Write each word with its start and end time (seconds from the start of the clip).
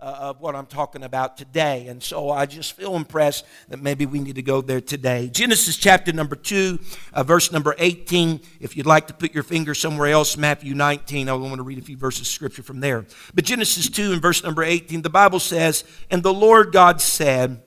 Uh, 0.00 0.16
of 0.20 0.40
what 0.40 0.54
I'm 0.54 0.66
talking 0.66 1.02
about 1.02 1.36
today. 1.36 1.86
And 1.88 2.02
so 2.02 2.30
I 2.30 2.46
just 2.46 2.72
feel 2.72 2.96
impressed 2.96 3.44
that 3.68 3.80
maybe 3.80 4.06
we 4.06 4.20
need 4.20 4.36
to 4.36 4.42
go 4.42 4.60
there 4.60 4.80
today. 4.80 5.28
Genesis 5.32 5.76
chapter 5.76 6.12
number 6.12 6.36
2, 6.36 6.78
uh, 7.12 7.22
verse 7.22 7.52
number 7.52 7.74
18. 7.78 8.40
If 8.60 8.76
you'd 8.76 8.86
like 8.86 9.06
to 9.08 9.14
put 9.14 9.34
your 9.34 9.42
finger 9.42 9.74
somewhere 9.74 10.08
else, 10.08 10.36
Matthew 10.36 10.74
19, 10.74 11.28
I 11.28 11.32
want 11.34 11.56
to 11.56 11.62
read 11.62 11.78
a 11.78 11.82
few 11.82 11.96
verses 11.96 12.22
of 12.22 12.26
scripture 12.28 12.62
from 12.62 12.80
there. 12.80 13.06
But 13.34 13.44
Genesis 13.44 13.88
2 13.88 14.12
and 14.12 14.22
verse 14.22 14.42
number 14.42 14.62
18, 14.62 15.02
the 15.02 15.10
Bible 15.10 15.40
says, 15.40 15.84
And 16.10 16.22
the 16.22 16.34
Lord 16.34 16.72
God 16.72 17.00
said, 17.00 17.62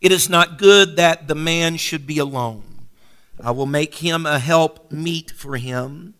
It 0.00 0.12
is 0.12 0.28
not 0.28 0.58
good 0.58 0.96
that 0.96 1.28
the 1.28 1.34
man 1.34 1.76
should 1.76 2.06
be 2.06 2.18
alone. 2.18 2.62
I 3.42 3.50
will 3.50 3.66
make 3.66 3.96
him 3.96 4.24
a 4.26 4.38
help 4.38 4.90
meet 4.90 5.30
for 5.30 5.56
him. 5.56 6.14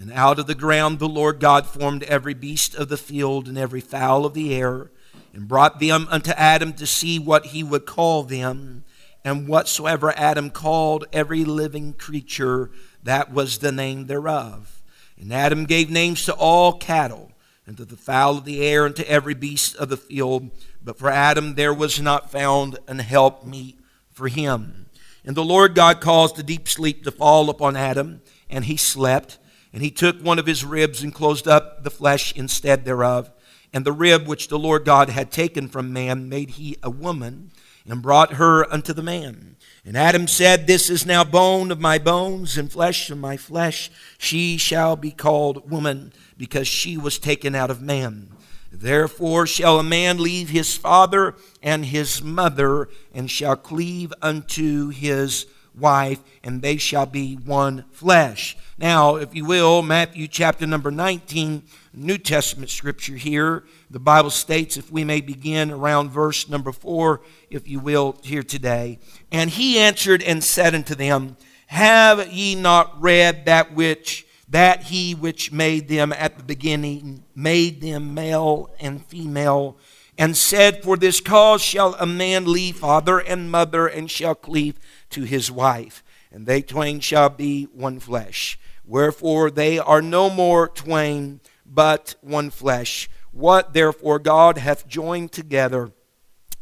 And 0.00 0.10
out 0.12 0.38
of 0.38 0.46
the 0.46 0.54
ground 0.54 0.98
the 0.98 1.08
Lord 1.08 1.40
God 1.40 1.66
formed 1.66 2.04
every 2.04 2.32
beast 2.32 2.74
of 2.74 2.88
the 2.88 2.96
field 2.96 3.46
and 3.46 3.58
every 3.58 3.82
fowl 3.82 4.24
of 4.24 4.32
the 4.32 4.54
air, 4.54 4.90
and 5.34 5.46
brought 5.46 5.78
them 5.78 6.08
unto 6.10 6.30
Adam 6.30 6.72
to 6.72 6.86
see 6.86 7.18
what 7.18 7.46
he 7.46 7.62
would 7.62 7.84
call 7.84 8.22
them. 8.22 8.84
And 9.22 9.46
whatsoever 9.46 10.14
Adam 10.16 10.48
called 10.48 11.04
every 11.12 11.44
living 11.44 11.92
creature, 11.92 12.70
that 13.02 13.30
was 13.30 13.58
the 13.58 13.70
name 13.70 14.06
thereof. 14.06 14.80
And 15.20 15.34
Adam 15.34 15.66
gave 15.66 15.90
names 15.90 16.24
to 16.24 16.32
all 16.32 16.72
cattle, 16.78 17.32
and 17.66 17.76
to 17.76 17.84
the 17.84 17.98
fowl 17.98 18.38
of 18.38 18.46
the 18.46 18.66
air, 18.66 18.86
and 18.86 18.96
to 18.96 19.08
every 19.08 19.34
beast 19.34 19.76
of 19.76 19.90
the 19.90 19.98
field. 19.98 20.50
But 20.82 20.98
for 20.98 21.10
Adam 21.10 21.56
there 21.56 21.74
was 21.74 22.00
not 22.00 22.32
found 22.32 22.78
an 22.88 23.00
help 23.00 23.44
meet 23.44 23.78
for 24.10 24.28
him. 24.28 24.86
And 25.26 25.36
the 25.36 25.44
Lord 25.44 25.74
God 25.74 26.00
caused 26.00 26.38
a 26.38 26.42
deep 26.42 26.66
sleep 26.66 27.04
to 27.04 27.10
fall 27.10 27.50
upon 27.50 27.76
Adam, 27.76 28.22
and 28.48 28.64
he 28.64 28.78
slept. 28.78 29.36
And 29.72 29.82
he 29.82 29.90
took 29.90 30.20
one 30.20 30.38
of 30.38 30.46
his 30.46 30.64
ribs 30.64 31.02
and 31.02 31.14
closed 31.14 31.46
up 31.46 31.84
the 31.84 31.90
flesh 31.90 32.32
instead 32.34 32.84
thereof. 32.84 33.30
And 33.72 33.84
the 33.84 33.92
rib 33.92 34.26
which 34.26 34.48
the 34.48 34.58
Lord 34.58 34.84
God 34.84 35.10
had 35.10 35.30
taken 35.30 35.68
from 35.68 35.92
man 35.92 36.28
made 36.28 36.50
he 36.50 36.76
a 36.82 36.90
woman 36.90 37.52
and 37.86 38.02
brought 38.02 38.34
her 38.34 38.70
unto 38.72 38.92
the 38.92 39.02
man. 39.02 39.56
And 39.84 39.96
Adam 39.96 40.28
said, 40.28 40.66
This 40.66 40.90
is 40.90 41.06
now 41.06 41.24
bone 41.24 41.70
of 41.70 41.80
my 41.80 41.98
bones 41.98 42.58
and 42.58 42.70
flesh 42.70 43.10
of 43.10 43.18
my 43.18 43.36
flesh. 43.36 43.90
She 44.18 44.58
shall 44.58 44.96
be 44.96 45.10
called 45.10 45.70
woman 45.70 46.12
because 46.36 46.68
she 46.68 46.96
was 46.96 47.18
taken 47.18 47.54
out 47.54 47.70
of 47.70 47.80
man. 47.80 48.30
Therefore 48.72 49.46
shall 49.46 49.78
a 49.78 49.84
man 49.84 50.18
leave 50.18 50.50
his 50.50 50.76
father 50.76 51.34
and 51.62 51.86
his 51.86 52.22
mother 52.22 52.88
and 53.12 53.30
shall 53.30 53.56
cleave 53.56 54.12
unto 54.22 54.88
his 54.90 55.46
wife, 55.80 56.20
and 56.44 56.62
they 56.62 56.76
shall 56.76 57.06
be 57.06 57.34
one 57.34 57.84
flesh. 57.90 58.56
Now, 58.78 59.16
if 59.16 59.34
you 59.34 59.44
will, 59.44 59.82
Matthew 59.82 60.28
chapter 60.28 60.66
number 60.66 60.90
19, 60.90 61.62
New 61.92 62.18
Testament 62.18 62.70
scripture 62.70 63.16
here. 63.16 63.64
The 63.90 63.98
Bible 63.98 64.30
states, 64.30 64.76
if 64.76 64.90
we 64.90 65.04
may 65.04 65.20
begin 65.20 65.70
around 65.70 66.10
verse 66.10 66.48
number 66.48 66.72
4, 66.72 67.20
if 67.50 67.68
you 67.68 67.80
will, 67.80 68.16
here 68.22 68.42
today. 68.42 68.98
And 69.32 69.50
he 69.50 69.78
answered 69.78 70.22
and 70.22 70.44
said 70.44 70.74
unto 70.74 70.94
them, 70.94 71.36
Have 71.66 72.32
ye 72.32 72.54
not 72.54 73.00
read 73.00 73.46
that 73.46 73.74
which 73.74 74.26
that 74.50 74.84
he 74.84 75.14
which 75.14 75.52
made 75.52 75.88
them 75.88 76.12
at 76.12 76.36
the 76.36 76.42
beginning 76.42 77.24
made 77.34 77.80
them 77.80 78.12
male 78.14 78.68
and 78.80 79.04
female, 79.06 79.76
and 80.18 80.36
said, 80.36 80.82
For 80.82 80.96
this 80.96 81.20
cause 81.20 81.62
shall 81.62 81.94
a 81.94 82.06
man 82.06 82.52
leave 82.52 82.76
father 82.76 83.20
and 83.20 83.50
mother, 83.50 83.86
and 83.86 84.10
shall 84.10 84.34
cleave 84.34 84.78
to 85.10 85.22
his 85.22 85.50
wife, 85.50 86.02
and 86.30 86.46
they 86.46 86.62
twain 86.62 87.00
shall 87.00 87.28
be 87.28 87.64
one 87.64 87.98
flesh. 88.00 88.58
Wherefore 88.84 89.50
they 89.50 89.78
are 89.78 90.02
no 90.02 90.30
more 90.30 90.68
twain, 90.68 91.40
but 91.64 92.16
one 92.20 92.50
flesh. 92.50 93.08
What 93.32 93.72
therefore 93.72 94.18
God 94.18 94.58
hath 94.58 94.88
joined 94.88 95.32
together, 95.32 95.92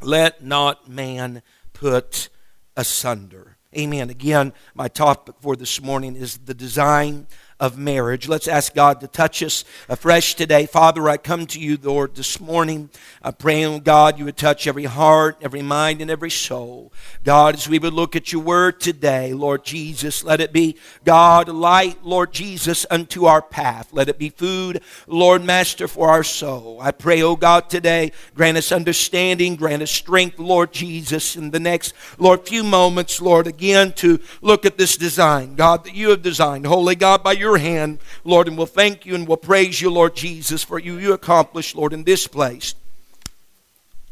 let 0.02 0.44
not 0.44 0.88
man 0.88 1.42
put 1.72 2.28
asunder. 2.76 3.56
Amen. 3.76 4.08
Again, 4.08 4.52
my 4.74 4.88
topic 4.88 5.36
for 5.40 5.54
this 5.54 5.82
morning 5.82 6.16
is 6.16 6.38
the 6.38 6.54
design 6.54 7.26
of 7.60 7.76
marriage. 7.76 8.28
Let's 8.28 8.46
ask 8.46 8.74
God 8.74 9.00
to 9.00 9.08
touch 9.08 9.42
us 9.42 9.64
afresh 9.88 10.34
today. 10.34 10.66
Father, 10.66 11.08
I 11.08 11.16
come 11.16 11.46
to 11.46 11.60
you, 11.60 11.76
Lord, 11.82 12.14
this 12.14 12.38
morning. 12.40 12.88
I 13.20 13.32
pray, 13.32 13.64
oh 13.64 13.80
God, 13.80 14.18
you 14.18 14.24
would 14.26 14.36
touch 14.36 14.66
every 14.66 14.84
heart, 14.84 15.38
every 15.40 15.62
mind, 15.62 16.00
and 16.00 16.10
every 16.10 16.30
soul. 16.30 16.92
God, 17.24 17.56
as 17.56 17.68
we 17.68 17.80
would 17.80 17.92
look 17.92 18.14
at 18.14 18.32
your 18.32 18.42
word 18.42 18.80
today, 18.80 19.32
Lord 19.32 19.64
Jesus, 19.64 20.22
let 20.22 20.40
it 20.40 20.52
be, 20.52 20.76
God, 21.04 21.48
light, 21.48 22.04
Lord 22.04 22.32
Jesus, 22.32 22.86
unto 22.90 23.24
our 23.24 23.42
path. 23.42 23.88
Let 23.92 24.08
it 24.08 24.18
be 24.18 24.28
food, 24.28 24.80
Lord 25.08 25.42
Master, 25.42 25.88
for 25.88 26.10
our 26.10 26.22
soul. 26.22 26.78
I 26.80 26.92
pray, 26.92 27.22
oh 27.22 27.34
God, 27.34 27.68
today, 27.68 28.12
grant 28.34 28.56
us 28.56 28.70
understanding, 28.70 29.56
grant 29.56 29.82
us 29.82 29.90
strength, 29.90 30.38
Lord 30.38 30.72
Jesus, 30.72 31.34
in 31.34 31.50
the 31.50 31.60
next, 31.60 31.92
Lord, 32.18 32.46
few 32.46 32.62
moments, 32.62 33.20
Lord, 33.20 33.48
again, 33.48 33.92
to 33.94 34.20
look 34.42 34.64
at 34.64 34.78
this 34.78 34.96
design, 34.96 35.56
God, 35.56 35.84
that 35.84 35.94
you 35.94 36.10
have 36.10 36.22
designed. 36.22 36.66
Holy 36.66 36.94
God, 36.94 37.24
by 37.24 37.32
your 37.32 37.47
your 37.48 37.56
hand, 37.56 37.98
Lord, 38.24 38.46
and 38.46 38.58
we'll 38.58 38.66
thank 38.66 39.06
you 39.06 39.14
and 39.14 39.26
we'll 39.26 39.38
praise 39.38 39.80
you, 39.80 39.90
Lord 39.90 40.14
Jesus, 40.14 40.62
for 40.62 40.78
you 40.78 40.98
you 40.98 41.14
accomplished, 41.14 41.74
Lord, 41.74 41.94
in 41.94 42.04
this 42.04 42.26
place. 42.26 42.74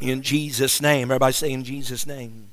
In 0.00 0.22
Jesus' 0.22 0.80
name. 0.80 1.10
Everybody 1.10 1.34
say 1.34 1.52
in 1.52 1.62
Jesus' 1.62 2.06
name. 2.06 2.48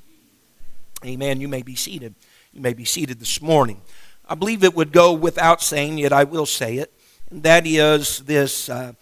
Amen. 1.02 1.40
You 1.40 1.48
may 1.48 1.62
be 1.62 1.74
seated. 1.74 2.14
You 2.52 2.60
may 2.60 2.74
be 2.74 2.84
seated 2.84 3.18
this 3.18 3.40
morning. 3.40 3.80
I 4.28 4.34
believe 4.34 4.62
it 4.62 4.74
would 4.74 4.92
go 4.92 5.14
without 5.14 5.62
saying, 5.62 5.96
yet 5.96 6.12
I 6.12 6.24
will 6.24 6.46
say 6.46 6.76
it. 6.76 6.92
And 7.30 7.42
that 7.44 7.66
is 7.66 8.18
this, 8.20 8.68
uh, 8.68 8.92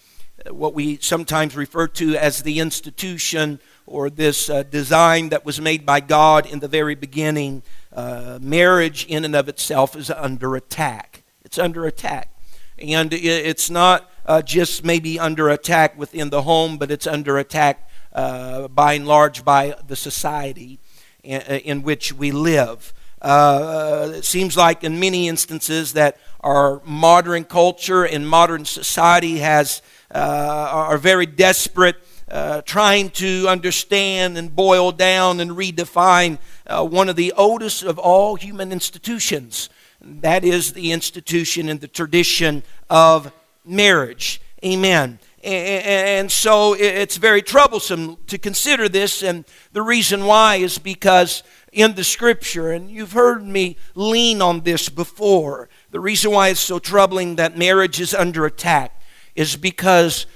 what 0.50 0.74
we 0.74 0.98
sometimes 0.98 1.56
refer 1.56 1.88
to 1.88 2.14
as 2.14 2.42
the 2.42 2.60
institution 2.60 3.58
or 3.86 4.08
this 4.08 4.48
uh, 4.48 4.62
design 4.62 5.30
that 5.30 5.44
was 5.44 5.60
made 5.60 5.84
by 5.84 5.98
God 5.98 6.46
in 6.46 6.60
the 6.60 6.68
very 6.68 6.94
beginning. 6.94 7.62
Uh, 7.92 8.38
marriage, 8.40 9.04
in 9.06 9.24
and 9.24 9.34
of 9.34 9.48
itself, 9.48 9.96
is 9.96 10.10
under 10.10 10.54
attack. 10.54 11.21
It's 11.52 11.58
under 11.58 11.84
attack. 11.84 12.30
And 12.78 13.12
it's 13.12 13.68
not 13.68 14.10
uh, 14.24 14.40
just 14.40 14.86
maybe 14.86 15.20
under 15.20 15.50
attack 15.50 15.98
within 15.98 16.30
the 16.30 16.40
home, 16.40 16.78
but 16.78 16.90
it's 16.90 17.06
under 17.06 17.36
attack 17.36 17.90
uh, 18.14 18.68
by 18.68 18.94
and 18.94 19.06
large 19.06 19.44
by 19.44 19.76
the 19.86 19.94
society 19.94 20.78
in, 21.22 21.42
in 21.42 21.82
which 21.82 22.14
we 22.14 22.32
live. 22.32 22.94
Uh, 23.20 24.12
it 24.14 24.24
seems 24.24 24.56
like 24.56 24.82
in 24.82 24.98
many 24.98 25.28
instances 25.28 25.92
that 25.92 26.16
our 26.40 26.80
modern 26.86 27.44
culture 27.44 28.06
and 28.06 28.26
modern 28.26 28.64
society 28.64 29.36
has 29.40 29.82
uh, 30.10 30.68
are 30.72 30.96
very 30.96 31.26
desperate 31.26 31.96
uh, 32.30 32.62
trying 32.62 33.10
to 33.10 33.46
understand 33.46 34.38
and 34.38 34.56
boil 34.56 34.90
down 34.90 35.38
and 35.38 35.50
redefine 35.50 36.38
uh, 36.66 36.82
one 36.82 37.10
of 37.10 37.16
the 37.16 37.30
oldest 37.32 37.82
of 37.82 37.98
all 37.98 38.36
human 38.36 38.72
institutions 38.72 39.68
that 40.04 40.44
is 40.44 40.72
the 40.72 40.92
institution 40.92 41.68
and 41.68 41.80
the 41.80 41.88
tradition 41.88 42.62
of 42.90 43.32
marriage. 43.64 44.40
Amen. 44.64 45.18
And 45.42 46.30
so 46.30 46.74
it's 46.78 47.16
very 47.16 47.42
troublesome 47.42 48.16
to 48.28 48.38
consider 48.38 48.88
this, 48.88 49.22
and 49.22 49.44
the 49.72 49.82
reason 49.82 50.24
why 50.24 50.56
is 50.56 50.78
because 50.78 51.42
in 51.72 51.94
the 51.94 52.04
scripture, 52.04 52.70
and 52.70 52.88
you've 52.88 53.12
heard 53.12 53.44
me 53.44 53.76
lean 53.96 54.40
on 54.40 54.60
this 54.60 54.88
before, 54.88 55.68
the 55.90 55.98
reason 55.98 56.30
why 56.30 56.50
it's 56.50 56.60
so 56.60 56.78
troubling 56.78 57.36
that 57.36 57.58
marriage 57.58 58.00
is 58.00 58.14
under 58.14 58.46
attack 58.46 59.00
is 59.34 59.56
because 59.56 60.26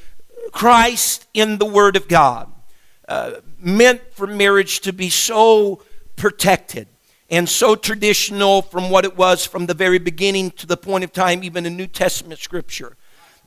Christ 0.50 1.26
in 1.34 1.58
the 1.58 1.66
Word 1.66 1.94
of 1.94 2.08
God 2.08 2.52
uh, 3.06 3.32
meant 3.58 4.00
for 4.12 4.26
marriage 4.26 4.80
to 4.80 4.92
be 4.92 5.10
so 5.10 5.82
protected 6.16 6.88
and 7.28 7.48
so 7.48 7.74
traditional 7.74 8.62
from 8.62 8.88
what 8.88 9.04
it 9.04 9.16
was 9.16 9.44
from 9.44 9.66
the 9.66 9.74
very 9.74 9.98
beginning 9.98 10.52
to 10.52 10.66
the 10.66 10.76
point 10.76 11.02
of 11.02 11.12
time, 11.12 11.42
even 11.42 11.66
in 11.66 11.76
New 11.76 11.88
Testament 11.88 12.38
scripture, 12.38 12.96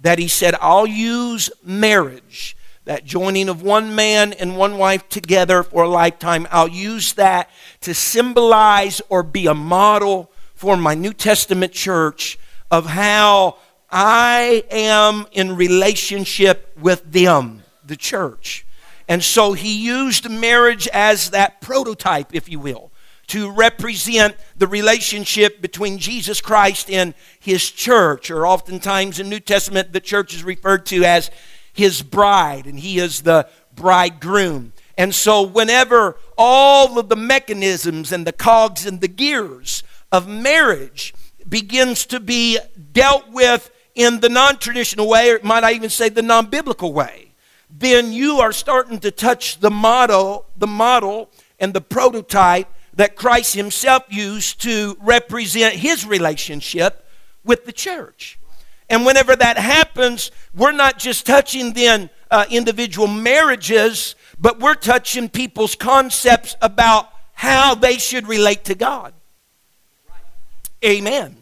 that 0.02 0.20
he 0.20 0.28
said, 0.28 0.56
I'll 0.60 0.88
use 0.88 1.50
marriage, 1.64 2.58
that 2.84 3.06
joining 3.06 3.48
of 3.48 3.62
one 3.62 3.96
man 3.96 4.34
and 4.34 4.58
one 4.58 4.78
wife 4.78 5.08
together 5.08 5.64
for 5.64 5.84
a 5.84 5.90
lifetime, 5.90 6.48
I'll 6.52 6.68
use 6.68 7.14
that 7.14 7.50
to 7.82 7.94
symbolize 7.94 9.02
or 9.10 9.24
be 9.24 9.48
a 9.48 9.54
model 9.54 10.30
for 10.56 10.76
my 10.76 10.94
New 10.94 11.14
Testament 11.14 11.72
church 11.72 12.38
of 12.70 12.86
how 12.86 13.58
I 13.90 14.66
am 14.70 15.26
in 15.32 15.56
relationship 15.56 16.78
with 16.78 17.10
them, 17.10 17.64
the 17.86 17.96
church. 17.96 18.66
And 19.08 19.24
so 19.24 19.54
he 19.54 19.86
used 19.86 20.30
marriage 20.30 20.88
as 20.90 21.30
that 21.32 21.62
prototype, 21.62 22.36
if 22.36 22.50
you 22.50 22.60
will 22.60 22.92
to 23.30 23.52
represent 23.52 24.36
the 24.58 24.68
relationship 24.68 25.62
between 25.62 25.98
Jesus 25.98 26.42
Christ 26.42 26.90
and 26.90 27.14
his 27.40 27.70
church, 27.70 28.30
or 28.30 28.46
oftentimes 28.46 29.20
in 29.20 29.30
New 29.30 29.40
Testament, 29.40 29.94
the 29.94 30.00
church 30.00 30.34
is 30.34 30.44
referred 30.44 30.86
to 30.88 31.04
as 31.04 31.32
his 31.72 32.02
bride, 32.02 32.66
and 32.66 32.80
he 32.80 33.00
is 33.00 33.22
the 33.22 33.48
bridegroom. 33.74 34.74
And 34.98 35.16
so, 35.16 35.44
whenever 35.44 36.18
all 36.38 37.00
of 37.00 37.08
the 37.08 37.16
mechanisms 37.16 38.12
and 38.12 38.28
the 38.28 38.34
cogs 38.34 38.86
and 38.86 39.00
the 39.00 39.08
gears 39.08 39.84
of 40.12 40.28
marriage 40.28 41.14
begins 41.48 42.06
to 42.08 42.20
be 42.20 42.60
dealt 42.92 43.30
with 43.30 43.72
in 43.96 44.20
the 44.20 44.30
non 44.30 44.58
traditional 44.58 45.08
way, 45.08 45.32
or 45.32 45.40
might 45.44 45.64
I 45.64 45.74
even 45.74 45.90
say 45.90 46.10
the 46.10 46.22
non 46.22 46.48
biblical 46.48 46.94
way, 46.94 47.32
then 47.70 48.12
you 48.12 48.40
are 48.40 48.52
starting 48.52 49.00
to 49.00 49.12
touch 49.12 49.60
the 49.60 49.70
model, 49.72 50.48
the 50.58 50.68
model 50.68 51.30
and 51.60 51.74
the 51.74 51.82
prototype 51.82 52.68
that 52.94 53.16
Christ 53.16 53.56
himself 53.56 54.04
used 54.10 54.62
to 54.64 54.98
represent 55.00 55.76
his 55.76 56.06
relationship 56.06 57.06
with 57.44 57.66
the 57.66 57.72
church. 57.72 58.40
And 58.90 59.06
whenever 59.06 59.36
that 59.36 59.58
happens, 59.58 60.32
we're 60.56 60.72
not 60.72 60.98
just 60.98 61.26
touching 61.26 61.74
then 61.74 62.10
uh, 62.32 62.46
individual 62.50 63.08
marriages, 63.08 64.16
but 64.40 64.60
we're 64.60 64.76
touching 64.76 65.30
people's 65.30 65.76
concepts 65.76 66.56
about 66.62 67.10
how 67.34 67.76
they 67.76 67.98
should 67.98 68.28
relate 68.28 68.66
to 68.66 68.76
God. 68.76 69.14
Amen. 70.84 71.36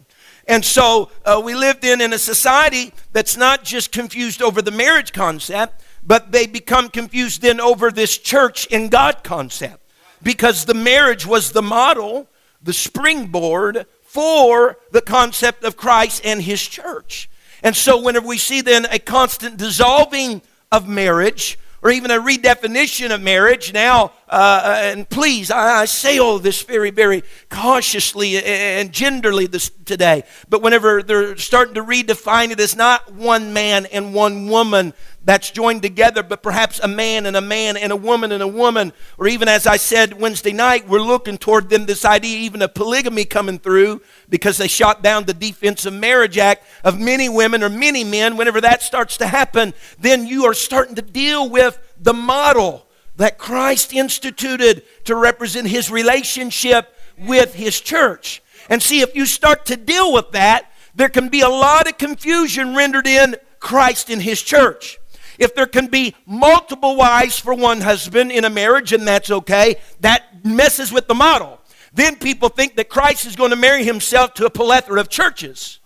And 0.46 0.64
so 0.64 1.10
uh, 1.24 1.40
we 1.44 1.54
lived 1.54 1.84
in, 1.84 2.00
in 2.00 2.12
a 2.12 2.18
society 2.18 2.92
that's 3.12 3.36
not 3.36 3.64
just 3.64 3.92
confused 3.92 4.42
over 4.42 4.62
the 4.62 4.70
marriage 4.70 5.12
concept, 5.12 5.84
but 6.02 6.32
they 6.32 6.46
become 6.46 6.88
confused 6.88 7.42
then 7.42 7.60
over 7.60 7.90
this 7.90 8.16
church 8.16 8.66
and 8.70 8.90
God 8.90 9.22
concept. 9.22 9.84
Because 10.22 10.64
the 10.64 10.74
marriage 10.74 11.26
was 11.26 11.52
the 11.52 11.62
model, 11.62 12.28
the 12.62 12.72
springboard 12.72 13.86
for 14.02 14.78
the 14.90 15.02
concept 15.02 15.64
of 15.64 15.76
Christ 15.76 16.22
and 16.24 16.42
his 16.42 16.60
church. 16.62 17.30
And 17.62 17.76
so 17.76 18.00
whenever 18.00 18.26
we 18.26 18.38
see 18.38 18.60
then 18.60 18.86
a 18.90 18.98
constant 18.98 19.56
dissolving 19.56 20.42
of 20.70 20.88
marriage, 20.88 21.58
or 21.82 21.90
even 21.90 22.10
a 22.10 22.20
redefinition 22.20 23.14
of 23.14 23.20
marriage 23.20 23.72
now. 23.72 24.12
Uh, 24.28 24.80
and 24.82 25.08
please, 25.08 25.50
I, 25.50 25.80
I, 25.80 25.84
say 25.86 26.18
all 26.18 26.38
this 26.38 26.62
very, 26.62 26.90
very 26.90 27.22
cautiously 27.48 28.36
and 28.36 28.92
genderly 28.92 29.50
this, 29.50 29.70
today. 29.86 30.24
But 30.50 30.60
whenever 30.60 31.02
they're 31.02 31.36
starting 31.38 31.74
to 31.74 31.82
redefine 31.82 32.50
it 32.50 32.60
as 32.60 32.76
not 32.76 33.10
one 33.14 33.54
man 33.54 33.86
and 33.86 34.12
one 34.12 34.48
woman, 34.48 34.92
that's 35.24 35.50
joined 35.50 35.82
together, 35.82 36.22
but 36.22 36.42
perhaps 36.42 36.78
a 36.80 36.88
man 36.88 37.26
and 37.26 37.36
a 37.36 37.40
man 37.40 37.76
and 37.76 37.92
a 37.92 37.96
woman 37.96 38.32
and 38.32 38.42
a 38.42 38.48
woman, 38.48 38.92
or 39.18 39.28
even 39.28 39.48
as 39.48 39.66
I 39.66 39.76
said 39.76 40.18
Wednesday 40.18 40.52
night, 40.52 40.88
we're 40.88 41.00
looking 41.00 41.38
toward 41.38 41.70
them 41.70 41.86
this 41.86 42.04
idea 42.04 42.38
even 42.38 42.62
of 42.62 42.74
polygamy 42.74 43.24
coming 43.24 43.58
through 43.58 44.02
because 44.28 44.58
they 44.58 44.68
shot 44.68 45.02
down 45.02 45.24
the 45.24 45.34
Defense 45.34 45.86
of 45.86 45.92
Marriage 45.92 46.38
Act 46.38 46.64
of 46.84 46.98
many 46.98 47.28
women 47.28 47.62
or 47.62 47.68
many 47.68 48.04
men. 48.04 48.36
Whenever 48.36 48.60
that 48.60 48.82
starts 48.82 49.16
to 49.18 49.26
happen, 49.26 49.74
then 49.98 50.26
you 50.26 50.44
are 50.44 50.54
starting 50.54 50.94
to 50.94 51.02
deal 51.02 51.48
with 51.48 51.78
the 51.98 52.14
model 52.14 52.87
that 53.18 53.36
Christ 53.36 53.92
instituted 53.92 54.82
to 55.04 55.14
represent 55.14 55.66
his 55.68 55.90
relationship 55.90 56.94
with 57.18 57.54
his 57.54 57.80
church. 57.80 58.42
And 58.70 58.82
see, 58.82 59.00
if 59.00 59.14
you 59.14 59.26
start 59.26 59.66
to 59.66 59.76
deal 59.76 60.12
with 60.12 60.30
that, 60.32 60.72
there 60.94 61.08
can 61.08 61.28
be 61.28 61.42
a 61.42 61.48
lot 61.48 61.86
of 61.86 61.98
confusion 61.98 62.74
rendered 62.74 63.06
in 63.06 63.36
Christ 63.60 64.08
in 64.08 64.20
his 64.20 64.40
church. 64.40 64.98
If 65.38 65.54
there 65.54 65.66
can 65.66 65.88
be 65.88 66.14
multiple 66.26 66.96
wives 66.96 67.38
for 67.38 67.54
one 67.54 67.80
husband 67.80 68.32
in 68.32 68.44
a 68.44 68.50
marriage, 68.50 68.92
and 68.92 69.06
that's 69.06 69.30
okay, 69.30 69.76
that 70.00 70.44
messes 70.44 70.92
with 70.92 71.06
the 71.06 71.14
model. 71.14 71.60
Then 71.92 72.16
people 72.16 72.48
think 72.48 72.76
that 72.76 72.88
Christ 72.88 73.26
is 73.26 73.36
going 73.36 73.50
to 73.50 73.56
marry 73.56 73.84
himself 73.84 74.34
to 74.34 74.46
a 74.46 74.50
plethora 74.50 75.00
of 75.00 75.08
churches 75.08 75.78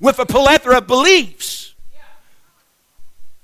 with 0.00 0.18
a 0.18 0.26
plethora 0.26 0.78
of 0.78 0.86
beliefs. 0.86 1.67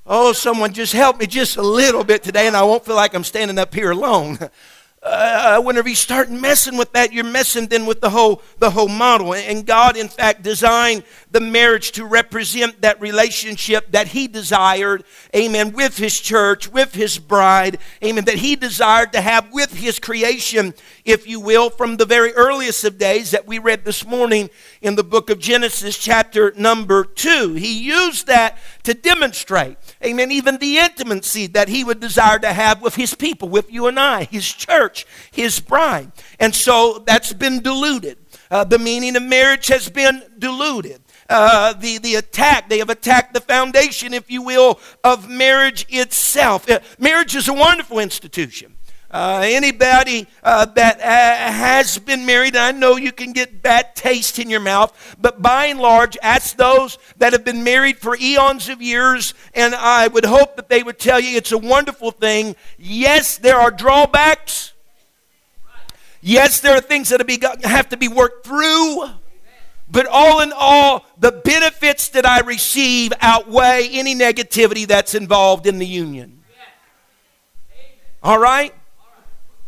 Oh, 0.06 0.34
someone 0.34 0.74
just 0.74 0.92
help 0.92 1.18
me 1.18 1.26
just 1.26 1.56
a 1.56 1.62
little 1.62 2.04
bit 2.04 2.22
today, 2.22 2.46
and 2.46 2.54
I 2.54 2.62
won't 2.62 2.84
feel 2.84 2.94
like 2.94 3.14
I'm 3.14 3.24
standing 3.24 3.58
up 3.58 3.72
here 3.74 3.90
alone. 3.90 4.38
uh, 5.02 5.62
whenever 5.62 5.88
you 5.88 5.94
start 5.94 6.30
messing 6.30 6.76
with 6.76 6.92
that, 6.92 7.12
you're 7.12 7.24
messing 7.24 7.68
then 7.68 7.86
with 7.86 8.02
the 8.02 8.10
whole 8.10 8.42
the 8.58 8.70
whole 8.70 8.88
model. 8.88 9.32
And 9.32 9.64
God, 9.64 9.96
in 9.96 10.08
fact, 10.08 10.42
designed 10.42 11.04
the 11.34 11.40
marriage 11.40 11.90
to 11.90 12.04
represent 12.04 12.80
that 12.82 13.00
relationship 13.00 13.90
that 13.90 14.06
He 14.06 14.28
desired, 14.28 15.02
Amen, 15.34 15.72
with 15.72 15.98
His 15.98 16.20
church, 16.20 16.70
with 16.70 16.94
His 16.94 17.18
bride, 17.18 17.78
Amen, 18.02 18.24
that 18.26 18.36
He 18.36 18.54
desired 18.54 19.12
to 19.14 19.20
have 19.20 19.52
with 19.52 19.74
His 19.74 19.98
creation, 19.98 20.74
if 21.04 21.26
you 21.26 21.40
will, 21.40 21.70
from 21.70 21.96
the 21.96 22.06
very 22.06 22.32
earliest 22.34 22.84
of 22.84 22.98
days 22.98 23.32
that 23.32 23.48
we 23.48 23.58
read 23.58 23.84
this 23.84 24.06
morning 24.06 24.48
in 24.80 24.94
the 24.94 25.02
book 25.02 25.28
of 25.28 25.40
Genesis, 25.40 25.98
chapter 25.98 26.52
number 26.56 27.04
two. 27.04 27.54
He 27.54 27.82
used 27.82 28.28
that 28.28 28.56
to 28.84 28.94
demonstrate, 28.94 29.76
Amen, 30.04 30.30
even 30.30 30.58
the 30.58 30.78
intimacy 30.78 31.48
that 31.48 31.68
He 31.68 31.82
would 31.82 31.98
desire 31.98 32.38
to 32.38 32.52
have 32.52 32.80
with 32.80 32.94
His 32.94 33.12
people, 33.14 33.48
with 33.48 33.72
you 33.72 33.88
and 33.88 33.98
I, 33.98 34.22
His 34.22 34.50
church 34.50 35.04
his 35.34 35.60
bride. 35.60 36.12
And 36.38 36.54
so 36.54 37.02
that's 37.06 37.32
been 37.32 37.60
diluted. 37.60 38.18
Uh, 38.50 38.64
the 38.64 38.78
meaning 38.78 39.16
of 39.16 39.22
marriage 39.22 39.66
has 39.68 39.88
been 39.88 40.22
diluted. 40.38 41.00
Uh, 41.28 41.72
the, 41.72 41.98
the 41.98 42.16
attack, 42.16 42.68
they 42.68 42.78
have 42.78 42.90
attacked 42.90 43.32
the 43.32 43.40
foundation, 43.40 44.12
if 44.12 44.30
you 44.30 44.42
will, 44.42 44.78
of 45.02 45.28
marriage 45.28 45.86
itself. 45.88 46.68
Uh, 46.68 46.80
marriage 46.98 47.34
is 47.34 47.48
a 47.48 47.52
wonderful 47.52 47.98
institution. 47.98 48.76
Uh, 49.10 49.42
anybody 49.44 50.26
uh, 50.42 50.64
that 50.64 50.98
uh, 50.98 51.52
has 51.52 51.98
been 51.98 52.26
married, 52.26 52.56
I 52.56 52.72
know 52.72 52.96
you 52.96 53.12
can 53.12 53.32
get 53.32 53.62
bad 53.62 53.94
taste 53.94 54.40
in 54.40 54.50
your 54.50 54.58
mouth, 54.58 55.16
but 55.20 55.40
by 55.40 55.66
and 55.66 55.78
large, 55.78 56.18
ask 56.20 56.56
those 56.56 56.98
that 57.18 57.32
have 57.32 57.44
been 57.44 57.62
married 57.62 57.98
for 57.98 58.16
eons 58.16 58.68
of 58.68 58.82
years, 58.82 59.32
and 59.54 59.72
I 59.72 60.08
would 60.08 60.24
hope 60.24 60.56
that 60.56 60.68
they 60.68 60.82
would 60.82 60.98
tell 60.98 61.20
you 61.20 61.36
it's 61.36 61.52
a 61.52 61.58
wonderful 61.58 62.10
thing. 62.10 62.56
Yes, 62.76 63.38
there 63.38 63.56
are 63.56 63.70
drawbacks. 63.70 64.72
Yes, 66.20 66.58
there 66.58 66.74
are 66.74 66.80
things 66.80 67.10
that 67.10 67.20
have 67.62 67.90
to 67.90 67.96
be 67.96 68.08
worked 68.08 68.44
through, 68.44 69.10
but 69.90 70.06
all 70.06 70.40
in 70.40 70.52
all, 70.56 71.04
the 71.18 71.32
benefits 71.32 72.08
that 72.10 72.26
I 72.26 72.40
receive 72.40 73.12
outweigh 73.20 73.88
any 73.92 74.14
negativity 74.14 74.86
that's 74.86 75.14
involved 75.14 75.66
in 75.66 75.78
the 75.78 75.86
union. 75.86 76.42
All 78.22 78.38
right? 78.38 78.74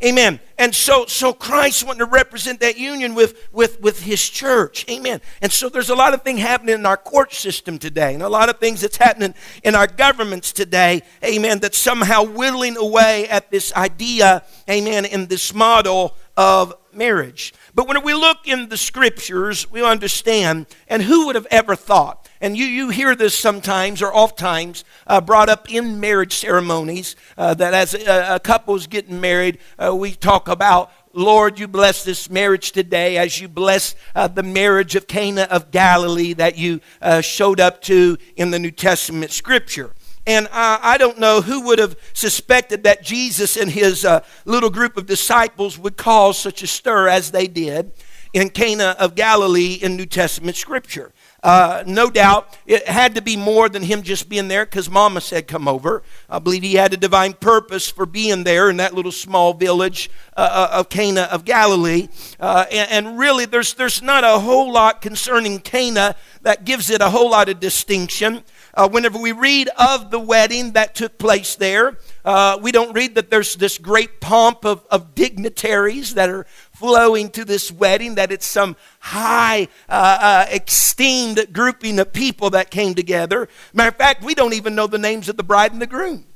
Amen. 0.04 0.40
And 0.58 0.74
so, 0.74 1.06
so 1.06 1.32
Christ 1.32 1.86
wanted 1.86 2.00
to 2.00 2.04
represent 2.04 2.60
that 2.60 2.76
union 2.76 3.14
with, 3.14 3.48
with, 3.50 3.80
with 3.80 4.02
his 4.02 4.28
church. 4.28 4.84
Amen. 4.90 5.22
And 5.40 5.50
so 5.50 5.70
there's 5.70 5.88
a 5.88 5.94
lot 5.94 6.12
of 6.12 6.20
things 6.20 6.40
happening 6.40 6.74
in 6.74 6.84
our 6.84 6.98
court 6.98 7.32
system 7.32 7.78
today, 7.78 8.12
and 8.12 8.22
a 8.22 8.28
lot 8.28 8.50
of 8.50 8.58
things 8.58 8.82
that's 8.82 8.98
happening 8.98 9.34
in 9.64 9.74
our 9.74 9.86
governments 9.86 10.52
today. 10.52 11.02
Amen. 11.24 11.60
That's 11.60 11.78
somehow 11.78 12.24
whittling 12.24 12.76
away 12.76 13.26
at 13.28 13.50
this 13.50 13.72
idea, 13.74 14.44
amen, 14.68 15.06
in 15.06 15.26
this 15.26 15.54
model 15.54 16.14
of 16.36 16.74
marriage. 16.92 17.54
But 17.76 17.88
when 17.88 18.02
we 18.02 18.14
look 18.14 18.48
in 18.48 18.70
the 18.70 18.78
scriptures, 18.78 19.70
we 19.70 19.84
understand, 19.84 20.64
and 20.88 21.02
who 21.02 21.26
would 21.26 21.34
have 21.34 21.46
ever 21.50 21.76
thought? 21.76 22.26
And 22.40 22.56
you, 22.56 22.64
you 22.64 22.88
hear 22.88 23.14
this 23.14 23.38
sometimes 23.38 24.00
or 24.00 24.14
oft 24.14 24.38
times 24.38 24.82
uh, 25.06 25.20
brought 25.20 25.50
up 25.50 25.70
in 25.70 26.00
marriage 26.00 26.32
ceremonies 26.32 27.16
uh, 27.36 27.52
that 27.52 27.74
as 27.74 27.92
a, 27.92 28.36
a 28.36 28.40
couple 28.40 28.74
is 28.76 28.86
getting 28.86 29.20
married, 29.20 29.58
uh, 29.78 29.94
we 29.94 30.12
talk 30.12 30.48
about 30.48 30.90
Lord, 31.12 31.58
you 31.58 31.68
bless 31.68 32.02
this 32.02 32.30
marriage 32.30 32.72
today 32.72 33.18
as 33.18 33.40
you 33.40 33.48
bless 33.48 33.94
uh, 34.14 34.28
the 34.28 34.42
marriage 34.42 34.94
of 34.94 35.06
Cana 35.06 35.42
of 35.42 35.70
Galilee 35.70 36.32
that 36.34 36.56
you 36.58 36.80
uh, 37.00 37.20
showed 37.20 37.60
up 37.60 37.82
to 37.82 38.16
in 38.36 38.50
the 38.50 38.58
New 38.58 38.70
Testament 38.70 39.32
scripture. 39.32 39.92
And 40.26 40.48
I, 40.50 40.80
I, 40.82 40.98
don't 40.98 41.18
know 41.18 41.40
who 41.40 41.62
would 41.66 41.78
have 41.78 41.96
suspected 42.12 42.82
that 42.82 43.02
Jesus 43.02 43.56
and 43.56 43.70
his 43.70 44.04
uh, 44.04 44.24
little 44.44 44.70
group 44.70 44.96
of 44.96 45.06
disciples 45.06 45.78
would 45.78 45.96
cause 45.96 46.36
such 46.36 46.62
a 46.62 46.66
stir 46.66 47.08
as 47.08 47.30
they 47.30 47.46
did 47.46 47.92
in 48.32 48.50
Cana 48.50 48.96
of 48.98 49.14
Galilee 49.14 49.74
in 49.74 49.96
New 49.96 50.04
Testament 50.04 50.56
scripture. 50.56 51.12
Uh, 51.42 51.84
no 51.86 52.10
doubt 52.10 52.58
it 52.66 52.88
had 52.88 53.14
to 53.14 53.22
be 53.22 53.36
more 53.36 53.68
than 53.68 53.82
him 53.82 54.02
just 54.02 54.28
being 54.28 54.48
there 54.48 54.66
because 54.66 54.90
mama 54.90 55.20
said 55.20 55.46
come 55.46 55.68
over. 55.68 56.02
I 56.28 56.40
believe 56.40 56.62
he 56.64 56.74
had 56.74 56.92
a 56.92 56.96
divine 56.96 57.34
purpose 57.34 57.88
for 57.88 58.04
being 58.04 58.42
there 58.42 58.68
in 58.68 58.78
that 58.78 58.94
little 58.94 59.12
small 59.12 59.54
village 59.54 60.10
uh, 60.36 60.40
uh 60.40 60.78
of 60.80 60.88
cana 60.88 61.22
of 61.22 61.44
galilee. 61.44 62.08
Uh, 62.40 62.66
and, 62.72 62.90
and, 62.90 63.18
really 63.18 63.46
there's, 63.46 63.74
there's 63.74 64.02
not 64.02 64.24
a 64.24 64.40
whole 64.40 64.72
lot 64.72 65.00
concerning 65.00 65.60
cana 65.60 66.16
that 66.42 66.64
gives 66.64 66.90
it 66.90 67.00
a 67.00 67.10
whole 67.10 67.30
lot 67.30 67.48
of 67.48 67.60
distinction 67.60 68.42
uh, 68.76 68.88
whenever 68.88 69.18
we 69.18 69.32
read 69.32 69.68
of 69.78 70.10
the 70.10 70.18
wedding 70.18 70.72
that 70.72 70.94
took 70.94 71.16
place 71.18 71.56
there, 71.56 71.96
uh, 72.24 72.58
we 72.60 72.70
don't 72.70 72.92
read 72.92 73.14
that 73.14 73.30
there's 73.30 73.56
this 73.56 73.78
great 73.78 74.20
pomp 74.20 74.64
of, 74.64 74.84
of 74.90 75.14
dignitaries 75.14 76.14
that 76.14 76.28
are 76.28 76.46
flowing 76.72 77.30
to 77.30 77.44
this 77.44 77.72
wedding, 77.72 78.16
that 78.16 78.30
it's 78.30 78.46
some 78.46 78.76
high, 79.00 79.66
uh, 79.88 80.18
uh, 80.20 80.46
esteemed 80.52 81.46
grouping 81.52 81.98
of 81.98 82.12
people 82.12 82.50
that 82.50 82.70
came 82.70 82.94
together. 82.94 83.48
Matter 83.72 83.88
of 83.88 83.96
fact, 83.96 84.22
we 84.22 84.34
don't 84.34 84.52
even 84.52 84.74
know 84.74 84.86
the 84.86 84.98
names 84.98 85.28
of 85.28 85.36
the 85.36 85.42
bride 85.42 85.72
and 85.72 85.80
the 85.80 85.86
groom 85.86 86.26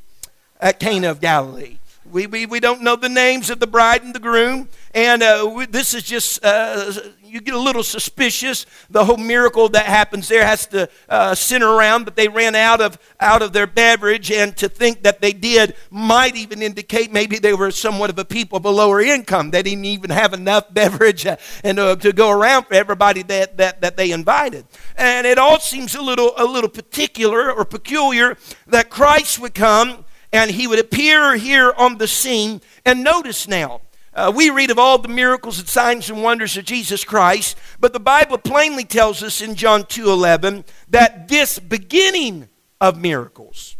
at 0.61 0.81
Cana 0.81 1.11
of 1.11 1.21
Galilee. 1.21 1.77
We, 2.11 2.27
we, 2.27 2.47
we 2.47 2.59
don't 2.59 2.83
know 2.83 2.97
the 2.97 3.09
names 3.09 3.51
of 3.51 3.61
the 3.61 3.67
bride 3.67 4.03
and 4.03 4.15
the 4.15 4.19
groom. 4.19 4.69
And 4.95 5.23
uh, 5.23 5.49
we, 5.55 5.67
this 5.67 5.95
is 5.95 6.03
just, 6.03 6.45
uh, 6.45 6.93
you 7.31 7.41
get 7.41 7.55
a 7.55 7.59
little 7.59 7.83
suspicious. 7.83 8.67
The 8.91 9.05
whole 9.05 9.17
miracle 9.17 9.69
that 9.71 9.87
happens 9.87 10.29
there 10.29 10.45
has 10.45 10.67
to 10.69 10.89
uh, 11.09 11.35
center 11.35 11.69
around, 11.69 12.05
but 12.05 12.17
they 12.17 12.29
ran 12.29 12.55
out 12.55 12.81
of, 12.81 12.99
out 13.21 13.43
of 13.43 13.53
their 13.53 13.67
beverage. 13.67 14.31
And 14.31 14.57
to 14.57 14.69
think 14.69 15.03
that 15.05 15.21
they 15.21 15.33
did 15.33 15.75
might 15.91 16.37
even 16.37 16.63
indicate 16.63 17.13
maybe 17.13 17.39
they 17.39 17.55
were 17.55 17.71
somewhat 17.71 18.11
of 18.11 18.19
a 18.19 18.25
people 18.25 18.59
of 18.59 18.65
a 18.65 18.71
lower 18.71 19.01
income. 19.01 19.51
They 19.51 19.63
didn't 19.63 19.85
even 19.85 20.11
have 20.11 20.35
enough 20.35 20.73
beverage 20.75 21.27
uh, 21.27 21.37
and, 21.63 21.79
uh, 21.79 21.97
to 21.97 22.13
go 22.13 22.31
around 22.31 22.65
for 22.65 22.75
everybody 22.75 23.23
that, 23.25 23.57
that, 23.59 23.81
that 23.81 23.97
they 23.97 24.11
invited. 24.11 24.67
And 24.97 25.27
it 25.27 25.39
all 25.39 25.61
seems 25.61 25.95
a 25.95 26.03
little, 26.03 26.33
a 26.37 26.45
little 26.45 26.71
particular 26.71 27.53
or 27.53 27.65
peculiar 27.65 28.37
that 28.67 28.91
Christ 28.91 29.39
would 29.39 29.55
come 29.55 30.05
and 30.33 30.51
he 30.51 30.67
would 30.67 30.79
appear 30.79 31.37
here 31.37 31.73
on 31.77 31.99
the 31.99 32.07
scene. 32.07 32.61
And 32.85 33.03
notice 33.03 33.49
now, 33.49 33.81
uh, 34.13 34.33
we 34.35 34.51
read 34.51 34.71
of 34.71 34.79
all 34.79 34.99
the 34.99 35.09
miracles 35.09 35.59
and 35.59 35.69
signs 35.69 36.11
and 36.11 36.23
wonders 36.23 36.57
of 36.57 36.65
Jesus 36.65 37.05
Christ, 37.05 37.57
but 37.79 37.93
the 37.93 38.01
Bible 38.01 38.39
plainly 38.39 38.85
tells 38.85 39.23
us 39.23 39.41
in 39.41 39.55
John 39.55 39.85
2:11 39.85 40.65
that 40.89 41.29
this 41.29 41.59
beginning 41.59 42.49
of 42.81 42.99
miracles, 42.99 43.77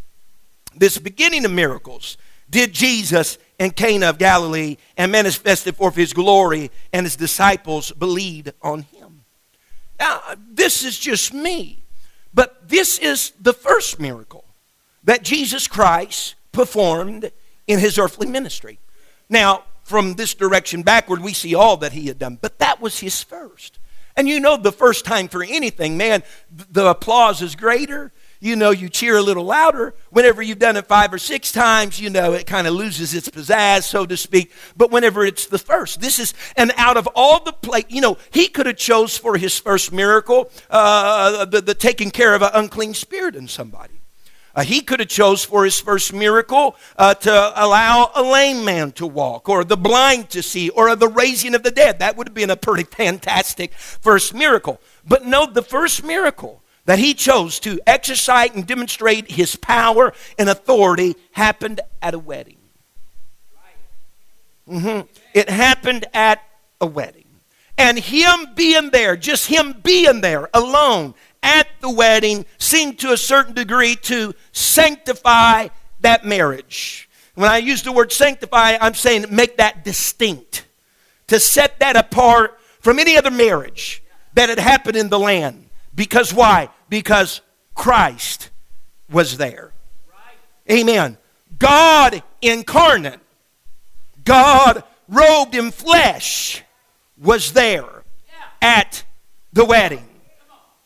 this 0.75 0.99
beginning 0.99 1.45
of 1.45 1.51
miracles, 1.51 2.17
did 2.49 2.73
Jesus 2.73 3.39
in 3.61 3.71
Cana 3.71 4.09
of 4.09 4.19
Galilee 4.19 4.77
and 4.97 5.13
manifested 5.13 5.77
forth 5.77 5.95
his 5.95 6.13
glory, 6.13 6.71
and 6.93 7.05
his 7.05 7.15
disciples 7.15 7.93
believed 7.93 8.53
on 8.63 8.83
him. 8.83 9.25
Now, 9.99 10.23
this 10.51 10.83
is 10.83 10.99
just 10.99 11.35
me, 11.35 11.83
but 12.33 12.69
this 12.69 12.99
is 12.99 13.33
the 13.39 13.53
first 13.53 14.01
miracle 14.01 14.45
that 15.05 15.23
Jesus 15.23 15.69
Christ 15.69 16.37
performed 16.53 17.31
in 17.67 17.79
his 17.79 17.99
earthly 17.99 18.27
ministry. 18.27 18.79
Now, 19.29 19.65
from 19.83 20.15
this 20.15 20.35
direction 20.35 20.83
backward, 20.83 21.21
we 21.23 21.33
see 21.33 21.55
all 21.55 21.77
that 21.79 21.93
he 21.93 22.07
had 22.07 22.19
done, 22.19 22.39
but 22.41 22.59
that 22.59 22.81
was 22.81 23.01
his 23.01 23.23
first. 23.23 23.79
And 24.17 24.29
you 24.29 24.41
know, 24.41 24.57
the 24.57 24.73
first 24.73 25.05
time 25.05 25.29
for 25.29 25.43
anything, 25.43 25.97
man, 25.97 26.23
the 26.51 26.87
applause 26.87 27.43
is 27.43 27.55
greater. 27.57 28.13
You 28.43 28.57
know, 28.57 28.71
you 28.71 28.89
cheer 28.89 29.19
a 29.19 29.23
little 29.23 29.45
louder. 29.45 29.95
Whenever 30.11 30.41
you've 30.43 30.59
done 30.59 30.77
it 30.77 30.87
five 30.87 31.13
or 31.13 31.19
six 31.19 31.53
times, 31.53 32.01
you 32.01 32.09
know, 32.11 32.33
it 32.33 32.47
kind 32.47 32.67
of 32.67 32.75
loses 32.75 33.15
its 33.15 33.29
pizzazz, 33.29 33.83
so 33.83 34.07
to 34.07 34.17
speak. 34.17 34.53
But 34.77 34.91
whenever 34.91 35.25
it's 35.25 35.47
the 35.47 35.59
first, 35.59 36.01
this 36.01 36.19
is, 36.19 36.33
and 36.57 36.73
out 36.77 36.97
of 36.97 37.09
all 37.15 37.45
the 37.45 37.53
play, 37.53 37.85
you 37.89 38.01
know, 38.01 38.17
he 38.31 38.49
could 38.49 38.67
have 38.67 38.77
chose 38.77 39.17
for 39.17 39.37
his 39.37 39.59
first 39.59 39.93
miracle 39.93 40.51
uh, 40.71 41.45
the, 41.45 41.61
the 41.61 41.75
taking 41.75 42.11
care 42.11 42.35
of 42.35 42.43
an 42.43 42.51
unclean 42.55 42.95
spirit 42.95 43.37
in 43.37 43.47
somebody. 43.47 44.00
Uh, 44.61 44.63
he 44.63 44.83
could 44.83 45.01
have 45.01 45.09
chose 45.09 45.43
for 45.43 45.65
his 45.65 45.81
first 45.81 46.13
miracle 46.13 46.77
uh, 46.99 47.15
to 47.15 47.31
allow 47.57 48.11
a 48.15 48.23
lame 48.23 48.63
man 48.63 48.93
to 48.93 49.07
walk 49.07 49.49
or 49.49 49.65
the 49.65 49.77
blind 49.77 50.29
to 50.29 50.43
see 50.43 50.69
or 50.69 50.95
the 50.95 51.09
raising 51.09 51.55
of 51.55 51.63
the 51.63 51.71
dead. 51.71 51.99
That 51.99 52.15
would 52.15 52.29
have 52.29 52.35
been 52.35 52.51
a 52.51 52.57
pretty 52.57 52.85
fantastic 52.85 53.73
first 53.73 54.35
miracle. 54.35 54.79
But 55.09 55.25
no, 55.25 55.47
the 55.47 55.63
first 55.63 56.05
miracle 56.05 56.63
that 56.85 56.99
he 56.99 57.15
chose 57.15 57.59
to 57.61 57.81
exercise 57.87 58.51
and 58.55 58.67
demonstrate 58.67 59.31
his 59.31 59.57
power 59.57 60.13
and 60.39 60.51
authority 60.51 61.17
happened 61.33 61.81
at 62.03 62.13
a 62.13 62.19
wedding. 62.19 62.59
Mm-hmm. 64.69 65.09
It 65.33 65.49
happened 65.49 66.05
at 66.13 66.45
a 66.83 66.87
wedding. 66.87 67.25
And 67.79 67.99
him 67.99 68.49
being 68.55 68.91
there, 68.91 69.17
just 69.17 69.47
him 69.47 69.81
being 69.83 70.21
there 70.21 70.51
alone, 70.53 71.15
at 71.43 71.67
the 71.81 71.91
wedding 71.91 72.45
seemed 72.59 72.99
to 73.01 73.13
a 73.13 73.17
certain 73.17 73.55
degree 73.55 73.97
to 73.97 74.35
sanctify 74.53 75.69
that 76.01 76.25
marriage. 76.25 77.09
When 77.35 77.51
I 77.51 77.59
use 77.59 77.83
the 77.83 77.93
word 77.93 78.13
sanctify, 78.13 78.77
I'm 78.81 78.95
saying 78.95 79.27
make 79.31 79.57
that 79.59 79.85
distinct, 79.85 80.67
to 81.29 81.41
set 81.41 81.79
that 81.81 81.97
apart 81.97 82.59
from 82.81 82.99
any 82.99 83.17
other 83.17 83.31
marriage 83.31 84.03
that 84.35 84.49
had 84.49 84.59
happened 84.59 84.97
in 84.97 85.09
the 85.09 85.19
land. 85.19 85.69
Because 85.95 86.35
why? 86.35 86.69
Because 86.89 87.41
Christ 87.75 88.51
was 89.11 89.37
there. 89.39 89.73
Amen. 90.71 91.17
God 91.59 92.23
incarnate, 92.43 93.21
God 94.25 94.85
robed 95.09 95.55
in 95.55 95.71
flesh, 95.71 96.63
was 97.19 97.53
there 97.53 98.05
at 98.63 99.05
the 99.53 99.65
wedding. 99.65 100.10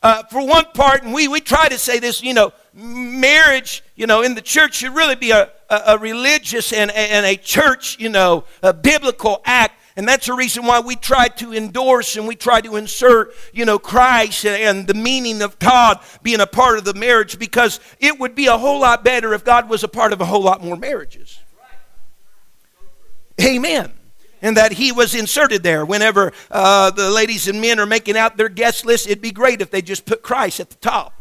Uh, 0.05 0.21
for 0.25 0.45
one 0.45 0.65
part, 0.75 1.01
and 1.01 1.11
we, 1.11 1.27
we 1.27 1.41
try 1.41 1.67
to 1.67 1.79
say 1.79 1.97
this, 1.97 2.21
you 2.21 2.31
know, 2.31 2.53
marriage, 2.75 3.83
you 3.95 4.05
know, 4.05 4.21
in 4.21 4.35
the 4.35 4.41
church 4.41 4.75
should 4.75 4.93
really 4.93 5.15
be 5.15 5.31
a, 5.31 5.49
a, 5.67 5.81
a 5.87 5.97
religious 5.97 6.71
and, 6.71 6.91
and 6.91 7.25
a 7.25 7.35
church, 7.35 7.97
you 7.99 8.07
know, 8.07 8.43
a 8.61 8.71
biblical 8.71 9.41
act. 9.45 9.81
And 9.95 10.07
that's 10.07 10.27
the 10.27 10.33
reason 10.33 10.63
why 10.63 10.79
we 10.79 10.95
try 10.95 11.27
to 11.29 11.55
endorse 11.55 12.17
and 12.17 12.27
we 12.27 12.35
try 12.35 12.61
to 12.61 12.75
insert, 12.75 13.33
you 13.51 13.65
know, 13.65 13.79
Christ 13.79 14.45
and 14.45 14.85
the 14.85 14.93
meaning 14.93 15.41
of 15.41 15.57
God 15.57 15.99
being 16.21 16.39
a 16.39 16.45
part 16.45 16.77
of 16.77 16.85
the 16.85 16.93
marriage 16.93 17.39
because 17.39 17.79
it 17.99 18.19
would 18.19 18.35
be 18.35 18.45
a 18.45 18.59
whole 18.59 18.81
lot 18.81 19.03
better 19.03 19.33
if 19.33 19.43
God 19.43 19.67
was 19.67 19.83
a 19.83 19.87
part 19.87 20.13
of 20.13 20.21
a 20.21 20.25
whole 20.25 20.43
lot 20.43 20.63
more 20.63 20.77
marriages. 20.77 21.39
Amen 23.41 23.91
and 24.45 24.55
that 24.57 24.73
he 24.73 24.91
was 24.91 25.15
inserted 25.15 25.63
there. 25.63 25.83
Whenever 25.83 26.31
uh, 26.51 26.91
the 26.91 27.09
ladies 27.09 27.47
and 27.47 27.59
men 27.59 27.79
are 27.79 27.87
making 27.87 28.15
out 28.15 28.37
their 28.37 28.47
guest 28.47 28.85
list, 28.85 29.07
it'd 29.07 29.19
be 29.19 29.31
great 29.31 29.59
if 29.59 29.71
they 29.71 29.81
just 29.81 30.05
put 30.05 30.21
Christ 30.21 30.59
at 30.59 30.69
the 30.69 30.75
top. 30.75 31.13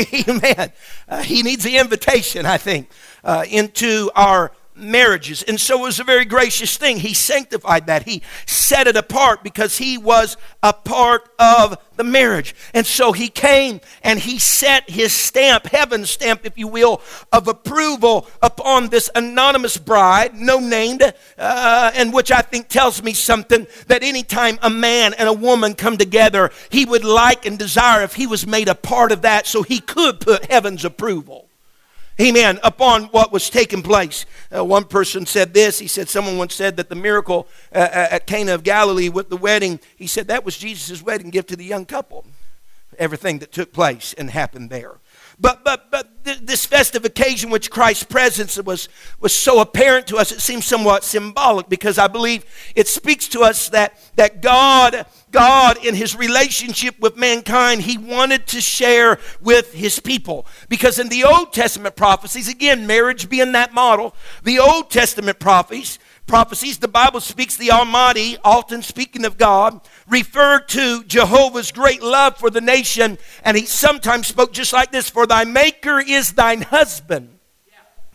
Amen. 0.26 0.72
Uh, 1.06 1.22
he 1.22 1.42
needs 1.42 1.64
the 1.64 1.76
invitation, 1.76 2.46
I 2.46 2.56
think, 2.56 2.88
uh, 3.22 3.44
into 3.50 4.10
our 4.14 4.52
marriages. 4.76 5.42
And 5.42 5.60
so 5.60 5.80
it 5.80 5.82
was 5.82 6.00
a 6.00 6.04
very 6.04 6.24
gracious 6.24 6.76
thing. 6.76 6.98
He 6.98 7.14
sanctified 7.14 7.86
that. 7.86 8.04
He 8.04 8.22
set 8.46 8.86
it 8.86 8.96
apart 8.96 9.42
because 9.42 9.78
he 9.78 9.98
was 9.98 10.36
a 10.62 10.72
part 10.72 11.28
of 11.38 11.78
the 11.96 12.04
marriage. 12.04 12.54
And 12.74 12.86
so 12.86 13.12
he 13.12 13.28
came 13.28 13.80
and 14.02 14.18
he 14.18 14.38
set 14.38 14.90
his 14.90 15.12
stamp, 15.12 15.66
heaven's 15.66 16.10
stamp, 16.10 16.44
if 16.44 16.58
you 16.58 16.68
will, 16.68 17.00
of 17.32 17.48
approval 17.48 18.28
upon 18.42 18.88
this 18.88 19.10
anonymous 19.14 19.76
bride, 19.78 20.34
no 20.34 20.58
named, 20.58 21.02
uh, 21.38 21.90
and 21.94 22.12
which 22.12 22.30
I 22.30 22.42
think 22.42 22.68
tells 22.68 23.02
me 23.02 23.12
something 23.12 23.66
that 23.86 24.02
anytime 24.02 24.58
a 24.62 24.70
man 24.70 25.14
and 25.14 25.28
a 25.28 25.32
woman 25.32 25.74
come 25.74 25.96
together, 25.96 26.50
he 26.70 26.84
would 26.84 27.04
like 27.04 27.46
and 27.46 27.58
desire 27.58 28.02
if 28.02 28.14
he 28.14 28.26
was 28.26 28.46
made 28.46 28.68
a 28.68 28.74
part 28.74 29.12
of 29.12 29.22
that 29.22 29.46
so 29.46 29.62
he 29.62 29.80
could 29.80 30.20
put 30.20 30.50
heaven's 30.50 30.84
approval 30.84 31.45
amen, 32.20 32.58
upon 32.62 33.04
what 33.04 33.32
was 33.32 33.50
taking 33.50 33.82
place. 33.82 34.26
Uh, 34.54 34.64
one 34.64 34.84
person 34.84 35.26
said 35.26 35.54
this. 35.54 35.78
He 35.78 35.88
said, 35.88 36.08
someone 36.08 36.38
once 36.38 36.54
said 36.54 36.76
that 36.76 36.88
the 36.88 36.94
miracle 36.94 37.48
uh, 37.74 37.78
uh 37.78 38.08
at 38.10 38.26
Cana 38.26 38.54
of 38.54 38.62
Galilee 38.62 39.08
with 39.08 39.28
the 39.28 39.36
wedding, 39.36 39.80
he 39.96 40.06
said 40.06 40.28
that 40.28 40.44
was 40.44 40.56
Jesus' 40.56 41.02
wedding 41.02 41.30
gift 41.30 41.48
to 41.48 41.56
the 41.56 41.64
young 41.64 41.84
couple. 41.84 42.26
Everything 42.98 43.38
that 43.40 43.52
took 43.52 43.72
place 43.72 44.14
and 44.16 44.30
happened 44.30 44.70
there. 44.70 44.98
But, 45.38 45.64
but, 45.64 45.90
but 45.90 46.15
th- 46.26 46.40
this 46.42 46.66
festive 46.66 47.04
occasion, 47.04 47.48
which 47.48 47.70
Christ's 47.70 48.04
presence 48.04 48.60
was, 48.62 48.88
was 49.20 49.34
so 49.34 49.60
apparent 49.60 50.06
to 50.08 50.16
us, 50.16 50.32
it 50.32 50.40
seems 50.40 50.66
somewhat 50.66 51.04
symbolic 51.04 51.68
because 51.68 51.98
I 51.98 52.08
believe 52.08 52.44
it 52.74 52.88
speaks 52.88 53.28
to 53.28 53.40
us 53.40 53.70
that, 53.70 53.98
that 54.16 54.42
God, 54.42 55.06
God, 55.30 55.82
in 55.84 55.94
his 55.94 56.14
relationship 56.14 57.00
with 57.00 57.16
mankind, 57.16 57.82
he 57.82 57.96
wanted 57.96 58.46
to 58.48 58.60
share 58.60 59.18
with 59.40 59.72
his 59.72 59.98
people. 60.00 60.46
Because 60.68 60.98
in 60.98 61.08
the 61.08 61.24
Old 61.24 61.52
Testament 61.52 61.96
prophecies, 61.96 62.48
again, 62.48 62.86
marriage 62.86 63.30
being 63.30 63.52
that 63.52 63.72
model, 63.72 64.14
the 64.42 64.58
Old 64.58 64.90
Testament 64.90 65.38
prophecies, 65.38 65.98
prophecies, 66.26 66.78
the 66.78 66.88
Bible 66.88 67.20
speaks 67.20 67.56
the 67.56 67.70
Almighty, 67.70 68.36
often 68.44 68.82
speaking 68.82 69.24
of 69.24 69.38
God, 69.38 69.80
referred 70.08 70.68
to 70.68 71.04
Jehovah's 71.04 71.72
great 71.72 72.02
love 72.02 72.36
for 72.36 72.50
the 72.50 72.60
nation, 72.60 73.18
and 73.44 73.56
he 73.56 73.66
sometimes 73.66 74.26
spoke 74.26 74.52
just 74.52 74.72
like 74.72 74.92
this 74.92 75.08
For 75.08 75.26
thy 75.26 75.44
Maker 75.44 76.00
is 76.00 76.32
thine 76.32 76.62
husband. 76.62 77.36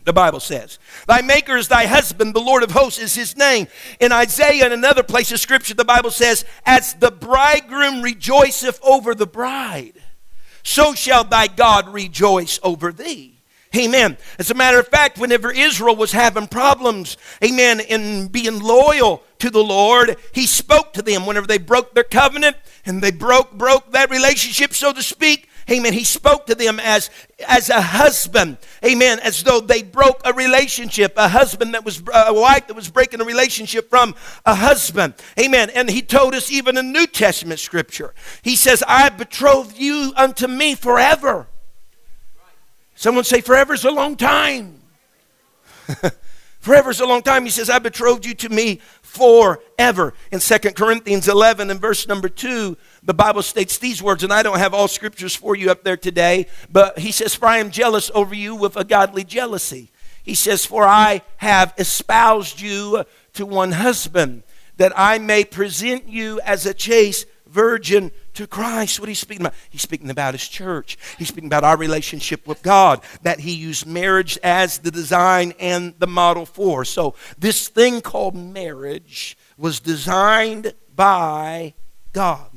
The 0.04 0.12
Bible 0.12 0.40
says, 0.40 0.80
Thy 1.06 1.22
Maker 1.22 1.56
is 1.56 1.68
thy 1.68 1.86
husband, 1.86 2.34
the 2.34 2.40
Lord 2.40 2.64
of 2.64 2.72
hosts 2.72 3.00
is 3.00 3.14
his 3.14 3.36
name. 3.36 3.68
In 4.00 4.10
Isaiah, 4.10 4.66
in 4.66 4.72
another 4.72 5.04
place 5.04 5.30
of 5.30 5.38
Scripture, 5.38 5.74
the 5.74 5.84
Bible 5.84 6.10
says, 6.10 6.44
As 6.66 6.94
the 6.94 7.12
bridegroom 7.12 8.02
rejoiceth 8.02 8.80
over 8.82 9.14
the 9.14 9.26
bride, 9.26 9.94
so 10.64 10.94
shall 10.94 11.22
thy 11.24 11.46
God 11.46 11.88
rejoice 11.88 12.58
over 12.64 12.92
thee. 12.92 13.31
Amen. 13.74 14.18
As 14.38 14.50
a 14.50 14.54
matter 14.54 14.78
of 14.78 14.88
fact, 14.88 15.18
whenever 15.18 15.50
Israel 15.50 15.96
was 15.96 16.12
having 16.12 16.46
problems, 16.46 17.16
amen, 17.42 17.80
in 17.80 18.28
being 18.28 18.60
loyal 18.60 19.22
to 19.38 19.48
the 19.48 19.62
Lord, 19.62 20.16
he 20.32 20.46
spoke 20.46 20.92
to 20.92 21.02
them 21.02 21.24
whenever 21.24 21.46
they 21.46 21.58
broke 21.58 21.94
their 21.94 22.04
covenant 22.04 22.56
and 22.84 23.02
they 23.02 23.10
broke 23.10 23.52
broke 23.52 23.92
that 23.92 24.10
relationship, 24.10 24.74
so 24.74 24.92
to 24.92 25.02
speak. 25.02 25.48
Amen. 25.70 25.92
He 25.92 26.04
spoke 26.04 26.46
to 26.46 26.54
them 26.54 26.80
as, 26.80 27.08
as 27.46 27.70
a 27.70 27.80
husband. 27.80 28.58
Amen. 28.84 29.20
As 29.20 29.42
though 29.42 29.60
they 29.60 29.82
broke 29.82 30.20
a 30.24 30.32
relationship. 30.32 31.14
A 31.16 31.28
husband 31.28 31.74
that 31.74 31.84
was, 31.84 32.02
a 32.12 32.34
wife 32.34 32.66
that 32.66 32.74
was 32.74 32.90
breaking 32.90 33.20
a 33.20 33.24
relationship 33.24 33.88
from 33.88 34.14
a 34.44 34.54
husband. 34.54 35.14
Amen. 35.38 35.70
And 35.70 35.88
he 35.88 36.02
told 36.02 36.34
us 36.34 36.50
even 36.50 36.76
in 36.76 36.92
New 36.92 37.06
Testament 37.06 37.60
scripture. 37.60 38.12
He 38.42 38.56
says, 38.56 38.82
I 38.86 39.08
betroth 39.08 39.78
you 39.78 40.12
unto 40.16 40.48
me 40.48 40.74
forever. 40.74 41.46
Someone 43.02 43.24
say, 43.24 43.40
forever 43.40 43.74
is 43.74 43.84
a 43.84 43.90
long 43.90 44.14
time. 44.14 44.80
Forever 46.60 46.90
is 46.90 47.00
a 47.00 47.04
long 47.04 47.22
time. 47.22 47.42
He 47.42 47.50
says, 47.50 47.68
I 47.68 47.80
betrothed 47.80 48.24
you 48.24 48.32
to 48.34 48.48
me 48.48 48.80
forever. 49.02 50.14
In 50.30 50.38
2 50.38 50.58
Corinthians 50.76 51.26
11 51.26 51.72
and 51.72 51.80
verse 51.80 52.06
number 52.06 52.28
2, 52.28 52.76
the 53.02 53.12
Bible 53.12 53.42
states 53.42 53.78
these 53.78 54.00
words, 54.00 54.22
and 54.22 54.32
I 54.32 54.44
don't 54.44 54.60
have 54.60 54.72
all 54.72 54.86
scriptures 54.86 55.34
for 55.34 55.56
you 55.56 55.68
up 55.68 55.82
there 55.82 55.96
today, 55.96 56.46
but 56.70 57.00
he 57.00 57.10
says, 57.10 57.34
For 57.34 57.46
I 57.46 57.56
am 57.56 57.72
jealous 57.72 58.08
over 58.14 58.36
you 58.36 58.54
with 58.54 58.76
a 58.76 58.84
godly 58.84 59.24
jealousy. 59.24 59.90
He 60.22 60.36
says, 60.36 60.64
For 60.64 60.84
I 60.84 61.22
have 61.38 61.74
espoused 61.78 62.60
you 62.60 63.02
to 63.32 63.44
one 63.44 63.72
husband, 63.72 64.44
that 64.76 64.92
I 64.94 65.18
may 65.18 65.44
present 65.44 66.06
you 66.08 66.40
as 66.44 66.66
a 66.66 66.72
chaste 66.72 67.26
virgin 67.52 68.10
to 68.34 68.46
Christ. 68.46 68.98
What 68.98 69.08
he's 69.08 69.18
speaking 69.18 69.46
about? 69.46 69.54
He's 69.70 69.82
speaking 69.82 70.10
about 70.10 70.34
his 70.34 70.48
church. 70.48 70.98
He's 71.18 71.28
speaking 71.28 71.48
about 71.48 71.64
our 71.64 71.76
relationship 71.76 72.46
with 72.46 72.62
God, 72.62 73.02
that 73.22 73.40
he 73.40 73.52
used 73.52 73.86
marriage 73.86 74.38
as 74.42 74.78
the 74.78 74.90
design 74.90 75.52
and 75.60 75.94
the 75.98 76.06
model 76.06 76.46
for. 76.46 76.84
So, 76.84 77.14
this 77.38 77.68
thing 77.68 78.00
called 78.00 78.34
marriage 78.34 79.36
was 79.56 79.80
designed 79.80 80.74
by 80.94 81.74
God. 82.12 82.48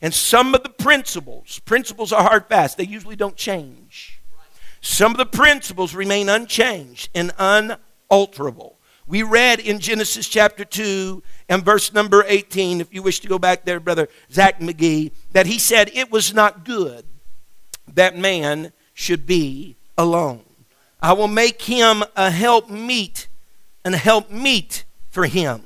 And 0.00 0.12
some 0.12 0.54
of 0.54 0.62
the 0.62 0.68
principles, 0.68 1.60
principles 1.60 2.12
are 2.12 2.22
hard 2.22 2.46
fast, 2.46 2.76
they 2.76 2.84
usually 2.84 3.16
don't 3.16 3.36
change. 3.36 4.20
Some 4.80 5.12
of 5.12 5.16
the 5.16 5.26
principles 5.26 5.94
remain 5.94 6.28
unchanged 6.28 7.08
and 7.14 7.32
unalterable. 7.38 8.73
We 9.06 9.22
read 9.22 9.60
in 9.60 9.80
Genesis 9.80 10.28
chapter 10.28 10.64
2 10.64 11.22
and 11.48 11.64
verse 11.64 11.92
number 11.92 12.24
18, 12.26 12.80
if 12.80 12.92
you 12.94 13.02
wish 13.02 13.20
to 13.20 13.28
go 13.28 13.38
back 13.38 13.64
there, 13.64 13.78
Brother 13.78 14.08
Zach 14.32 14.60
McGee, 14.60 15.12
that 15.32 15.46
he 15.46 15.58
said, 15.58 15.90
It 15.92 16.10
was 16.10 16.32
not 16.32 16.64
good 16.64 17.04
that 17.92 18.16
man 18.16 18.72
should 18.94 19.26
be 19.26 19.76
alone. 19.98 20.42
I 21.00 21.12
will 21.12 21.28
make 21.28 21.62
him 21.62 22.02
a 22.16 22.30
help 22.30 22.70
meet 22.70 23.28
and 23.84 23.94
help 23.94 24.30
meet 24.30 24.84
for 25.10 25.26
him. 25.26 25.62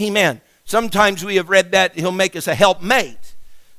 Amen. 0.00 0.40
Sometimes 0.64 1.24
we 1.24 1.36
have 1.36 1.50
read 1.50 1.72
that 1.72 1.96
he'll 1.96 2.12
make 2.12 2.36
us 2.36 2.46
a 2.46 2.54
helpmate, 2.54 3.34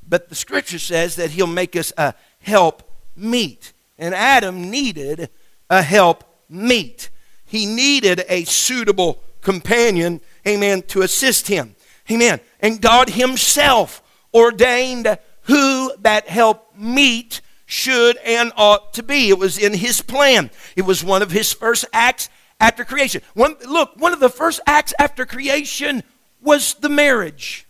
but 0.07 0.29
the 0.29 0.35
scripture 0.35 0.79
says 0.79 1.15
that 1.15 1.31
he'll 1.31 1.47
make 1.47 1.75
us 1.75 1.93
a 1.97 2.13
help 2.39 2.83
meet. 3.15 3.71
And 3.97 4.13
Adam 4.13 4.69
needed 4.69 5.29
a 5.69 5.81
help 5.81 6.23
meet. 6.49 7.09
He 7.53 7.67
needed 7.67 8.25
a 8.29 8.45
suitable 8.45 9.21
companion 9.41 10.21
amen, 10.47 10.81
to 10.87 11.03
assist 11.03 11.47
him. 11.47 11.75
Amen. 12.09 12.39
And 12.59 12.81
God 12.81 13.11
Himself 13.11 14.01
ordained 14.33 15.19
who 15.43 15.95
that 15.99 16.27
help 16.27 16.75
meet 16.75 17.41
should 17.67 18.17
and 18.25 18.51
ought 18.57 18.91
to 18.95 19.03
be. 19.03 19.29
It 19.29 19.37
was 19.37 19.59
in 19.59 19.75
His 19.75 20.01
plan. 20.01 20.49
It 20.75 20.81
was 20.81 21.03
one 21.03 21.21
of 21.21 21.29
His 21.29 21.53
first 21.53 21.85
acts 21.93 22.27
after 22.59 22.83
creation. 22.83 23.21
One, 23.35 23.55
look, 23.67 23.91
one 23.97 24.13
of 24.13 24.19
the 24.19 24.29
first 24.29 24.59
acts 24.65 24.95
after 24.97 25.23
creation 25.23 26.01
was 26.41 26.73
the 26.73 26.89
marriage. 26.89 27.67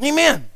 Amen. 0.00 0.48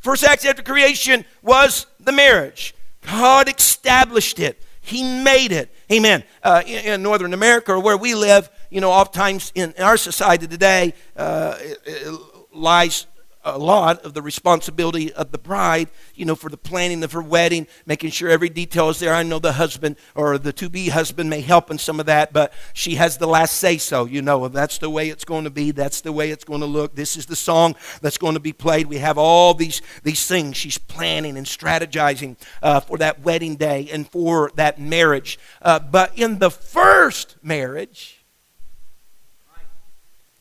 First 0.00 0.24
acts 0.24 0.46
after 0.46 0.62
creation 0.62 1.26
was 1.42 1.84
the 2.00 2.12
marriage. 2.12 2.74
God 3.06 3.54
established 3.54 4.40
it. 4.40 4.62
He 4.88 5.22
made 5.22 5.52
it. 5.52 5.72
Amen. 5.92 6.24
Uh, 6.42 6.62
in, 6.66 6.94
in, 6.94 7.02
Northern 7.02 7.34
America, 7.34 7.72
or 7.72 7.80
where 7.80 7.96
we 7.96 8.14
live, 8.14 8.48
you 8.70 8.80
know, 8.80 8.90
oftentimes 8.90 9.52
in 9.54 9.74
our 9.78 9.96
society 9.96 10.46
today, 10.46 10.94
uh, 11.16 11.56
it, 11.60 11.78
it 11.84 12.20
lies 12.52 13.06
a 13.54 13.58
lot 13.58 14.04
of 14.04 14.14
the 14.14 14.22
responsibility 14.22 15.12
of 15.12 15.32
the 15.32 15.38
bride, 15.38 15.88
you 16.14 16.24
know, 16.24 16.34
for 16.34 16.48
the 16.48 16.56
planning 16.56 17.02
of 17.02 17.12
her 17.12 17.22
wedding, 17.22 17.66
making 17.86 18.10
sure 18.10 18.28
every 18.28 18.48
detail 18.48 18.88
is 18.88 18.98
there. 18.98 19.14
I 19.14 19.22
know 19.22 19.38
the 19.38 19.52
husband 19.52 19.96
or 20.14 20.38
the 20.38 20.52
to 20.54 20.68
be 20.68 20.88
husband 20.88 21.30
may 21.30 21.40
help 21.40 21.70
in 21.70 21.78
some 21.78 22.00
of 22.00 22.06
that, 22.06 22.32
but 22.32 22.52
she 22.72 22.96
has 22.96 23.18
the 23.18 23.26
last 23.26 23.56
say 23.56 23.78
so. 23.78 24.04
You 24.04 24.22
know, 24.22 24.48
that's 24.48 24.78
the 24.78 24.90
way 24.90 25.08
it's 25.08 25.24
going 25.24 25.44
to 25.44 25.50
be, 25.50 25.70
that's 25.70 26.00
the 26.00 26.12
way 26.12 26.30
it's 26.30 26.44
going 26.44 26.60
to 26.60 26.66
look. 26.66 26.94
This 26.94 27.16
is 27.16 27.26
the 27.26 27.36
song 27.36 27.76
that's 28.00 28.18
going 28.18 28.34
to 28.34 28.40
be 28.40 28.52
played. 28.52 28.86
We 28.86 28.98
have 28.98 29.18
all 29.18 29.54
these, 29.54 29.82
these 30.02 30.26
things 30.26 30.56
she's 30.56 30.78
planning 30.78 31.36
and 31.36 31.46
strategizing 31.46 32.36
uh, 32.62 32.80
for 32.80 32.98
that 32.98 33.20
wedding 33.20 33.56
day 33.56 33.88
and 33.92 34.08
for 34.08 34.50
that 34.54 34.80
marriage. 34.80 35.38
Uh, 35.62 35.78
but 35.78 36.16
in 36.16 36.38
the 36.38 36.50
first 36.50 37.36
marriage, 37.42 38.18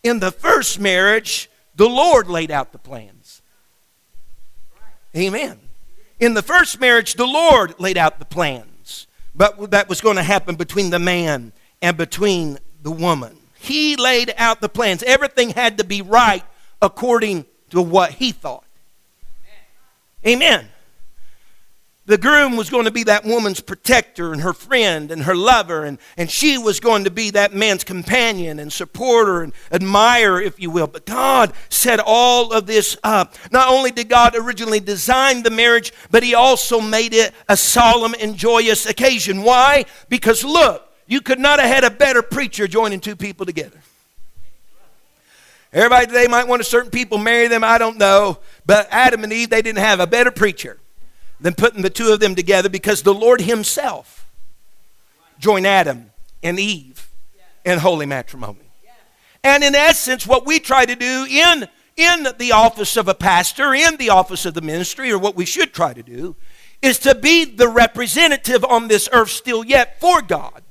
in 0.04 0.20
the 0.20 0.32
first 0.32 0.80
marriage, 0.80 1.50
the 1.78 1.88
Lord 1.88 2.28
laid 2.28 2.52
out 2.52 2.72
the 2.72 2.78
plans. 2.78 3.42
Amen. 5.16 5.60
In 6.20 6.34
the 6.34 6.42
first 6.42 6.80
marriage, 6.80 7.13
the 7.13 7.26
Lord 7.26 7.80
laid 7.80 7.98
out 7.98 8.20
the 8.20 8.26
plans. 8.26 9.08
But 9.34 9.72
that 9.72 9.88
was 9.88 10.02
going 10.02 10.18
to 10.18 10.24
happen 10.24 10.56
between 10.56 10.90
the 10.90 11.00
man 11.00 11.54
and 11.82 11.96
between 11.96 12.58
the 12.82 12.92
woman. 12.92 13.38
He 13.56 13.96
laid 13.96 14.34
out 14.38 14.60
the 14.60 14.70
plans. 14.70 15.04
Everything 15.04 15.52
had 15.52 15.78
to 15.78 15.84
be 15.84 16.02
right 16.02 16.44
according 16.82 17.46
to 17.70 17.82
what 17.82 18.12
he 18.12 18.32
thought. 18.32 18.66
Amen 20.26 20.70
the 22.08 22.17
groom 22.17 22.56
was 22.56 22.70
going 22.70 22.86
to 22.86 22.91
be 22.91 23.04
that 23.04 23.26
woman's 23.26 23.60
protector 23.60 24.32
and 24.32 24.41
her 24.41 24.54
friend 24.54 25.12
and 25.12 25.24
her 25.24 25.36
lover, 25.36 25.84
and, 25.84 26.00
and 26.15 26.32
she 26.32 26.58
was 26.58 26.80
going 26.80 27.04
to 27.04 27.12
be 27.12 27.32
that 27.32 27.54
man's 27.54 27.84
companion 27.84 28.60
and 28.60 28.72
supporter 28.72 29.41
and 29.43 29.52
admirer, 29.74 30.41
if 30.41 30.58
you 30.58 30.72
will. 30.72 30.88
But 30.88 31.06
God 31.06 31.52
set 31.67 32.00
all 32.00 32.54
of 32.54 32.65
this 32.65 32.98
up. 33.04 33.36
Not 33.52 33.70
only 33.70 33.91
did 33.91 34.08
God 34.08 34.36
originally 34.38 34.80
design 34.80 35.43
the 35.43 35.50
marriage, 35.50 35.91
but 36.10 36.24
He 36.24 36.34
also 36.34 36.80
made 36.80 37.13
it 37.13 37.34
a 37.50 37.58
solemn 37.58 38.15
and 38.22 38.38
joyous 38.38 38.86
occasion. 38.86 39.43
Why? 39.43 39.84
Because 40.08 40.46
look, 40.46 40.89
you 41.08 41.20
could 41.20 41.39
not 41.39 41.60
have 41.60 41.70
had 41.70 41.84
a 41.84 41.91
better 41.91 42.22
preacher 42.22 42.70
joining 42.70 43.02
two 43.02 43.17
people 43.17 43.46
together. 43.46 43.82
Everybody 45.74 46.08
today 46.08 46.28
might 46.28 46.48
want 46.48 46.62
a 46.62 46.65
certain 46.65 46.89
people 46.89 47.17
marry 47.17 47.50
them, 47.50 47.65
I 47.65 47.78
don't 47.78 47.98
know. 47.98 48.39
But 48.65 48.88
Adam 48.91 49.26
and 49.26 49.34
Eve, 49.34 49.50
they 49.50 49.62
didn't 49.62 49.80
have 49.80 50.00
a 50.00 50.08
better 50.08 50.32
preacher 50.32 50.80
than 51.39 51.54
putting 51.54 51.82
the 51.82 51.89
two 51.89 52.12
of 52.12 52.19
them 52.19 52.36
together 52.36 52.69
because 52.69 53.04
the 53.04 53.13
Lord 53.13 53.41
Himself 53.41 54.28
joined 55.39 55.67
Adam 55.67 56.12
and 56.43 56.60
Eve 56.60 57.10
in 57.65 57.80
holy 57.80 58.06
matrimony. 58.06 58.60
And 59.43 59.63
in 59.63 59.76
essence, 59.76 60.26
what 60.26 60.45
we 60.45 60.60
try 60.60 60.86
to 60.86 60.95
do 60.95 61.26
in, 61.30 61.67
in 61.95 62.28
the 62.38 62.52
office 62.52 62.97
of 62.97 63.08
a 63.08 63.13
pastor, 63.13 63.73
in 63.73 63.97
the 63.97 64.10
office 64.10 64.45
of 64.45 64.54
the 64.54 64.62
ministry, 64.62 65.12
or 65.12 65.17
what 65.17 65.36
we 65.36 65.45
should 65.45 65.73
try 65.73 65.93
to 65.93 66.04
do, 66.04 66.36
is 66.82 67.00
to 67.00 67.15
be 67.15 67.45
the 67.45 67.69
representative 67.69 68.63
on 68.65 68.88
this 68.88 69.08
earth 69.12 69.30
still 69.30 69.63
yet 69.63 70.00
for 70.00 70.21
God. 70.21 70.63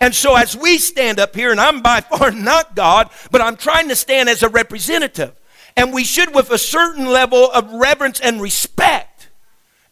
And 0.00 0.14
so, 0.14 0.34
as 0.34 0.56
we 0.56 0.78
stand 0.78 1.20
up 1.20 1.34
here, 1.36 1.50
and 1.50 1.60
I'm 1.60 1.82
by 1.82 2.00
far 2.00 2.30
not 2.30 2.74
God, 2.74 3.10
but 3.30 3.42
I'm 3.42 3.56
trying 3.56 3.88
to 3.88 3.96
stand 3.96 4.28
as 4.28 4.42
a 4.42 4.48
representative. 4.48 5.34
And 5.76 5.92
we 5.92 6.04
should, 6.04 6.34
with 6.34 6.50
a 6.50 6.58
certain 6.58 7.06
level 7.06 7.50
of 7.50 7.72
reverence 7.72 8.18
and 8.18 8.40
respect, 8.40 9.09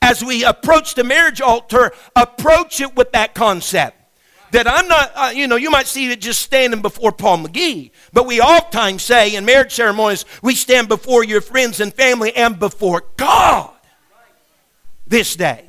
as 0.09 0.25
we 0.25 0.42
approach 0.42 0.94
the 0.94 1.05
marriage 1.05 1.42
altar, 1.42 1.92
approach 2.16 2.81
it 2.81 2.97
with 2.97 3.12
that 3.12 3.35
concept. 3.35 3.94
That 4.53 4.66
I'm 4.66 4.88
not, 4.88 5.12
uh, 5.14 5.33
you 5.35 5.47
know, 5.47 5.57
you 5.57 5.71
might 5.71 5.87
see 5.87 6.11
it 6.11 6.23
just 6.23 6.40
standing 6.40 6.81
before 6.81 7.12
Paul 7.12 7.38
McGee, 7.44 7.90
but 8.14 8.27
we 8.27 8.40
oftentimes 8.40 9.03
say 9.03 9.35
in 9.37 9.44
marriage 9.44 9.75
ceremonies, 9.75 10.25
we 10.42 10.55
stand 10.55 10.88
before 10.88 11.23
your 11.23 11.42
friends 11.42 11.81
and 11.81 11.92
family 11.92 12.35
and 12.35 12.59
before 12.59 13.05
God 13.18 13.71
this 15.07 15.37
day. 15.37 15.67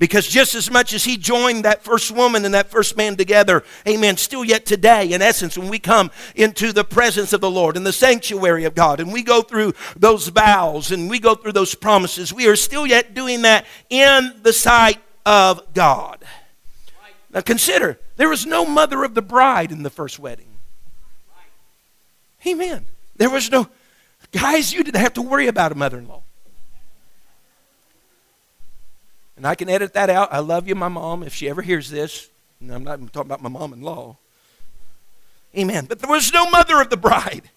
Because 0.00 0.26
just 0.26 0.54
as 0.54 0.70
much 0.70 0.94
as 0.94 1.04
he 1.04 1.18
joined 1.18 1.66
that 1.66 1.84
first 1.84 2.10
woman 2.10 2.46
and 2.46 2.54
that 2.54 2.70
first 2.70 2.96
man 2.96 3.16
together, 3.16 3.62
amen, 3.86 4.16
still 4.16 4.42
yet 4.42 4.64
today, 4.64 5.12
in 5.12 5.20
essence, 5.20 5.58
when 5.58 5.68
we 5.68 5.78
come 5.78 6.10
into 6.34 6.72
the 6.72 6.84
presence 6.84 7.34
of 7.34 7.42
the 7.42 7.50
Lord 7.50 7.76
in 7.76 7.84
the 7.84 7.92
sanctuary 7.92 8.64
of 8.64 8.74
God 8.74 8.98
and 8.98 9.12
we 9.12 9.22
go 9.22 9.42
through 9.42 9.74
those 9.94 10.28
vows 10.28 10.90
and 10.90 11.10
we 11.10 11.18
go 11.18 11.34
through 11.34 11.52
those 11.52 11.74
promises, 11.74 12.32
we 12.32 12.48
are 12.48 12.56
still 12.56 12.86
yet 12.86 13.12
doing 13.12 13.42
that 13.42 13.66
in 13.90 14.32
the 14.42 14.54
sight 14.54 14.98
of 15.26 15.74
God. 15.74 16.24
Now 17.30 17.42
consider, 17.42 18.00
there 18.16 18.30
was 18.30 18.46
no 18.46 18.64
mother 18.64 19.04
of 19.04 19.14
the 19.14 19.20
bride 19.20 19.70
in 19.70 19.82
the 19.82 19.90
first 19.90 20.18
wedding. 20.18 20.48
Amen. 22.46 22.86
There 23.16 23.28
was 23.28 23.50
no, 23.50 23.68
guys, 24.32 24.72
you 24.72 24.82
didn't 24.82 25.02
have 25.02 25.12
to 25.12 25.22
worry 25.22 25.46
about 25.46 25.72
a 25.72 25.74
mother 25.74 25.98
in 25.98 26.08
law. 26.08 26.22
And 29.40 29.46
I 29.46 29.54
can 29.54 29.70
edit 29.70 29.94
that 29.94 30.10
out. 30.10 30.30
I 30.34 30.40
love 30.40 30.68
you, 30.68 30.74
my 30.74 30.88
mom, 30.88 31.22
if 31.22 31.34
she 31.34 31.48
ever 31.48 31.62
hears 31.62 31.88
this. 31.88 32.28
And 32.60 32.70
I'm 32.70 32.84
not 32.84 32.98
even 32.98 33.08
talking 33.08 33.30
about 33.30 33.40
my 33.40 33.48
mom 33.48 33.72
in 33.72 33.80
law. 33.80 34.18
Amen. 35.56 35.86
But 35.86 36.00
there 36.00 36.10
was 36.10 36.30
no 36.30 36.50
mother 36.50 36.78
of 36.78 36.90
the 36.90 36.98
bride 36.98 37.48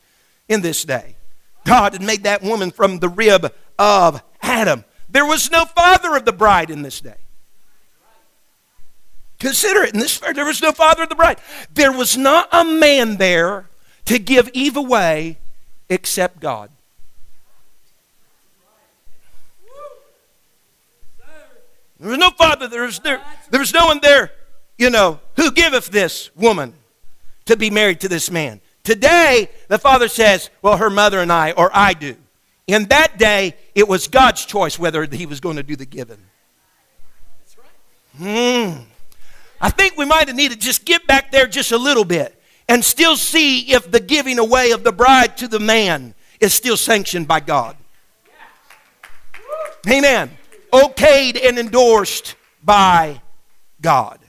in 0.48 0.62
this 0.62 0.86
day. 0.86 1.18
God 1.66 1.92
had 1.92 2.02
made 2.02 2.24
that 2.24 2.42
woman 2.42 2.72
from 2.72 3.00
the 3.00 3.10
rib 3.10 3.54
of 3.78 4.24
Adam. 4.42 4.86
There 5.10 5.26
was 5.26 5.52
no 5.52 5.66
father 5.66 6.16
of 6.16 6.24
the 6.24 6.32
bride 6.32 6.70
in 6.70 6.84
this 6.84 7.02
day. 7.02 7.18
Consider 9.42 9.84
it 9.84 9.94
in 9.94 10.00
this 10.00 10.20
there 10.20 10.46
was 10.46 10.62
no 10.62 10.72
father 10.72 11.04
of 11.04 11.10
the 11.10 11.16
bride. 11.16 11.42
There 11.74 11.92
was 11.92 12.16
not 12.16 12.48
a 12.54 12.64
man 12.64 13.18
there 13.18 13.68
to 14.06 14.20
give 14.20 14.48
Eve 14.54 14.78
away 14.78 15.38
except 15.90 16.40
God. 16.40 16.70
There 22.00 22.10
was 22.10 22.18
no 22.18 22.32
father, 22.32 22.68
there 22.68 22.84
was, 22.84 23.00
there, 23.00 23.22
there 23.50 23.60
was 23.60 23.74
no 23.74 23.86
one 23.86 24.00
there, 24.02 24.32
you 24.78 24.90
know, 24.90 25.20
who 25.36 25.52
giveth 25.52 25.88
this 25.88 26.32
woman. 26.36 26.74
to 27.46 27.58
be 27.58 27.70
married 27.70 28.00
to 28.00 28.08
this 28.08 28.32
man. 28.32 28.62
Today, 28.84 29.50
the 29.68 29.78
father 29.78 30.08
says, 30.08 30.50
Well, 30.62 30.78
her 30.78 30.90
mother 30.90 31.20
and 31.20 31.32
I, 31.32 31.52
or 31.52 31.70
I 31.74 31.94
do. 31.94 32.16
In 32.68 32.86
that 32.86 33.18
day, 33.18 33.56
it 33.76 33.88
was 33.88 34.08
God's 34.08 34.46
choice 34.46 34.80
whether 34.80 35.06
he 35.06 35.26
was 35.26 35.40
going 35.40 35.58
to 35.58 35.64
do 35.64 35.76
the 35.76 35.86
giving. 35.86 36.24
That's 37.40 37.58
right. 37.58 38.78
Hmm. 38.78 38.84
I 39.60 39.70
think 39.70 39.98
we 39.98 40.06
might 40.06 40.28
have 40.28 40.36
needed 40.36 40.60
to 40.60 40.66
just 40.66 40.86
get 40.86 41.08
back 41.08 41.32
there 41.32 41.48
just 41.48 41.72
a 41.72 41.78
little 41.78 42.06
bit 42.06 42.38
and 42.68 42.84
still 42.84 43.16
see 43.16 43.72
if 43.72 43.92
the 43.92 44.00
giving 44.00 44.40
away 44.40 44.72
of 44.72 44.84
the 44.84 44.92
bride 44.92 45.38
to 45.38 45.48
the 45.48 45.60
man 45.60 46.16
is 46.40 46.54
still 46.54 46.78
sanctioned 46.78 47.28
by 47.28 47.40
God. 47.40 47.78
Amen. 49.88 50.32
Okayed 50.74 51.40
and 51.46 51.60
endorsed 51.60 52.36
by 52.64 53.22
God. 53.80 54.20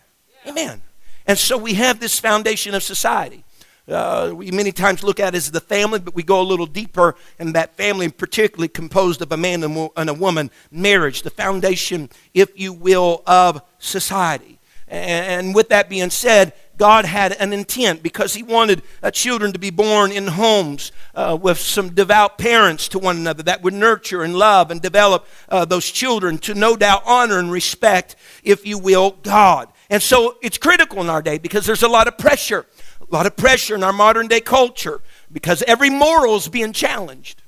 Amen. 0.46 0.83
And 1.26 1.38
so 1.38 1.57
we 1.57 1.74
have 1.74 2.00
this 2.00 2.20
foundation 2.20 2.74
of 2.74 2.83
society. 2.83 3.44
Uh, 3.88 4.33
we 4.35 4.50
many 4.50 4.72
times 4.72 5.02
look 5.02 5.20
at 5.20 5.35
it 5.35 5.38
as 5.38 5.50
the 5.50 5.61
family, 5.61 5.98
but 5.98 6.14
we 6.14 6.22
go 6.22 6.40
a 6.40 6.42
little 6.42 6.66
deeper, 6.66 7.16
and 7.38 7.54
that 7.54 7.76
family, 7.76 8.09
particularly 8.09 8.68
composed 8.68 9.20
of 9.20 9.33
a 9.33 9.37
man 9.37 9.62
and 9.62 10.11
a 10.11 10.14
woman, 10.14 10.50
marriage, 10.70 11.22
the 11.22 11.30
foundation, 11.30 12.09
if 12.33 12.59
you 12.59 12.72
will, 12.72 13.22
of 13.26 13.62
society. 13.78 14.59
And 14.87 15.54
with 15.54 15.70
that 15.70 15.88
being 15.88 16.11
said, 16.11 16.52
God 16.77 17.05
had 17.05 17.33
an 17.33 17.53
intent 17.53 18.03
because 18.03 18.35
He 18.35 18.43
wanted 18.43 18.83
uh, 19.03 19.11
children 19.11 19.53
to 19.53 19.59
be 19.59 19.71
born 19.71 20.13
in 20.13 20.27
homes 20.27 20.93
uh, 21.15 21.39
with 21.41 21.59
some 21.59 21.91
devout 21.91 22.39
parents 22.39 22.89
to 22.89 22.99
one 22.99 23.17
another 23.17 23.43
that 23.45 23.63
would 23.63 23.75
nurture 23.75 24.23
and 24.23 24.35
love 24.37 24.71
and 24.71 24.81
develop 24.81 25.27
uh, 25.49 25.65
those 25.65 25.91
children 25.91 26.39
to 26.39 26.55
no 26.55 26.77
doubt 26.77 27.03
honor 27.07 27.39
and 27.39 27.53
respect, 27.53 28.17
if 28.43 28.67
you 28.67 28.79
will, 28.79 29.13
God. 29.23 29.69
And 29.91 30.03
so 30.03 30.37
it's 30.43 30.59
critical 30.59 31.01
in 31.01 31.09
our 31.09 31.23
day 31.23 31.39
because 31.39 31.67
there's 31.67 31.83
a 31.83 31.89
lot 31.89 32.09
of 32.09 32.19
pressure, 32.19 32.67
a 33.01 33.15
lot 33.15 33.27
of 33.27 33.37
pressure 33.37 33.75
in 33.75 33.83
our 33.83 33.93
modern 33.93 34.29
day 34.29 34.41
culture 34.41 35.01
because 35.31 35.63
every 35.67 35.91
moral 35.91 36.37
is 36.37 36.49
being 36.49 36.73
challenged. 36.73 37.43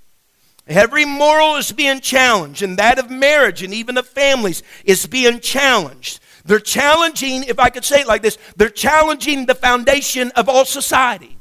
Every 0.68 1.04
moral 1.04 1.54
is 1.56 1.70
being 1.70 2.00
challenged, 2.00 2.60
and 2.60 2.76
that 2.76 2.98
of 2.98 3.08
marriage 3.08 3.62
and 3.62 3.72
even 3.72 3.96
of 3.96 4.06
families 4.06 4.64
is 4.84 5.06
being 5.06 5.38
challenged. 5.38 6.18
They're 6.46 6.60
challenging, 6.60 7.44
if 7.44 7.58
I 7.58 7.70
could 7.70 7.84
say 7.84 8.00
it 8.00 8.06
like 8.06 8.22
this, 8.22 8.38
they're 8.56 8.68
challenging 8.68 9.46
the 9.46 9.54
foundation 9.54 10.30
of 10.32 10.48
all 10.48 10.64
society. 10.64 11.36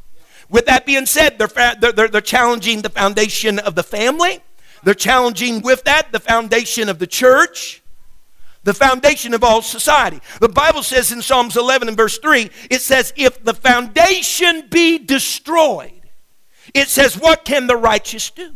With 0.50 0.66
that 0.68 0.86
being 0.86 1.06
said, 1.06 1.38
they're, 1.38 1.76
they're, 1.80 2.08
they're 2.08 2.22
challenging 2.22 2.82
the 2.82 2.90
foundation 2.90 3.60
of 3.60 3.76
the 3.76 3.84
family. 3.84 4.40
They're 4.84 4.94
challenging 4.94 5.62
with 5.62 5.84
that 5.86 6.12
the 6.12 6.20
foundation 6.20 6.90
of 6.90 7.00
the 7.00 7.08
church, 7.08 7.82
the 8.64 8.74
foundation 8.74 9.34
of 9.34 9.44
all 9.44 9.62
society. 9.62 10.20
The 10.40 10.50
Bible 10.50 10.84
says 10.84 11.12
in 11.12 11.22
Psalms 11.22 11.58
11 11.58 11.88
and 11.88 11.98
verse 11.98 12.18
3, 12.20 12.50
it 12.70 12.82
says, 12.82 13.14
If 13.16 13.44
the 13.44 13.54
foundation 13.54 14.68
be 14.70 15.00
destroyed, 15.00 16.02
it 16.74 16.88
says, 16.88 17.18
What 17.18 17.46
can 17.46 17.68
the 17.68 17.78
righteous 17.78 18.30
do? 18.30 18.54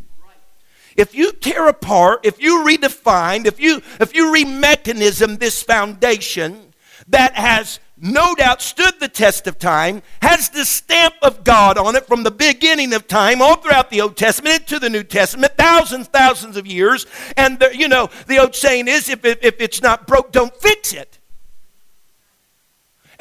If 0.99 1.15
you 1.15 1.31
tear 1.31 1.67
apart, 1.67 2.25
if 2.25 2.41
you 2.41 2.65
redefine, 2.65 3.45
if 3.45 3.59
you 3.59 3.81
if 3.99 4.13
you 4.13 4.25
remechanism 4.25 5.39
this 5.39 5.63
foundation 5.63 6.73
that 7.07 7.35
has 7.35 7.79
no 8.01 8.35
doubt 8.35 8.61
stood 8.61 8.99
the 8.99 9.07
test 9.07 9.47
of 9.47 9.59
time, 9.59 10.01
has 10.21 10.49
the 10.49 10.65
stamp 10.65 11.15
of 11.21 11.43
God 11.43 11.77
on 11.77 11.95
it 11.95 12.05
from 12.05 12.23
the 12.23 12.31
beginning 12.31 12.93
of 12.93 13.07
time, 13.07 13.41
all 13.41 13.57
throughout 13.57 13.89
the 13.89 14.01
Old 14.01 14.15
Testament 14.15 14.61
into 14.61 14.79
the 14.79 14.89
New 14.89 15.03
Testament, 15.03 15.53
thousands, 15.57 16.07
thousands 16.07 16.55
of 16.55 16.65
years. 16.65 17.05
And 17.35 17.59
the, 17.59 17.75
you 17.75 17.87
know, 17.87 18.09
the 18.27 18.39
old 18.39 18.55
saying 18.55 18.87
is, 18.87 19.09
if, 19.09 19.25
it, 19.25 19.39
if 19.41 19.59
it's 19.59 19.81
not 19.81 20.07
broke, 20.07 20.31
don't 20.31 20.55
fix 20.61 20.93
it. 20.93 21.18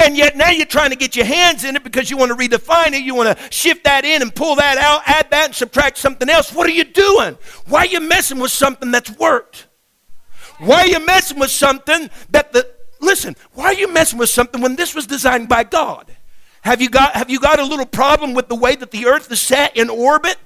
And 0.01 0.17
yet 0.17 0.37
now 0.37 0.51
you're 0.51 0.67
trying 0.67 0.91
to 0.91 0.97
get 0.97 1.17
your 1.17 1.25
hands 1.25 1.65
in 1.65 1.75
it 1.75 1.83
because 1.83 2.09
you 2.09 2.17
want 2.17 2.31
to 2.31 2.37
redefine 2.37 2.93
it. 2.93 3.03
You 3.03 3.17
want 3.17 3.37
to 3.37 3.53
shift 3.53 3.85
that 3.85 4.05
in 4.05 4.23
and 4.23 4.33
pull 4.33 4.55
that 4.57 4.79
out, 4.79 5.03
add 5.07 5.31
that 5.31 5.47
and 5.47 5.55
subtract 5.55 5.99
something 5.99 6.29
else. 6.29 6.53
What 6.53 6.69
are 6.69 6.73
you 6.73 6.85
doing? 6.85 7.37
Why 7.67 7.81
are 7.81 7.87
you 7.87 8.01
messing 8.01 8.39
with 8.39 8.53
something 8.53 8.93
that's 8.93 9.11
worked? 9.11 9.67
Why 10.59 10.83
are 10.83 10.87
you 10.87 11.05
messing 11.05 11.39
with 11.39 11.51
something 11.51 12.11
that 12.31 12.53
the 12.53 12.71
listen, 13.01 13.37
why 13.53 13.67
are 13.67 13.75
you 13.75 13.93
messing 13.93 14.19
with 14.19 14.29
something 14.29 14.61
when 14.61 14.77
this 14.77 14.95
was 14.95 15.07
designed 15.07 15.49
by 15.49 15.65
God? 15.65 16.11
Have 16.63 16.83
you 16.83 16.91
got 16.91 17.15
have 17.15 17.31
you 17.31 17.41
got 17.41 17.59
a 17.59 17.65
little 17.65 17.87
problem 17.87 18.35
with 18.35 18.49
the 18.49 18.55
way 18.55 18.77
that 18.77 18.91
the 18.91 19.07
earth 19.07 19.31
is 19.31 19.41
set 19.41 19.77
in 19.77 19.89
orbit? 19.89 20.37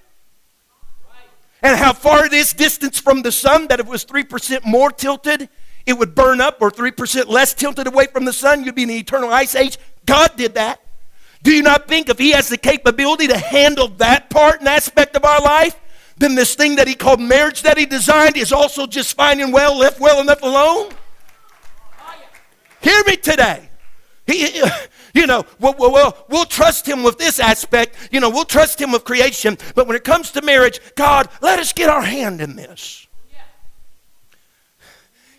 And 1.63 1.79
how 1.79 1.93
far 1.93 2.27
it 2.27 2.33
is 2.33 2.53
distance 2.53 2.99
from 2.99 3.23
the 3.23 3.31
sun 3.31 3.69
that 3.69 3.79
it 3.79 3.87
was 3.87 4.05
3% 4.05 4.65
more 4.65 4.91
tilted 4.91 5.49
it 5.87 5.95
would 5.95 6.15
burn 6.15 6.41
up 6.41 6.59
or 6.61 6.71
3% 6.71 7.29
less 7.29 7.55
tilted 7.55 7.87
away 7.87 8.07
from 8.07 8.25
the 8.25 8.33
sun, 8.33 8.65
you'd 8.65 8.75
be 8.75 8.85
in 8.85 8.91
an 8.91 8.97
eternal 8.97 9.33
ice 9.33 9.55
age. 9.55 9.79
God 10.07 10.37
did 10.37 10.55
that. 10.55 10.81
Do 11.43 11.53
you 11.53 11.63
not 11.63 11.89
think 11.89 12.09
if 12.09 12.19
He 12.19 12.31
has 12.31 12.49
the 12.49 12.57
capability 12.57 13.27
to 13.29 13.37
handle 13.37 13.89
that 13.99 14.31
part 14.31 14.61
and 14.61 14.69
aspect 14.69 15.17
of 15.17 15.25
our 15.25 15.41
life, 15.41 15.79
then 16.17 16.35
this 16.35 16.55
thing 16.55 16.77
that 16.77 16.87
He 16.87 16.95
called 16.95 17.21
marriage 17.21 17.63
that 17.63 17.79
He 17.79 17.87
designed 17.87 18.37
is 18.37 18.53
also 18.53 18.87
just 18.87 19.17
fine 19.17 19.41
and 19.41 19.53
well, 19.53 19.77
left 19.77 20.01
well 20.01 20.21
enough 20.21 20.43
alone? 20.43 20.93
Hear 22.81 23.03
me 23.07 23.17
today. 23.17 23.69
He, 24.27 24.63
you 25.15 25.27
know, 25.27 25.45
we'll, 25.59 25.75
we'll, 25.79 26.17
we'll, 26.29 26.45
trust 26.45 26.87
him 26.87 27.03
with 27.03 27.19
this 27.19 27.41
aspect. 27.41 27.97
You 28.13 28.21
know, 28.21 28.31
we'll 28.31 28.45
trust 28.45 28.81
him 28.81 28.93
with 28.93 29.05
creation. 29.05 29.59
But 29.75 29.87
when 29.87 29.97
it 29.97 30.05
comes 30.05 30.31
to 30.33 30.43
marriage, 30.43 30.81
God, 30.95 31.29
let 31.41 31.59
us 31.59 31.73
get 31.73 31.89
our 31.89 32.03
hand 32.03 32.41
in 32.41 32.57
this 32.57 33.07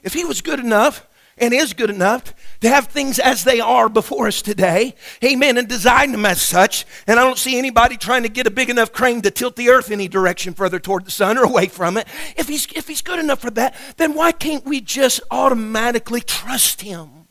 if 0.04 0.14
he 0.14 0.26
was 0.26 0.42
good 0.42 0.60
enough 0.60 1.08
and 1.38 1.54
is 1.54 1.74
good 1.74 1.90
enough 1.90 2.34
to 2.62 2.70
have 2.70 2.88
things 2.88 3.18
as 3.18 3.44
they 3.44 3.60
are 3.60 3.90
before 3.90 4.28
us 4.28 4.42
today, 4.42 4.96
amen, 5.24 5.58
and 5.58 5.68
design 5.68 6.12
them 6.12 6.26
as 6.26 6.42
such, 6.42 6.86
and 7.08 7.20
I 7.20 7.24
don't 7.24 7.38
see 7.38 7.58
anybody 7.58 7.98
trying 7.98 8.24
to 8.24 8.30
get 8.30 8.46
a 8.46 8.52
big 8.52 8.70
enough 8.70 8.94
crane 8.94 9.22
to 9.22 9.32
tilt 9.32 9.56
the 9.56 9.70
earth 9.70 9.90
any 9.90 10.08
direction 10.08 10.54
further 10.54 10.80
toward 10.80 11.06
the 11.06 11.12
sun 11.12 11.38
or 11.38 11.44
away 11.44 11.68
from 11.68 11.98
it. 11.98 12.08
If 12.38 12.48
he's, 12.48 12.68
if 12.76 12.88
he's 12.88 13.02
good 13.02 13.20
enough 13.20 13.40
for 13.40 13.50
that, 13.52 13.76
then 13.98 14.14
why 14.14 14.32
can't 14.32 14.66
we 14.66 14.82
just 14.82 15.22
automatically 15.32 16.22
trust 16.22 16.82
him 16.82 17.28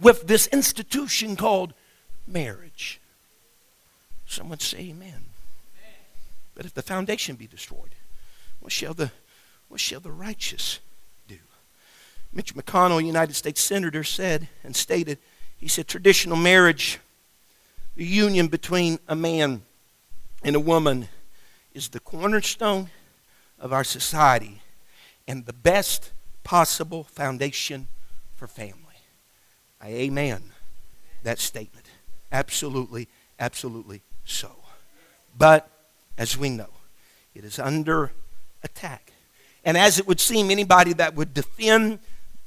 with 0.00 0.26
this 0.26 0.46
institution 0.46 1.36
called 1.36 1.74
marriage? 2.26 3.00
Someone 4.24 4.60
say 4.60 4.78
amen. 4.78 5.24
But 6.54 6.64
if 6.64 6.74
the 6.74 6.82
foundation 6.82 7.36
be 7.36 7.46
destroyed, 7.46 7.94
what 8.60 8.72
shall 8.72 8.94
the, 8.94 9.12
what 9.68 9.80
shall 9.80 10.00
the 10.00 10.12
righteous 10.12 10.78
Mitch 12.32 12.54
McConnell, 12.54 13.04
United 13.04 13.34
States 13.34 13.60
Senator, 13.60 14.04
said 14.04 14.48
and 14.62 14.74
stated, 14.74 15.18
he 15.56 15.68
said, 15.68 15.88
traditional 15.88 16.36
marriage, 16.36 16.98
the 17.96 18.04
union 18.04 18.48
between 18.48 18.98
a 19.08 19.16
man 19.16 19.62
and 20.42 20.56
a 20.56 20.60
woman, 20.60 21.08
is 21.74 21.88
the 21.88 22.00
cornerstone 22.00 22.90
of 23.58 23.72
our 23.72 23.84
society 23.84 24.62
and 25.28 25.46
the 25.46 25.52
best 25.52 26.12
possible 26.44 27.04
foundation 27.04 27.88
for 28.36 28.46
family. 28.46 28.74
I 29.80 29.88
amen 29.88 30.42
that 31.22 31.38
statement. 31.38 31.86
Absolutely, 32.32 33.08
absolutely 33.38 34.02
so. 34.24 34.50
But 35.36 35.68
as 36.16 36.36
we 36.36 36.48
know, 36.48 36.70
it 37.34 37.44
is 37.44 37.58
under 37.58 38.12
attack. 38.62 39.12
And 39.64 39.76
as 39.76 39.98
it 39.98 40.06
would 40.06 40.20
seem, 40.20 40.50
anybody 40.50 40.92
that 40.94 41.14
would 41.14 41.34
defend 41.34 41.98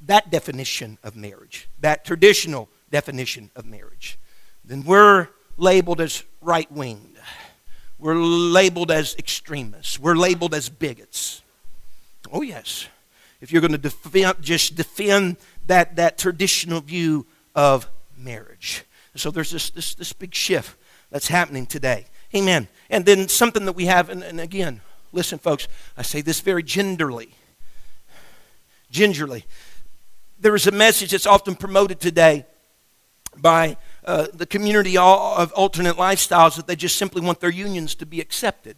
that 0.05 0.29
definition 0.29 0.97
of 1.03 1.15
marriage, 1.15 1.67
that 1.79 2.05
traditional 2.05 2.69
definition 2.91 3.49
of 3.55 3.65
marriage, 3.65 4.17
then 4.63 4.83
we're 4.83 5.29
labeled 5.57 6.01
as 6.01 6.23
right 6.41 6.71
winged. 6.71 7.17
We're 7.99 8.15
labeled 8.15 8.91
as 8.91 9.15
extremists. 9.15 9.99
We're 9.99 10.15
labeled 10.15 10.53
as 10.53 10.69
bigots. 10.69 11.41
Oh, 12.31 12.41
yes. 12.41 12.87
If 13.39 13.51
you're 13.51 13.61
going 13.61 13.71
to 13.71 13.77
defend, 13.77 14.41
just 14.41 14.75
defend 14.75 15.37
that, 15.67 15.95
that 15.95 16.17
traditional 16.17 16.81
view 16.81 17.25
of 17.55 17.89
marriage. 18.17 18.83
So 19.15 19.31
there's 19.31 19.51
this, 19.51 19.69
this, 19.69 19.95
this 19.95 20.11
big 20.11 20.33
shift 20.33 20.75
that's 21.11 21.27
happening 21.27 21.65
today. 21.65 22.05
Amen. 22.35 22.67
And 22.89 23.05
then 23.05 23.27
something 23.27 23.65
that 23.65 23.73
we 23.73 23.85
have, 23.85 24.09
and, 24.09 24.23
and 24.23 24.41
again, 24.41 24.81
listen, 25.11 25.39
folks, 25.39 25.67
I 25.95 26.01
say 26.01 26.21
this 26.21 26.41
very 26.41 26.63
gingerly. 26.63 27.35
Gingerly 28.89 29.45
there 30.43 30.55
is 30.55 30.67
a 30.67 30.71
message 30.71 31.11
that's 31.11 31.25
often 31.25 31.55
promoted 31.55 32.01
today 32.01 32.45
by 33.37 33.77
uh, 34.03 34.27
the 34.33 34.45
community 34.45 34.97
of 34.97 35.53
alternate 35.53 35.95
lifestyles 35.95 36.57
that 36.57 36.67
they 36.67 36.75
just 36.75 36.97
simply 36.97 37.21
want 37.21 37.39
their 37.39 37.49
unions 37.49 37.95
to 37.95 38.05
be 38.05 38.19
accepted. 38.19 38.75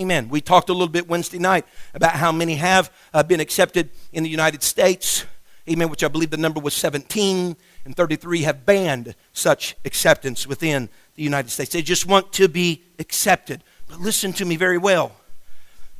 Amen. 0.00 0.28
We 0.28 0.40
talked 0.40 0.68
a 0.68 0.72
little 0.72 0.88
bit 0.88 1.08
Wednesday 1.08 1.38
night 1.38 1.64
about 1.94 2.14
how 2.14 2.32
many 2.32 2.56
have 2.56 2.92
uh, 3.14 3.22
been 3.22 3.38
accepted 3.38 3.90
in 4.12 4.24
the 4.24 4.28
United 4.28 4.64
States. 4.64 5.24
Amen, 5.70 5.90
which 5.90 6.02
I 6.02 6.08
believe 6.08 6.30
the 6.30 6.36
number 6.36 6.58
was 6.58 6.74
17, 6.74 7.56
and 7.84 7.96
33 7.96 8.42
have 8.42 8.66
banned 8.66 9.14
such 9.32 9.76
acceptance 9.84 10.44
within 10.44 10.88
the 11.14 11.22
United 11.22 11.50
States. 11.50 11.70
They 11.70 11.82
just 11.82 12.04
want 12.04 12.32
to 12.32 12.48
be 12.48 12.82
accepted. 12.98 13.62
But 13.86 14.00
listen 14.00 14.32
to 14.34 14.44
me 14.44 14.56
very 14.56 14.78
well. 14.78 15.12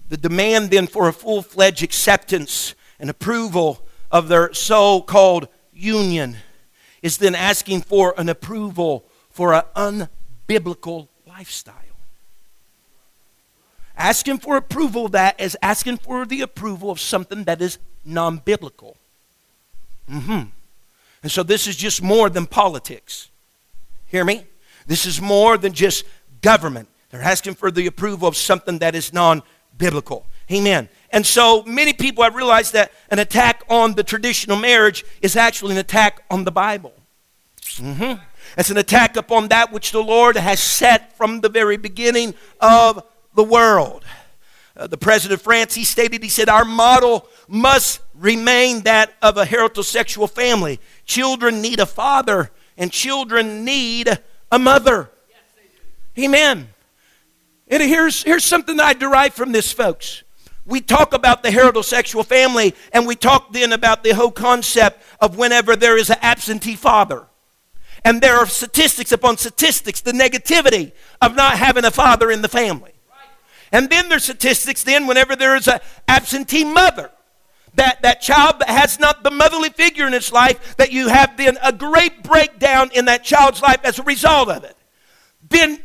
The 0.08 0.16
demand 0.16 0.70
then 0.70 0.88
for 0.88 1.06
a 1.06 1.12
full 1.12 1.42
fledged 1.42 1.84
acceptance 1.84 2.74
and 2.98 3.08
approval 3.08 3.84
of 4.10 4.28
their 4.28 4.52
so 4.52 5.00
called 5.00 5.48
union 5.72 6.36
is 7.02 7.18
then 7.18 7.34
asking 7.34 7.82
for 7.82 8.14
an 8.16 8.28
approval 8.28 9.04
for 9.30 9.54
an 9.54 10.08
unbiblical 10.48 11.08
lifestyle. 11.26 11.74
Asking 13.96 14.38
for 14.38 14.56
approval 14.56 15.06
of 15.06 15.12
that 15.12 15.40
is 15.40 15.56
asking 15.60 15.98
for 15.98 16.24
the 16.24 16.40
approval 16.40 16.90
of 16.90 17.00
something 17.00 17.44
that 17.44 17.60
is 17.60 17.78
non 18.04 18.38
biblical. 18.38 18.96
Mm-hmm. 20.08 20.50
And 21.22 21.32
so 21.32 21.42
this 21.42 21.66
is 21.66 21.76
just 21.76 22.02
more 22.02 22.30
than 22.30 22.46
politics. 22.46 23.28
Hear 24.06 24.24
me? 24.24 24.44
This 24.86 25.04
is 25.04 25.20
more 25.20 25.58
than 25.58 25.72
just 25.72 26.04
government. 26.40 26.88
They're 27.10 27.22
asking 27.22 27.54
for 27.54 27.70
the 27.70 27.86
approval 27.86 28.28
of 28.28 28.36
something 28.36 28.78
that 28.78 28.94
is 28.94 29.12
non 29.12 29.42
biblical. 29.76 30.26
Amen. 30.50 30.88
And 31.10 31.24
so 31.24 31.62
many 31.62 31.92
people 31.92 32.22
have 32.24 32.34
realized 32.34 32.74
that 32.74 32.92
an 33.10 33.18
attack 33.18 33.64
on 33.68 33.94
the 33.94 34.04
traditional 34.04 34.58
marriage 34.58 35.04
is 35.22 35.36
actually 35.36 35.72
an 35.72 35.78
attack 35.78 36.22
on 36.30 36.44
the 36.44 36.50
Bible. 36.50 36.92
Mm-hmm. 37.76 38.22
It's 38.56 38.70
an 38.70 38.76
attack 38.76 39.16
upon 39.16 39.48
that 39.48 39.72
which 39.72 39.92
the 39.92 40.02
Lord 40.02 40.36
has 40.36 40.60
set 40.60 41.16
from 41.16 41.40
the 41.40 41.48
very 41.48 41.76
beginning 41.76 42.34
of 42.60 43.04
the 43.34 43.44
world. 43.44 44.04
Uh, 44.76 44.86
the 44.86 44.96
president 44.96 45.40
of 45.40 45.42
France, 45.42 45.74
he 45.74 45.84
stated, 45.84 46.22
he 46.22 46.28
said, 46.28 46.48
Our 46.48 46.64
model 46.64 47.26
must 47.48 48.00
remain 48.14 48.82
that 48.82 49.12
of 49.22 49.36
a 49.36 49.44
heterosexual 49.44 50.30
family. 50.30 50.78
Children 51.04 51.60
need 51.60 51.80
a 51.80 51.86
father, 51.86 52.50
and 52.76 52.92
children 52.92 53.64
need 53.64 54.18
a 54.52 54.58
mother. 54.58 55.10
Yes, 55.28 56.24
Amen. 56.24 56.68
And 57.68 57.82
here's, 57.82 58.22
here's 58.22 58.44
something 58.44 58.76
that 58.76 58.86
I 58.86 58.92
derive 58.92 59.34
from 59.34 59.52
this, 59.52 59.72
folks. 59.72 60.22
We 60.68 60.82
talk 60.82 61.14
about 61.14 61.42
the 61.42 61.48
heterosexual 61.48 62.26
family, 62.26 62.74
and 62.92 63.06
we 63.06 63.16
talk 63.16 63.54
then 63.54 63.72
about 63.72 64.04
the 64.04 64.14
whole 64.14 64.30
concept 64.30 65.02
of 65.18 65.38
whenever 65.38 65.74
there 65.74 65.96
is 65.96 66.10
an 66.10 66.18
absentee 66.20 66.76
father. 66.76 67.26
And 68.04 68.20
there 68.20 68.36
are 68.36 68.46
statistics 68.46 69.10
upon 69.10 69.38
statistics, 69.38 70.02
the 70.02 70.12
negativity 70.12 70.92
of 71.22 71.34
not 71.34 71.56
having 71.56 71.86
a 71.86 71.90
father 71.90 72.30
in 72.30 72.42
the 72.42 72.48
family. 72.48 72.92
And 73.72 73.88
then 73.88 74.10
there's 74.10 74.24
statistics 74.24 74.82
then 74.82 75.06
whenever 75.06 75.34
there 75.34 75.56
is 75.56 75.68
an 75.68 75.80
absentee 76.06 76.64
mother. 76.64 77.10
That, 77.74 78.02
that 78.02 78.20
child 78.20 78.58
that 78.58 78.68
has 78.68 78.98
not 79.00 79.22
the 79.22 79.30
motherly 79.30 79.70
figure 79.70 80.06
in 80.06 80.12
its 80.12 80.32
life, 80.32 80.76
that 80.76 80.92
you 80.92 81.08
have 81.08 81.36
then 81.38 81.56
a 81.62 81.72
great 81.72 82.22
breakdown 82.22 82.90
in 82.94 83.06
that 83.06 83.24
child's 83.24 83.62
life 83.62 83.80
as 83.84 83.98
a 83.98 84.02
result 84.02 84.50
of 84.50 84.64
it. 84.64 84.76
Then 85.48 85.82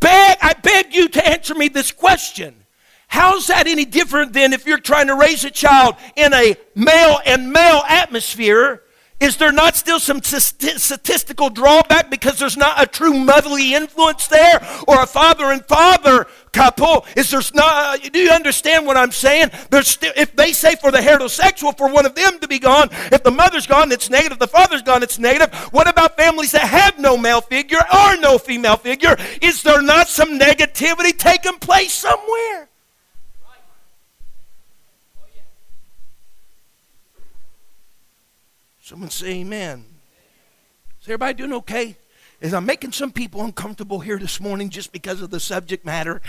beg, 0.00 0.36
I 0.42 0.54
beg 0.60 0.94
you 0.94 1.08
to 1.08 1.26
answer 1.26 1.54
me 1.54 1.68
this 1.68 1.90
question. 1.90 2.63
How's 3.14 3.46
that 3.46 3.68
any 3.68 3.84
different 3.84 4.32
than 4.32 4.52
if 4.52 4.66
you're 4.66 4.76
trying 4.76 5.06
to 5.06 5.14
raise 5.14 5.44
a 5.44 5.50
child 5.50 5.94
in 6.16 6.34
a 6.34 6.56
male 6.74 7.20
and 7.24 7.52
male 7.52 7.84
atmosphere 7.88 8.82
is 9.20 9.36
there 9.36 9.52
not 9.52 9.76
still 9.76 10.00
some 10.00 10.20
statistical 10.22 11.48
drawback 11.48 12.10
because 12.10 12.40
there's 12.40 12.56
not 12.56 12.82
a 12.82 12.86
true 12.86 13.14
motherly 13.14 13.72
influence 13.72 14.26
there 14.26 14.66
or 14.88 15.00
a 15.00 15.06
father 15.06 15.52
and 15.52 15.64
father 15.64 16.26
couple? 16.52 17.06
Is 17.16 17.30
there's 17.30 17.54
not, 17.54 18.04
uh, 18.04 18.08
do 18.10 18.18
you 18.18 18.30
understand 18.30 18.84
what 18.84 18.96
I'm 18.96 19.12
saying? 19.12 19.52
There's 19.70 19.96
if 20.02 20.34
they 20.34 20.52
say 20.52 20.74
for 20.74 20.90
the 20.90 20.98
heterosexual, 20.98 21.78
for 21.78 21.88
one 21.88 22.04
of 22.04 22.16
them 22.16 22.40
to 22.40 22.48
be 22.48 22.58
gone, 22.58 22.88
if 23.12 23.22
the 23.22 23.30
mother's 23.30 23.68
gone, 23.68 23.92
it's 23.92 24.10
negative, 24.10 24.40
the 24.40 24.48
father's 24.48 24.82
gone, 24.82 25.04
it's 25.04 25.20
negative. 25.20 25.54
What 25.72 25.88
about 25.88 26.16
families 26.16 26.50
that 26.50 26.62
have 26.62 26.98
no 26.98 27.16
male 27.16 27.40
figure 27.40 27.78
or 27.78 28.16
no 28.16 28.38
female 28.38 28.76
figure? 28.76 29.16
Is 29.40 29.62
there 29.62 29.80
not 29.80 30.08
some 30.08 30.38
negativity 30.38 31.16
taking 31.16 31.60
place 31.60 31.92
somewhere? 31.92 32.63
Someone 38.84 39.08
say 39.08 39.40
amen. 39.40 39.82
Is 41.00 41.08
everybody 41.08 41.32
doing 41.32 41.54
okay? 41.54 41.96
Is 42.42 42.52
I'm 42.52 42.66
making 42.66 42.92
some 42.92 43.12
people 43.12 43.40
uncomfortable 43.40 44.00
here 44.00 44.18
this 44.18 44.40
morning 44.40 44.68
just 44.68 44.92
because 44.92 45.22
of 45.22 45.30
the 45.30 45.40
subject 45.40 45.86
matter? 45.86 46.20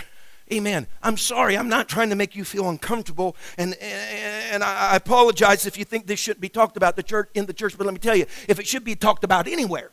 Amen. 0.50 0.86
I'm 1.02 1.18
sorry. 1.18 1.58
I'm 1.58 1.68
not 1.68 1.86
trying 1.86 2.08
to 2.08 2.16
make 2.16 2.34
you 2.34 2.44
feel 2.44 2.70
uncomfortable, 2.70 3.36
and 3.58 3.74
and 3.74 4.64
I 4.64 4.96
apologize 4.96 5.66
if 5.66 5.76
you 5.76 5.84
think 5.84 6.06
this 6.06 6.18
shouldn't 6.18 6.40
be 6.40 6.48
talked 6.48 6.78
about 6.78 6.96
the 6.96 7.02
church 7.02 7.28
in 7.34 7.44
the 7.44 7.52
church. 7.52 7.76
But 7.76 7.84
let 7.84 7.92
me 7.92 7.98
tell 7.98 8.16
you, 8.16 8.24
if 8.48 8.58
it 8.58 8.66
should 8.66 8.84
be 8.84 8.96
talked 8.96 9.22
about 9.22 9.46
anywhere, 9.46 9.90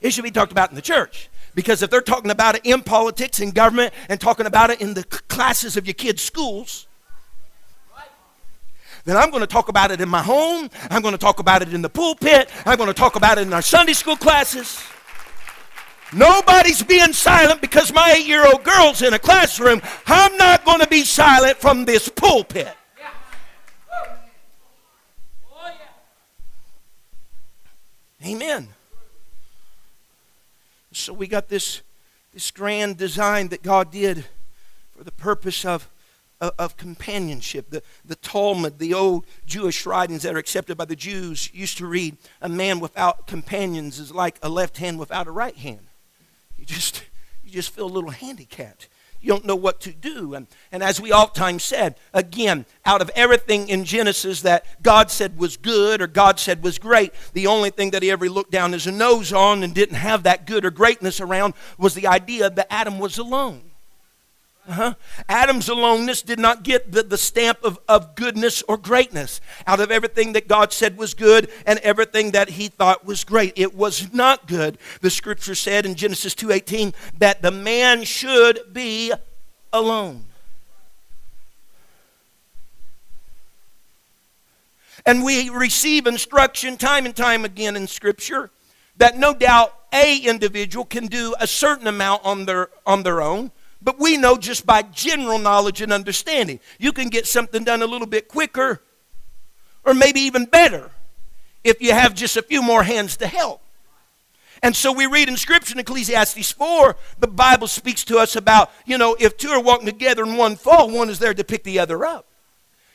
it 0.00 0.12
should 0.12 0.24
be 0.24 0.32
talked 0.32 0.50
about 0.50 0.70
in 0.70 0.74
the 0.74 0.82
church. 0.82 1.30
Because 1.54 1.84
if 1.84 1.90
they're 1.90 2.00
talking 2.00 2.32
about 2.32 2.56
it 2.56 2.62
in 2.64 2.82
politics 2.82 3.38
and 3.38 3.54
government 3.54 3.94
and 4.08 4.20
talking 4.20 4.46
about 4.46 4.70
it 4.70 4.80
in 4.80 4.94
the 4.94 5.04
classes 5.04 5.76
of 5.76 5.86
your 5.86 5.94
kids' 5.94 6.22
schools, 6.22 6.88
then 9.04 9.16
I'm 9.16 9.30
going 9.30 9.40
to 9.40 9.46
talk 9.46 9.68
about 9.68 9.90
it 9.90 10.00
in 10.00 10.08
my 10.08 10.22
home. 10.22 10.70
I'm 10.90 11.02
going 11.02 11.12
to 11.12 11.18
talk 11.18 11.40
about 11.40 11.62
it 11.62 11.74
in 11.74 11.82
the 11.82 11.88
pulpit. 11.88 12.48
I'm 12.64 12.76
going 12.76 12.88
to 12.88 12.94
talk 12.94 13.16
about 13.16 13.38
it 13.38 13.46
in 13.46 13.52
our 13.52 13.62
Sunday 13.62 13.94
school 13.94 14.16
classes. 14.16 14.80
Nobody's 16.12 16.82
being 16.82 17.12
silent 17.12 17.60
because 17.60 17.92
my 17.92 18.12
eight 18.16 18.26
year 18.26 18.46
old 18.46 18.62
girl's 18.64 19.02
in 19.02 19.14
a 19.14 19.18
classroom. 19.18 19.80
I'm 20.06 20.36
not 20.36 20.64
going 20.64 20.80
to 20.80 20.86
be 20.86 21.04
silent 21.04 21.56
from 21.56 21.84
this 21.84 22.08
pulpit. 22.08 22.76
Amen. 28.24 28.68
So 30.92 31.12
we 31.12 31.26
got 31.26 31.48
this, 31.48 31.80
this 32.32 32.52
grand 32.52 32.96
design 32.96 33.48
that 33.48 33.62
God 33.62 33.90
did 33.90 34.26
for 34.96 35.02
the 35.02 35.10
purpose 35.10 35.64
of 35.64 35.88
of, 36.42 36.52
of 36.58 36.76
companionship. 36.76 37.70
The, 37.70 37.82
the 38.04 38.16
Talmud, 38.16 38.78
the 38.78 38.92
old 38.92 39.24
Jewish 39.46 39.86
writings 39.86 40.24
that 40.24 40.34
are 40.34 40.38
accepted 40.38 40.76
by 40.76 40.84
the 40.84 40.96
Jews, 40.96 41.48
used 41.54 41.78
to 41.78 41.86
read, 41.86 42.18
A 42.42 42.48
man 42.48 42.80
without 42.80 43.26
companions 43.26 43.98
is 43.98 44.12
like 44.12 44.38
a 44.42 44.50
left 44.50 44.76
hand 44.76 44.98
without 44.98 45.26
a 45.26 45.30
right 45.30 45.56
hand. 45.56 45.86
You 46.58 46.66
just, 46.66 47.04
you 47.42 47.50
just 47.50 47.70
feel 47.70 47.86
a 47.86 47.86
little 47.86 48.10
handicapped. 48.10 48.88
You 49.20 49.28
don't 49.28 49.44
know 49.44 49.54
what 49.54 49.80
to 49.82 49.92
do. 49.92 50.34
And, 50.34 50.48
and 50.72 50.82
as 50.82 51.00
we 51.00 51.12
oftentimes 51.12 51.62
said, 51.62 51.94
again, 52.12 52.66
out 52.84 53.00
of 53.00 53.10
everything 53.14 53.68
in 53.68 53.84
Genesis 53.84 54.42
that 54.42 54.66
God 54.82 55.12
said 55.12 55.38
was 55.38 55.56
good 55.56 56.02
or 56.02 56.08
God 56.08 56.40
said 56.40 56.64
was 56.64 56.80
great, 56.80 57.12
the 57.32 57.46
only 57.46 57.70
thing 57.70 57.92
that 57.92 58.02
he 58.02 58.10
ever 58.10 58.28
looked 58.28 58.50
down 58.50 58.72
his 58.72 58.88
nose 58.88 59.32
on 59.32 59.62
and 59.62 59.72
didn't 59.72 59.94
have 59.94 60.24
that 60.24 60.44
good 60.44 60.64
or 60.64 60.72
greatness 60.72 61.20
around 61.20 61.54
was 61.78 61.94
the 61.94 62.08
idea 62.08 62.50
that 62.50 62.66
Adam 62.68 62.98
was 62.98 63.16
alone. 63.16 63.71
Uh-huh. 64.68 64.94
Adam's 65.28 65.68
aloneness 65.68 66.22
did 66.22 66.38
not 66.38 66.62
get 66.62 66.92
the, 66.92 67.02
the 67.02 67.18
stamp 67.18 67.58
of, 67.64 67.80
of 67.88 68.14
goodness 68.14 68.62
or 68.68 68.76
greatness 68.76 69.40
out 69.66 69.80
of 69.80 69.90
everything 69.90 70.34
that 70.34 70.46
God 70.46 70.72
said 70.72 70.96
was 70.96 71.14
good 71.14 71.50
and 71.66 71.80
everything 71.80 72.30
that 72.30 72.50
he 72.50 72.68
thought 72.68 73.04
was 73.04 73.24
great. 73.24 73.54
It 73.56 73.74
was 73.74 74.12
not 74.12 74.46
good. 74.46 74.78
The 75.00 75.10
scripture 75.10 75.56
said 75.56 75.84
in 75.84 75.96
Genesis 75.96 76.36
2:18 76.36 76.94
that 77.18 77.42
the 77.42 77.50
man 77.50 78.04
should 78.04 78.72
be 78.72 79.12
alone. 79.72 80.26
And 85.04 85.24
we 85.24 85.50
receive 85.50 86.06
instruction 86.06 86.76
time 86.76 87.04
and 87.04 87.16
time 87.16 87.44
again 87.44 87.74
in 87.74 87.88
scripture 87.88 88.50
that 88.96 89.18
no 89.18 89.34
doubt 89.34 89.76
a 89.92 90.18
individual 90.18 90.84
can 90.84 91.06
do 91.06 91.34
a 91.40 91.48
certain 91.48 91.88
amount 91.88 92.24
on 92.24 92.44
their 92.44 92.68
on 92.86 93.02
their 93.02 93.20
own 93.20 93.50
but 93.82 93.98
we 93.98 94.16
know 94.16 94.36
just 94.36 94.64
by 94.64 94.82
general 94.82 95.38
knowledge 95.38 95.80
and 95.80 95.92
understanding. 95.92 96.60
You 96.78 96.92
can 96.92 97.08
get 97.08 97.26
something 97.26 97.64
done 97.64 97.82
a 97.82 97.86
little 97.86 98.06
bit 98.06 98.28
quicker 98.28 98.82
or 99.84 99.94
maybe 99.94 100.20
even 100.20 100.44
better 100.44 100.90
if 101.64 101.80
you 101.80 101.92
have 101.92 102.14
just 102.14 102.36
a 102.36 102.42
few 102.42 102.62
more 102.62 102.82
hands 102.82 103.16
to 103.18 103.26
help. 103.26 103.60
And 104.62 104.76
so 104.76 104.92
we 104.92 105.06
read 105.06 105.28
in 105.28 105.36
Scripture 105.36 105.74
in 105.74 105.80
Ecclesiastes 105.80 106.52
4, 106.52 106.96
the 107.18 107.26
Bible 107.26 107.66
speaks 107.66 108.04
to 108.04 108.18
us 108.18 108.36
about, 108.36 108.70
you 108.86 108.96
know, 108.96 109.16
if 109.18 109.36
two 109.36 109.48
are 109.48 109.60
walking 109.60 109.86
together 109.86 110.22
and 110.22 110.38
one 110.38 110.54
fall, 110.54 110.88
one 110.88 111.10
is 111.10 111.18
there 111.18 111.34
to 111.34 111.42
pick 111.42 111.64
the 111.64 111.80
other 111.80 112.04
up. 112.04 112.26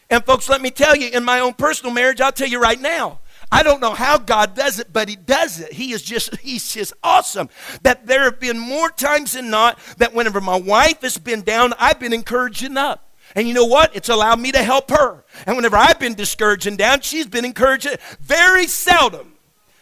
And 0.10 0.24
folks, 0.24 0.48
let 0.48 0.62
me 0.62 0.72
tell 0.72 0.96
you, 0.96 1.10
in 1.10 1.26
my 1.26 1.42
own 1.42 1.54
personal 1.54 1.94
marriage, 1.94 2.22
I'll 2.22 2.32
tell 2.32 2.48
you 2.48 2.62
right 2.62 2.80
now, 2.80 3.20
I 3.52 3.64
don't 3.64 3.80
know 3.80 3.94
how 3.94 4.18
God 4.18 4.56
does 4.56 4.80
it, 4.80 4.92
but 4.92 5.08
He 5.08 5.16
does 5.16 5.60
it. 5.60 5.74
He 5.74 5.94
is 5.94 6.02
just, 6.02 6.36
He's 6.38 6.74
just 6.74 6.94
awesome. 7.04 7.50
That 7.84 8.08
there 8.08 8.24
have 8.24 8.40
been 8.40 8.60
more 8.60 8.90
times 8.90 9.34
than 9.34 9.50
not 9.50 9.80
that 9.98 10.14
whenever 10.14 10.42
my 10.42 10.58
wife 10.60 11.02
has 11.02 11.18
been 11.18 11.42
down, 11.42 11.74
I've 11.80 12.00
been 12.00 12.14
encouraging 12.14 12.78
up. 12.78 13.08
And 13.36 13.48
you 13.48 13.54
know 13.54 13.66
what? 13.66 13.96
It's 13.96 14.10
allowed 14.10 14.40
me 14.40 14.52
to 14.52 14.64
help 14.64 14.90
her. 14.90 15.24
And 15.46 15.56
whenever 15.56 15.78
I've 15.78 16.00
been 16.00 16.16
discouraging 16.16 16.78
down, 16.78 17.02
she's 17.02 17.28
been 17.28 17.46
encouraging. 17.46 17.98
Very 18.20 18.68
seldom. 18.68 19.34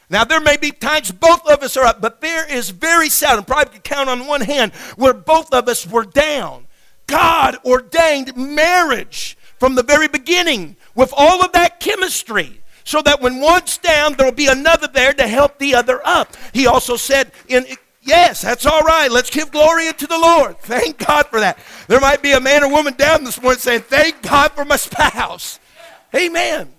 Now, 0.09 0.23
there 0.23 0.41
may 0.41 0.57
be 0.57 0.71
times 0.71 1.11
both 1.11 1.47
of 1.47 1.63
us 1.63 1.77
are 1.77 1.85
up, 1.85 2.01
but 2.01 2.21
there 2.21 2.47
is 2.51 2.69
very 2.69 3.09
seldom, 3.09 3.45
probably 3.45 3.73
could 3.73 3.83
count 3.83 4.09
on 4.09 4.27
one 4.27 4.41
hand, 4.41 4.73
where 4.97 5.13
both 5.13 5.51
of 5.53 5.67
us 5.67 5.87
were 5.87 6.05
down. 6.05 6.67
God 7.07 7.57
ordained 7.65 8.35
marriage 8.35 9.37
from 9.59 9.75
the 9.75 9.83
very 9.83 10.07
beginning 10.07 10.75
with 10.93 11.13
all 11.15 11.43
of 11.43 11.51
that 11.53 11.79
chemistry 11.79 12.61
so 12.85 13.01
that 13.01 13.19
when 13.21 13.41
one's 13.41 13.77
down, 13.77 14.13
there 14.13 14.25
will 14.25 14.33
be 14.33 14.47
another 14.47 14.87
there 14.87 15.13
to 15.13 15.27
help 15.27 15.59
the 15.59 15.75
other 15.75 16.01
up. 16.05 16.35
He 16.53 16.67
also 16.67 16.95
said 16.95 17.31
in 17.47 17.65
Yes, 18.05 18.41
that's 18.41 18.67
all 18.67 18.81
right. 18.81 19.11
Let's 19.11 19.31
give 19.31 19.51
glory 19.51 19.91
to 19.91 20.07
the 20.07 20.17
Lord. 20.17 20.57
Thank 20.61 20.99
God 20.99 21.25
for 21.25 21.39
that. 21.39 21.57
There 21.87 21.99
might 21.99 22.21
be 22.21 22.33
a 22.33 22.39
man 22.39 22.63
or 22.63 22.69
woman 22.69 22.93
down 22.93 23.23
this 23.23 23.41
morning 23.41 23.59
saying, 23.59 23.81
Thank 23.81 24.21
God 24.21 24.51
for 24.51 24.63
my 24.63 24.75
spouse. 24.75 25.59
Amen. 26.13 26.71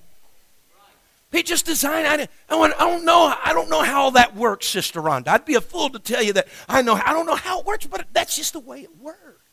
He 1.32 1.42
just 1.42 1.66
designed. 1.66 2.06
I, 2.06 2.28
I, 2.48 2.56
don't 2.56 3.04
know. 3.04 3.34
I 3.44 3.52
don't 3.52 3.68
know 3.68 3.82
how 3.82 4.02
all 4.02 4.10
that 4.12 4.36
works, 4.36 4.68
Sister 4.68 5.02
Rhonda. 5.02 5.28
I'd 5.28 5.44
be 5.44 5.56
a 5.56 5.60
fool 5.60 5.90
to 5.90 5.98
tell 5.98 6.22
you 6.22 6.32
that 6.34 6.46
I 6.68 6.80
know. 6.82 6.94
I 6.94 7.12
don't 7.12 7.26
know 7.26 7.34
how 7.34 7.60
it 7.60 7.66
works, 7.66 7.86
but 7.86 8.06
that's 8.12 8.36
just 8.36 8.52
the 8.52 8.60
way 8.60 8.82
it 8.82 8.96
works. 9.00 9.45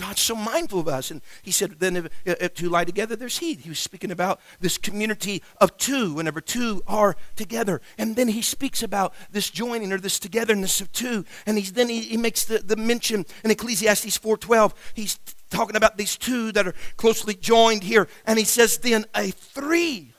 God's 0.00 0.22
so 0.22 0.34
mindful 0.34 0.80
of 0.80 0.88
us. 0.88 1.10
And 1.10 1.20
he 1.42 1.50
said, 1.50 1.78
then 1.78 1.94
if, 1.94 2.08
if, 2.24 2.54
two 2.54 2.70
lie 2.70 2.86
together, 2.86 3.16
there's 3.16 3.36
heat. 3.36 3.60
He 3.60 3.68
was 3.68 3.78
speaking 3.78 4.10
about 4.10 4.40
this 4.58 4.78
community 4.78 5.42
of 5.60 5.76
two, 5.76 6.14
whenever 6.14 6.40
two 6.40 6.82
are 6.86 7.16
together. 7.36 7.82
And 7.98 8.16
then 8.16 8.28
he 8.28 8.40
speaks 8.40 8.82
about 8.82 9.12
this 9.30 9.50
joining 9.50 9.92
or 9.92 9.98
this 9.98 10.18
togetherness 10.18 10.80
of 10.80 10.90
two. 10.92 11.26
And 11.44 11.58
he's, 11.58 11.72
then 11.72 11.90
he, 11.90 12.00
he 12.00 12.16
makes 12.16 12.46
the, 12.46 12.60
the 12.60 12.76
mention 12.76 13.26
in 13.44 13.50
Ecclesiastes 13.50 14.18
4.12. 14.18 14.72
He's 14.94 15.18
talking 15.50 15.76
about 15.76 15.98
these 15.98 16.16
two 16.16 16.50
that 16.52 16.66
are 16.66 16.74
closely 16.96 17.34
joined 17.34 17.82
here. 17.82 18.08
And 18.24 18.38
he 18.38 18.46
says, 18.46 18.78
then 18.78 19.04
a 19.14 19.30
three-fold 19.30 20.14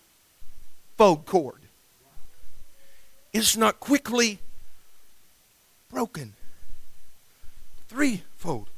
cord 1.25 1.61
is 3.33 3.57
not 3.57 3.79
quickly 3.79 4.37
broken. 5.89 6.35
Threefold 7.87 8.70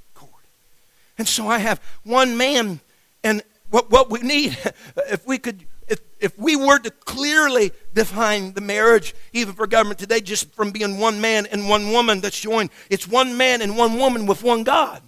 and 1.24 1.28
so 1.30 1.48
I 1.48 1.60
have 1.60 1.80
one 2.04 2.36
man, 2.36 2.82
and 3.24 3.44
what, 3.70 3.90
what 3.90 4.10
we 4.10 4.20
need, 4.20 4.58
if 5.10 5.26
we 5.26 5.38
could, 5.38 5.66
if, 5.88 6.02
if 6.20 6.38
we 6.38 6.58
were 6.58 6.80
to 6.80 6.92
clearly 6.92 7.72
define 7.94 8.52
the 8.52 8.60
marriage, 8.60 9.16
even 9.32 9.54
for 9.54 9.66
government 9.66 10.00
today, 10.00 10.20
just 10.20 10.54
from 10.54 10.72
being 10.72 11.00
one 11.00 11.22
man 11.22 11.46
and 11.46 11.70
one 11.70 11.94
woman 11.94 12.20
that's 12.20 12.38
joined, 12.38 12.72
it's 12.90 13.08
one 13.08 13.38
man 13.38 13.62
and 13.62 13.78
one 13.78 13.98
woman 13.98 14.26
with 14.26 14.44
one 14.44 14.66
God. 14.66 15.02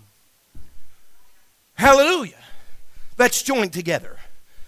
Hallelujah. 1.74 2.42
That's 3.18 3.44
joined 3.44 3.74
together. 3.74 4.16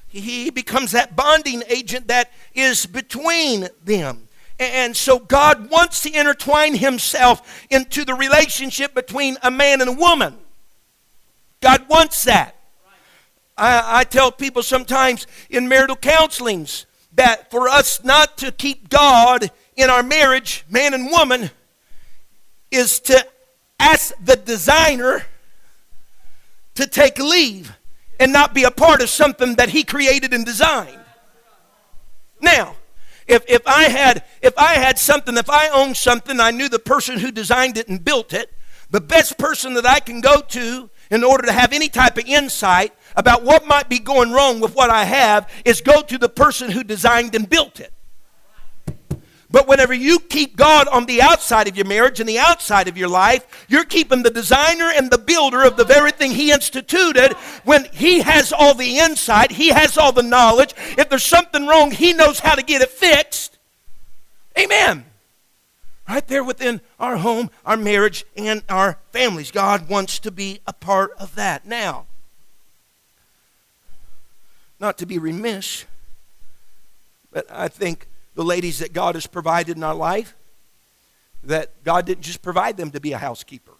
He 0.09 0.49
becomes 0.49 0.91
that 0.91 1.15
bonding 1.15 1.63
agent 1.69 2.09
that 2.09 2.33
is 2.53 2.85
between 2.85 3.69
them. 3.85 4.27
And 4.59 4.97
so 4.97 5.17
God 5.17 5.69
wants 5.69 6.01
to 6.01 6.13
intertwine 6.13 6.75
himself 6.75 7.65
into 7.69 8.03
the 8.03 8.15
relationship 8.15 8.93
between 8.93 9.37
a 9.43 9.49
man 9.49 9.79
and 9.79 9.89
a 9.89 9.93
woman. 9.93 10.39
God 11.61 11.87
wants 11.89 12.23
that. 12.23 12.55
I, 13.57 13.99
I 13.99 14.03
tell 14.03 14.31
people 14.31 14.61
sometimes 14.63 15.25
in 15.49 15.67
marital 15.67 15.95
counselings 15.95 16.85
that 17.13 17.49
for 17.49 17.67
us 17.67 18.03
not 18.03 18.37
to 18.37 18.51
keep 18.51 18.89
God 18.89 19.49
in 19.75 19.89
our 19.89 20.03
marriage, 20.03 20.65
man 20.69 20.93
and 20.93 21.09
woman, 21.09 21.49
is 22.69 22.99
to 23.01 23.25
ask 23.79 24.13
the 24.23 24.35
designer 24.35 25.25
to 26.75 26.85
take 26.85 27.17
leave 27.17 27.75
and 28.19 28.31
not 28.31 28.53
be 28.53 28.63
a 28.63 28.71
part 28.71 29.01
of 29.01 29.09
something 29.09 29.55
that 29.55 29.69
he 29.69 29.83
created 29.83 30.33
and 30.33 30.45
designed. 30.45 30.99
Now, 32.39 32.75
if, 33.27 33.43
if 33.47 33.61
I 33.65 33.83
had 33.83 34.23
if 34.41 34.57
I 34.57 34.75
had 34.75 34.97
something, 34.97 35.37
if 35.37 35.49
I 35.49 35.69
owned 35.69 35.97
something, 35.97 36.39
I 36.39 36.51
knew 36.51 36.69
the 36.69 36.79
person 36.79 37.19
who 37.19 37.31
designed 37.31 37.77
it 37.77 37.87
and 37.87 38.03
built 38.03 38.31
it, 38.33 38.53
the 38.89 39.01
best 39.01 39.37
person 39.37 39.73
that 39.73 39.85
I 39.85 39.99
can 39.99 40.21
go 40.21 40.41
to 40.41 40.89
in 41.09 41.23
order 41.23 41.45
to 41.45 41.51
have 41.51 41.73
any 41.73 41.89
type 41.89 42.17
of 42.17 42.25
insight 42.25 42.93
about 43.15 43.43
what 43.43 43.65
might 43.65 43.89
be 43.89 43.99
going 43.99 44.31
wrong 44.31 44.59
with 44.59 44.75
what 44.75 44.89
I 44.89 45.05
have 45.05 45.49
is 45.65 45.81
go 45.81 46.01
to 46.01 46.17
the 46.17 46.29
person 46.29 46.71
who 46.71 46.83
designed 46.83 47.35
and 47.35 47.49
built 47.49 47.79
it. 47.79 47.91
But 49.49 49.67
whenever 49.67 49.93
you 49.93 50.19
keep 50.19 50.57
God 50.57 50.89
on 50.89 51.05
the 51.05 51.21
outside 51.21 51.69
of 51.69 51.77
your 51.77 51.85
marriage 51.85 52.19
and 52.19 52.27
the 52.27 52.37
outside 52.37 52.89
of 52.89 52.97
your 52.97 53.07
life, 53.07 53.65
you're 53.69 53.85
keeping 53.85 54.21
the 54.21 54.29
designer 54.29 54.91
and 54.93 55.09
the 55.09 55.17
builder 55.17 55.63
of 55.63 55.77
the 55.77 55.85
very 55.85 56.11
thing 56.11 56.31
He 56.31 56.51
instituted 56.51 57.31
when 57.63 57.85
He 57.93 58.19
has 58.19 58.51
all 58.51 58.73
the 58.73 58.99
insight, 58.99 59.51
He 59.51 59.69
has 59.69 59.97
all 59.97 60.11
the 60.11 60.21
knowledge. 60.21 60.73
If 60.97 61.09
there's 61.09 61.23
something 61.23 61.65
wrong, 61.65 61.91
He 61.91 62.11
knows 62.11 62.39
how 62.39 62.55
to 62.55 62.61
get 62.61 62.81
it 62.81 62.89
fixed. 62.89 63.57
Amen 64.59 65.05
right 66.07 66.27
there 66.27 66.43
within 66.43 66.81
our 66.99 67.17
home, 67.17 67.49
our 67.65 67.77
marriage, 67.77 68.25
and 68.35 68.63
our 68.69 68.97
families. 69.11 69.51
God 69.51 69.89
wants 69.89 70.19
to 70.19 70.31
be 70.31 70.59
a 70.65 70.73
part 70.73 71.11
of 71.19 71.35
that. 71.35 71.65
Now, 71.65 72.05
not 74.79 74.97
to 74.99 75.05
be 75.05 75.17
remiss, 75.17 75.85
but 77.31 77.45
I 77.51 77.67
think 77.67 78.07
the 78.35 78.43
ladies 78.43 78.79
that 78.79 78.93
God 78.93 79.15
has 79.15 79.27
provided 79.27 79.75
in 79.75 79.83
our 79.83 79.95
life, 79.95 80.35
that 81.43 81.83
God 81.83 82.05
didn't 82.05 82.23
just 82.23 82.41
provide 82.41 82.77
them 82.77 82.91
to 82.91 82.99
be 82.99 83.11
a 83.11 83.17
housekeeper. 83.17 83.73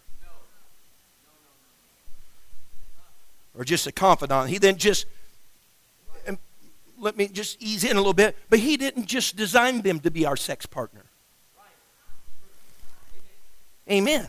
Or 3.58 3.64
just 3.64 3.88
a 3.88 3.92
confidant. 3.92 4.50
He 4.50 4.60
didn't 4.60 4.78
just, 4.78 5.08
um, 6.28 6.38
let 7.00 7.18
me 7.18 7.28
just 7.28 7.62
ease 7.62 7.84
in 7.84 7.94
a 7.94 8.00
little 8.00 8.14
bit, 8.14 8.36
but 8.50 8.60
He 8.60 8.78
didn't 8.78 9.08
just 9.08 9.36
design 9.36 9.82
them 9.82 10.00
to 10.02 10.12
be 10.12 10.26
our 10.26 10.38
sex 10.38 10.66
partner. 10.66 11.07
Amen. 13.90 14.28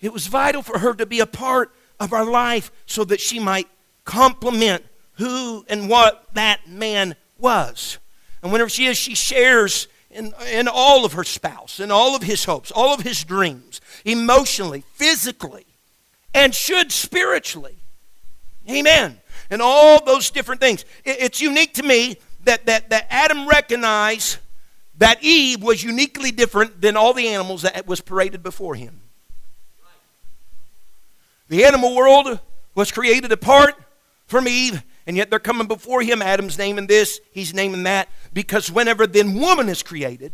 It 0.00 0.12
was 0.12 0.26
vital 0.26 0.62
for 0.62 0.78
her 0.78 0.94
to 0.94 1.06
be 1.06 1.20
a 1.20 1.26
part 1.26 1.72
of 1.98 2.12
our 2.12 2.24
life 2.24 2.70
so 2.86 3.04
that 3.04 3.20
she 3.20 3.38
might 3.38 3.68
complement 4.04 4.84
who 5.14 5.64
and 5.68 5.88
what 5.88 6.26
that 6.34 6.68
man 6.68 7.16
was. 7.38 7.98
And 8.42 8.52
whenever 8.52 8.70
she 8.70 8.86
is, 8.86 8.96
she 8.96 9.14
shares 9.14 9.88
in, 10.10 10.32
in 10.50 10.68
all 10.68 11.04
of 11.04 11.12
her 11.14 11.24
spouse, 11.24 11.80
in 11.80 11.90
all 11.90 12.14
of 12.14 12.22
his 12.22 12.44
hopes, 12.44 12.70
all 12.70 12.94
of 12.94 13.00
his 13.00 13.24
dreams, 13.24 13.80
emotionally, 14.04 14.84
physically, 14.94 15.66
and 16.32 16.54
should 16.54 16.92
spiritually. 16.92 17.76
Amen. 18.70 19.18
And 19.50 19.60
all 19.60 20.04
those 20.04 20.30
different 20.30 20.60
things. 20.60 20.84
It, 21.04 21.16
it's 21.20 21.40
unique 21.40 21.74
to 21.74 21.82
me 21.82 22.18
that, 22.44 22.66
that, 22.66 22.90
that 22.90 23.06
Adam 23.10 23.48
recognized 23.48 24.38
that 24.98 25.22
Eve 25.22 25.62
was 25.62 25.82
uniquely 25.82 26.30
different 26.30 26.80
than 26.80 26.96
all 26.96 27.12
the 27.12 27.28
animals 27.28 27.62
that 27.62 27.86
was 27.86 28.00
paraded 28.00 28.42
before 28.42 28.74
him. 28.74 29.00
The 31.48 31.64
animal 31.64 31.96
world 31.96 32.40
was 32.74 32.92
created 32.92 33.32
apart 33.32 33.74
from 34.26 34.46
Eve, 34.46 34.82
and 35.06 35.16
yet 35.16 35.30
they're 35.30 35.38
coming 35.38 35.66
before 35.66 36.02
him. 36.02 36.20
Adam's 36.20 36.58
naming 36.58 36.86
this, 36.86 37.20
he's 37.32 37.54
naming 37.54 37.84
that, 37.84 38.08
because 38.32 38.70
whenever 38.70 39.06
then 39.06 39.34
woman 39.34 39.68
is 39.68 39.82
created, 39.82 40.32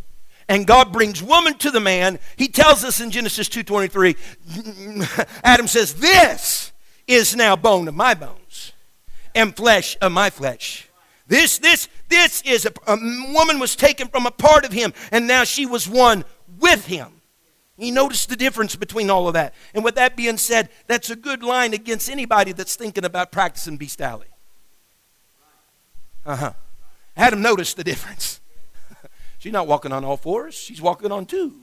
and 0.49 0.67
God 0.67 0.93
brings 0.93 1.23
woman 1.23 1.55
to 1.59 1.71
the 1.71 1.81
man, 1.81 2.19
he 2.37 2.49
tells 2.49 2.85
us 2.85 3.01
in 3.01 3.11
Genesis 3.11 3.49
2.23, 3.49 5.39
Adam 5.45 5.67
says, 5.67 5.95
This 5.95 6.73
is 7.07 7.37
now 7.37 7.57
bone 7.57 7.89
of 7.89 7.95
my 7.95 8.15
bones 8.15 8.73
and 9.35 9.57
flesh 9.57 9.97
of 10.01 10.13
my 10.13 10.31
flesh. 10.31 10.89
This, 11.27 11.59
this, 11.59 11.89
this 12.09 12.43
is 12.43 12.67
a, 12.67 12.73
a 12.87 12.97
woman 13.33 13.59
was 13.59 13.77
taken 13.77 14.09
from 14.09 14.27
a 14.27 14.31
part 14.31 14.65
of 14.65 14.73
him, 14.73 14.93
and 15.11 15.27
now 15.27 15.45
she 15.45 15.65
was 15.65 15.89
one 15.89 16.25
with 16.59 16.87
him. 16.87 17.09
You 17.77 17.93
notice 17.93 18.27
the 18.27 18.37
difference 18.37 18.77
between 18.77 19.11
all 19.11 19.27
of 19.27 19.35
that. 19.35 19.55
And 19.75 19.83
with 19.83 19.97
that 19.97 20.17
being 20.17 20.37
said, 20.37 20.69
that's 20.87 21.11
a 21.11 21.17
good 21.17 21.43
line 21.43 21.75
against 21.75 22.09
anybody 22.09 22.53
that's 22.53 22.77
thinking 22.77 23.05
about 23.05 23.33
practicing 23.33 23.77
bestiality. 23.77 24.31
Uh 26.25 26.37
huh. 26.37 26.53
Adam 27.17 27.43
noticed 27.43 27.77
the 27.77 27.85
difference. 27.85 28.41
she's 29.39 29.53
not 29.53 29.67
walking 29.67 29.93
on 29.93 30.05
all 30.05 30.17
fours, 30.17 30.55
she's 30.55 30.81
walking 30.81 31.11
on 31.11 31.27
two. 31.27 31.55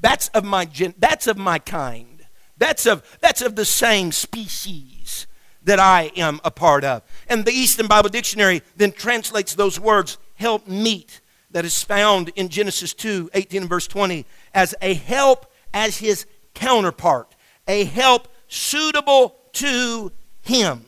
That's 0.00 0.28
of 0.28 0.44
my 0.44 0.64
gen- 0.64 0.94
that's 0.98 1.26
of 1.26 1.38
my 1.38 1.58
kind. 1.58 2.26
That's 2.58 2.86
of 2.86 3.02
that's 3.20 3.42
of 3.42 3.56
the 3.56 3.64
same 3.64 4.12
species 4.12 5.26
that 5.66 5.78
I 5.78 6.10
am 6.16 6.40
a 6.44 6.50
part 6.50 6.82
of. 6.84 7.02
And 7.28 7.44
the 7.44 7.52
Easton 7.52 7.86
Bible 7.86 8.08
Dictionary 8.08 8.62
then 8.76 8.92
translates 8.92 9.54
those 9.54 9.78
words, 9.78 10.16
help 10.36 10.66
meet, 10.66 11.20
that 11.50 11.64
is 11.64 11.82
found 11.82 12.30
in 12.36 12.48
Genesis 12.48 12.92
2 12.94 13.30
18 13.34 13.62
and 13.62 13.68
verse 13.68 13.86
20, 13.86 14.26
as 14.54 14.74
a 14.82 14.94
help 14.94 15.52
as 15.72 15.98
his 15.98 16.26
counterpart, 16.54 17.34
a 17.68 17.84
help 17.84 18.28
suitable 18.48 19.36
to 19.52 20.12
him. 20.42 20.84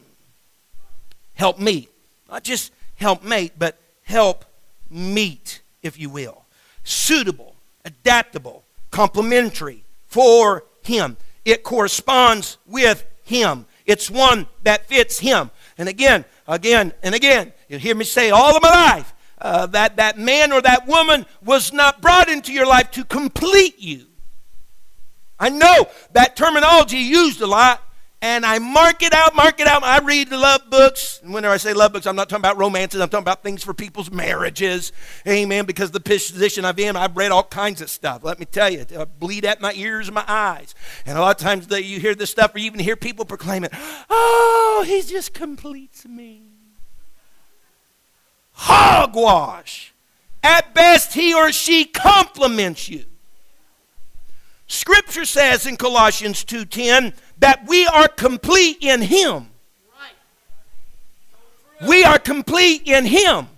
Help 1.35 1.59
meet. 1.59 1.91
Not 2.29 2.45
just 2.45 2.73
help 2.97 3.23
mate, 3.23 3.53
but 3.59 3.79
help 4.03 4.45
meet, 4.91 5.63
if 5.83 5.99
you 5.99 6.11
will. 6.11 6.45
Suitable, 6.85 7.55
adaptable, 7.85 8.65
complementary 8.91 9.85
for 10.07 10.65
him. 10.83 11.17
It 11.45 11.63
corresponds 11.63 12.59
with 12.67 13.07
him. 13.25 13.67
It's 13.89 14.11
one 14.11 14.47
that 14.65 14.87
fits 14.87 15.19
him. 15.19 15.51
And 15.79 15.89
again, 15.89 16.27
again, 16.47 16.93
and 17.03 17.15
again, 17.15 17.55
you 17.69 17.79
hear 17.79 17.95
me 17.95 18.05
say 18.05 18.31
all 18.31 18.55
of 18.55 18.63
my 18.63 18.69
life 18.71 19.15
uh, 19.41 19.65
that 19.69 19.97
that 19.97 20.19
man 20.19 20.53
or 20.53 20.61
that 20.61 20.87
woman 20.87 21.25
was 21.43 21.73
not 21.73 22.03
brought 22.03 22.29
into 22.29 22.53
your 22.53 22.67
life 22.67 22.91
to 22.93 23.05
complete 23.05 23.79
you. 23.79 24.05
I 25.41 25.49
know 25.49 25.89
that 26.13 26.37
terminology 26.37 26.99
used 26.99 27.41
a 27.41 27.47
lot, 27.47 27.83
and 28.21 28.45
I 28.45 28.59
mark 28.59 29.03
it 29.03 29.15
out, 29.15 29.37
mark 29.37 29.61
it 29.61 29.69
out. 29.69 29.85
I 29.85 30.01
read 30.01 30.31
love 30.31 30.69
books. 30.71 31.21
And 31.23 31.33
whenever 31.33 31.55
I 31.55 31.57
say 31.57 31.73
love 31.73 31.93
books, 31.93 32.05
I'm 32.05 32.17
not 32.17 32.29
talking 32.29 32.41
about 32.41 32.59
romances. 32.59 33.01
I'm 33.01 33.09
talking 33.09 33.23
about 33.23 33.45
things 33.45 33.63
for 33.63 33.73
people's 33.73 34.11
marriages. 34.11 34.91
Amen. 35.27 35.67
Because 35.67 35.93
the 35.93 36.01
position 36.01 36.65
I'm 36.65 36.79
in, 36.81 36.97
I've 36.97 37.17
read 37.17 37.31
all 37.31 37.45
kinds 37.45 37.81
of 37.81 37.89
stuff. 37.89 38.25
Let 38.25 38.41
me 38.41 38.45
tell 38.45 38.71
you, 38.71 38.85
I 38.99 39.05
bleed 39.05 39.45
at 39.45 39.61
my 39.61 39.73
ears 39.75 40.09
and 40.09 40.17
my 40.17 40.25
eyes. 40.27 40.75
And 41.07 41.17
a 41.17 41.21
lot 41.21 41.37
of 41.37 41.43
times 41.43 41.69
that 41.69 41.85
you 41.85 42.01
hear 42.01 42.17
this 42.17 42.31
stuff, 42.31 42.55
or 42.55 42.59
you 42.59 42.67
even 42.67 42.81
hear 42.81 42.97
people 42.97 43.25
proclaim 43.25 43.63
it, 43.63 43.73
oh, 44.11 44.85
he 44.85 45.03
just 45.03 45.33
completes 45.33 46.05
me. 46.05 46.43
hogwash. 48.53 49.95
At 50.43 50.75
best, 50.75 51.15
he 51.15 51.35
or 51.35 51.53
she 51.53 51.85
complements 51.85 52.89
you. 52.89 53.05
Scripture 54.67 55.25
says 55.25 55.67
in 55.67 55.77
Colossians 55.77 56.45
2:10 56.45 57.15
that 57.39 57.67
we 57.67 57.87
are 57.87 58.09
complete 58.09 58.79
in 58.81 59.03
him. 59.03 59.49
We 61.87 62.05
are 62.05 62.19
complete 62.19 62.83
in 62.87 63.05
him. 63.05 63.49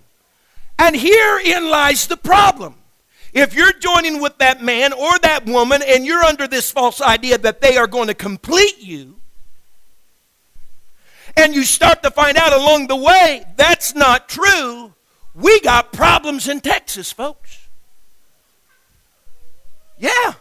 And 0.77 0.95
herein 0.95 1.69
lies 1.69 2.07
the 2.07 2.17
problem. 2.17 2.75
If 3.33 3.53
you're 3.53 3.73
joining 3.73 4.21
with 4.21 4.37
that 4.39 4.61
man 4.61 4.93
or 4.93 5.17
that 5.19 5.45
woman 5.45 5.81
and 5.87 6.05
you're 6.05 6.23
under 6.23 6.47
this 6.47 6.69
false 6.69 7.01
idea 7.01 7.37
that 7.39 7.61
they 7.61 7.77
are 7.77 7.87
going 7.87 8.07
to 8.07 8.13
complete 8.13 8.79
you, 8.79 9.15
and 11.37 11.55
you 11.55 11.63
start 11.63 12.03
to 12.03 12.11
find 12.11 12.37
out 12.37 12.51
along 12.51 12.87
the 12.87 12.95
way 12.95 13.45
that's 13.55 13.95
not 13.95 14.27
true, 14.27 14.93
we 15.33 15.61
got 15.61 15.93
problems 15.93 16.47
in 16.47 16.59
Texas, 16.59 17.11
folks. 17.11 17.67
Yeah, 19.97 20.33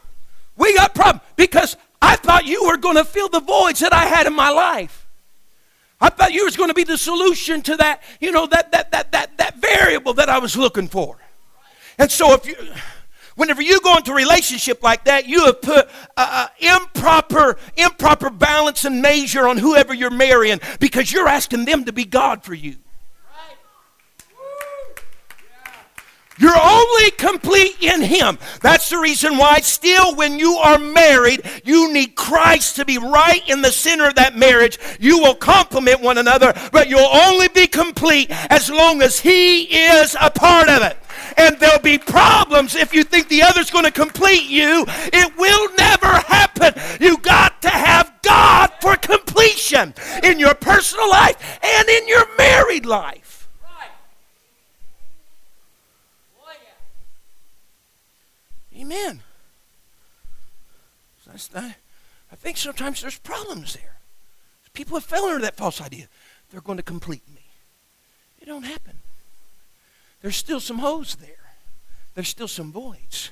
we 0.57 0.75
got 0.75 0.95
problems 0.95 1.23
because 1.37 1.77
I 2.03 2.17
thought 2.17 2.47
you 2.47 2.65
were 2.65 2.77
going 2.77 2.97
to 2.97 3.05
fill 3.05 3.29
the 3.29 3.41
voids 3.41 3.81
that 3.81 3.93
I 3.93 4.07
had 4.07 4.27
in 4.27 4.35
my 4.35 4.51
life. 4.51 5.07
I 6.01 6.09
thought 6.09 6.33
you 6.33 6.45
was 6.45 6.57
going 6.57 6.71
to 6.71 6.75
be 6.75 6.85
the 6.85 6.97
solution 6.97 7.61
to 7.63 7.77
that, 7.77 8.03
you 8.21 8.33
know, 8.33 8.47
that 8.47 8.73
that 8.73 8.91
that 8.93 9.13
that 9.13 9.37
that 9.37 9.57
variable 9.57 10.15
that 10.15 10.31
I 10.31 10.39
was 10.39 10.57
looking 10.57 10.89
for. 10.89 11.19
And 11.99 12.11
so 12.11 12.33
if 12.33 12.47
you 12.47 12.55
whenever 13.35 13.61
you 13.61 13.81
go 13.81 13.97
into 13.97 14.13
a 14.13 14.15
relationship 14.15 14.83
like 14.83 15.05
that, 15.05 15.27
you 15.27 15.45
have 15.45 15.61
put 15.61 15.91
uh, 16.17 16.49
improper 16.59 17.59
improper 17.77 18.31
balance 18.31 18.87
and 18.87 19.03
measure 19.03 19.47
on 19.47 19.59
whoever 19.59 19.93
you're 19.93 20.11
marrying 20.11 20.61
because 20.79 21.13
you're 21.13 21.29
asking 21.29 21.67
them 21.67 21.85
to 21.85 21.93
be 21.93 22.07
God 22.07 22.45
for 22.45 22.55
you. 22.55 22.77
You're 26.41 26.59
only 26.59 27.11
complete 27.13 27.77
in 27.83 28.01
Him. 28.01 28.39
That's 28.63 28.89
the 28.89 28.99
reason 28.99 29.37
why, 29.37 29.61
still, 29.61 30.17
when 30.17 30.39
you 30.39 30.55
are 30.55 30.79
married, 30.79 31.43
you 31.65 31.93
need 31.93 32.17
Christ 32.17 32.77
to 32.77 32.87
be 32.87 32.97
right 32.97 33.47
in 33.49 33.61
the 33.61 33.71
center 33.71 34.09
of 34.09 34.15
that 34.15 34.37
marriage. 34.37 34.79
You 34.99 35.19
will 35.19 35.35
complement 35.35 36.01
one 36.01 36.17
another, 36.17 36.55
but 36.73 36.89
you'll 36.89 37.01
only 37.01 37.49
be 37.49 37.67
complete 37.67 38.29
as 38.51 38.71
long 38.71 39.03
as 39.03 39.21
He 39.21 39.65
is 39.65 40.17
a 40.19 40.31
part 40.31 40.71
of 40.71 40.83
it. 40.83 40.97
And 41.37 41.59
there'll 41.59 41.79
be 41.81 41.99
problems 41.99 42.75
if 42.75 42.95
you 42.95 43.05
think 43.05 43.29
the 43.29 43.43
other's 43.43 43.71
going 43.71 43.85
to 43.85 43.91
complete 43.91 44.45
you. 44.45 44.87
It 44.89 45.37
will 45.37 45.69
never 45.77 46.07
happen. 46.07 46.73
You 47.01 47.19
got 47.19 47.61
to 47.63 47.69
have 47.69 48.13
God 48.23 48.73
for 48.81 48.97
completion 48.97 49.93
in 50.23 50.39
your 50.39 50.55
personal 50.55 51.09
life 51.11 51.61
and 51.63 51.89
in 51.89 52.09
your 52.09 52.25
married 52.37 52.87
life. 52.87 53.40
Amen. 58.91 59.21
I 61.33 62.37
think 62.37 62.57
sometimes 62.57 63.03
there's 63.03 63.19
problems 63.19 63.75
there. 63.75 63.99
People 64.73 64.97
have 64.97 65.05
fell 65.05 65.27
under 65.27 65.41
that 65.43 65.57
false 65.57 65.81
idea. 65.81 66.09
They're 66.51 66.61
going 66.61 66.79
to 66.79 66.83
complete 66.83 67.23
me. 67.33 67.45
It 68.41 68.47
don't 68.47 68.65
happen. 68.65 68.99
There's 70.23 70.37
still 70.37 70.61
some 70.61 70.79
holes 70.79 71.17
there. 71.17 71.55
There's 72.15 72.29
still 72.29 72.49
some 72.49 72.73
voids. 72.73 73.31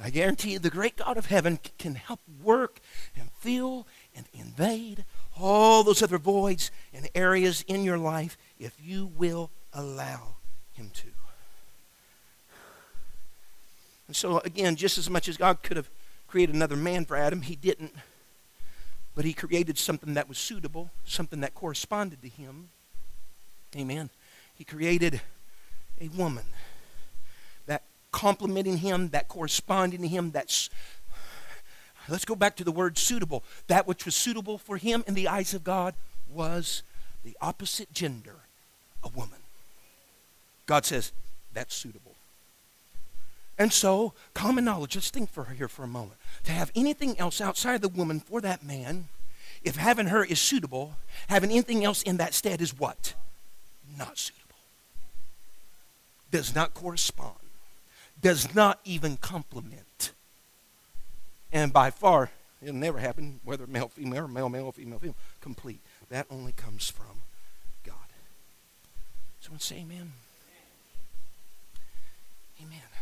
I 0.00 0.10
guarantee 0.10 0.52
you 0.52 0.58
the 0.58 0.70
great 0.70 0.96
God 0.96 1.16
of 1.16 1.26
heaven 1.26 1.58
can 1.78 1.94
help 1.94 2.20
work 2.42 2.80
and 3.16 3.30
fill 3.30 3.86
and 4.16 4.26
invade 4.32 5.04
all 5.38 5.84
those 5.84 6.02
other 6.02 6.18
voids 6.18 6.70
and 6.92 7.08
areas 7.14 7.64
in 7.68 7.84
your 7.84 7.98
life 7.98 8.36
if 8.58 8.76
you 8.82 9.06
will 9.06 9.50
allow 9.72 10.36
him 10.72 10.90
to. 10.94 11.13
And 14.06 14.14
so, 14.14 14.38
again, 14.40 14.76
just 14.76 14.98
as 14.98 15.08
much 15.08 15.28
as 15.28 15.36
God 15.36 15.62
could 15.62 15.76
have 15.76 15.88
created 16.28 16.54
another 16.54 16.76
man 16.76 17.04
for 17.04 17.16
Adam, 17.16 17.42
he 17.42 17.56
didn't. 17.56 17.94
But 19.14 19.24
he 19.24 19.32
created 19.32 19.78
something 19.78 20.14
that 20.14 20.28
was 20.28 20.38
suitable, 20.38 20.90
something 21.04 21.40
that 21.40 21.54
corresponded 21.54 22.20
to 22.22 22.28
him. 22.28 22.68
Amen. 23.76 24.10
He 24.54 24.64
created 24.64 25.20
a 26.00 26.08
woman 26.08 26.44
that 27.66 27.82
complementing 28.12 28.78
him, 28.78 29.10
that 29.10 29.28
corresponding 29.28 30.02
to 30.02 30.08
him, 30.08 30.30
that's 30.32 30.70
let's 32.08 32.24
go 32.24 32.34
back 32.34 32.56
to 32.56 32.64
the 32.64 32.72
word 32.72 32.98
suitable. 32.98 33.44
That 33.68 33.86
which 33.86 34.04
was 34.04 34.14
suitable 34.14 34.58
for 34.58 34.76
him 34.76 35.04
in 35.06 35.14
the 35.14 35.28
eyes 35.28 35.54
of 35.54 35.64
God 35.64 35.94
was 36.28 36.82
the 37.24 37.36
opposite 37.40 37.92
gender, 37.92 38.36
a 39.02 39.08
woman. 39.08 39.38
God 40.66 40.84
says, 40.84 41.12
that's 41.52 41.74
suitable. 41.74 42.13
And 43.58 43.72
so, 43.72 44.14
common 44.34 44.64
knowledge, 44.64 44.96
let's 44.96 45.10
think 45.10 45.30
for 45.30 45.44
here 45.44 45.68
for 45.68 45.84
a 45.84 45.88
moment. 45.88 46.18
To 46.44 46.52
have 46.52 46.72
anything 46.74 47.18
else 47.18 47.40
outside 47.40 47.82
the 47.82 47.88
woman 47.88 48.20
for 48.20 48.40
that 48.40 48.64
man, 48.64 49.08
if 49.62 49.76
having 49.76 50.06
her 50.06 50.24
is 50.24 50.40
suitable, 50.40 50.96
having 51.28 51.50
anything 51.50 51.84
else 51.84 52.02
in 52.02 52.16
that 52.16 52.34
stead 52.34 52.60
is 52.60 52.78
what? 52.78 53.14
Not 53.96 54.18
suitable. 54.18 54.56
Does 56.30 56.54
not 56.54 56.74
correspond. 56.74 57.36
Does 58.20 58.54
not 58.54 58.80
even 58.84 59.16
complement. 59.16 60.12
And 61.52 61.72
by 61.72 61.90
far, 61.90 62.30
it'll 62.60 62.74
never 62.74 62.98
happen, 62.98 63.38
whether 63.44 63.66
male, 63.68 63.88
female, 63.88 64.24
or 64.24 64.28
male, 64.28 64.48
male, 64.48 64.72
female, 64.72 64.98
female, 64.98 65.16
complete. 65.40 65.80
That 66.10 66.26
only 66.28 66.52
comes 66.52 66.90
from 66.90 67.22
God. 67.84 67.94
Someone 69.40 69.60
say 69.60 69.76
amen. 69.76 70.12
Amen. 72.60 72.93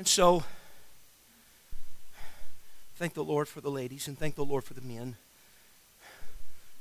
And 0.00 0.08
so, 0.08 0.44
thank 2.94 3.12
the 3.12 3.22
Lord 3.22 3.48
for 3.48 3.60
the 3.60 3.70
ladies 3.70 4.08
and 4.08 4.18
thank 4.18 4.34
the 4.34 4.46
Lord 4.46 4.64
for 4.64 4.72
the 4.72 4.80
men. 4.80 5.16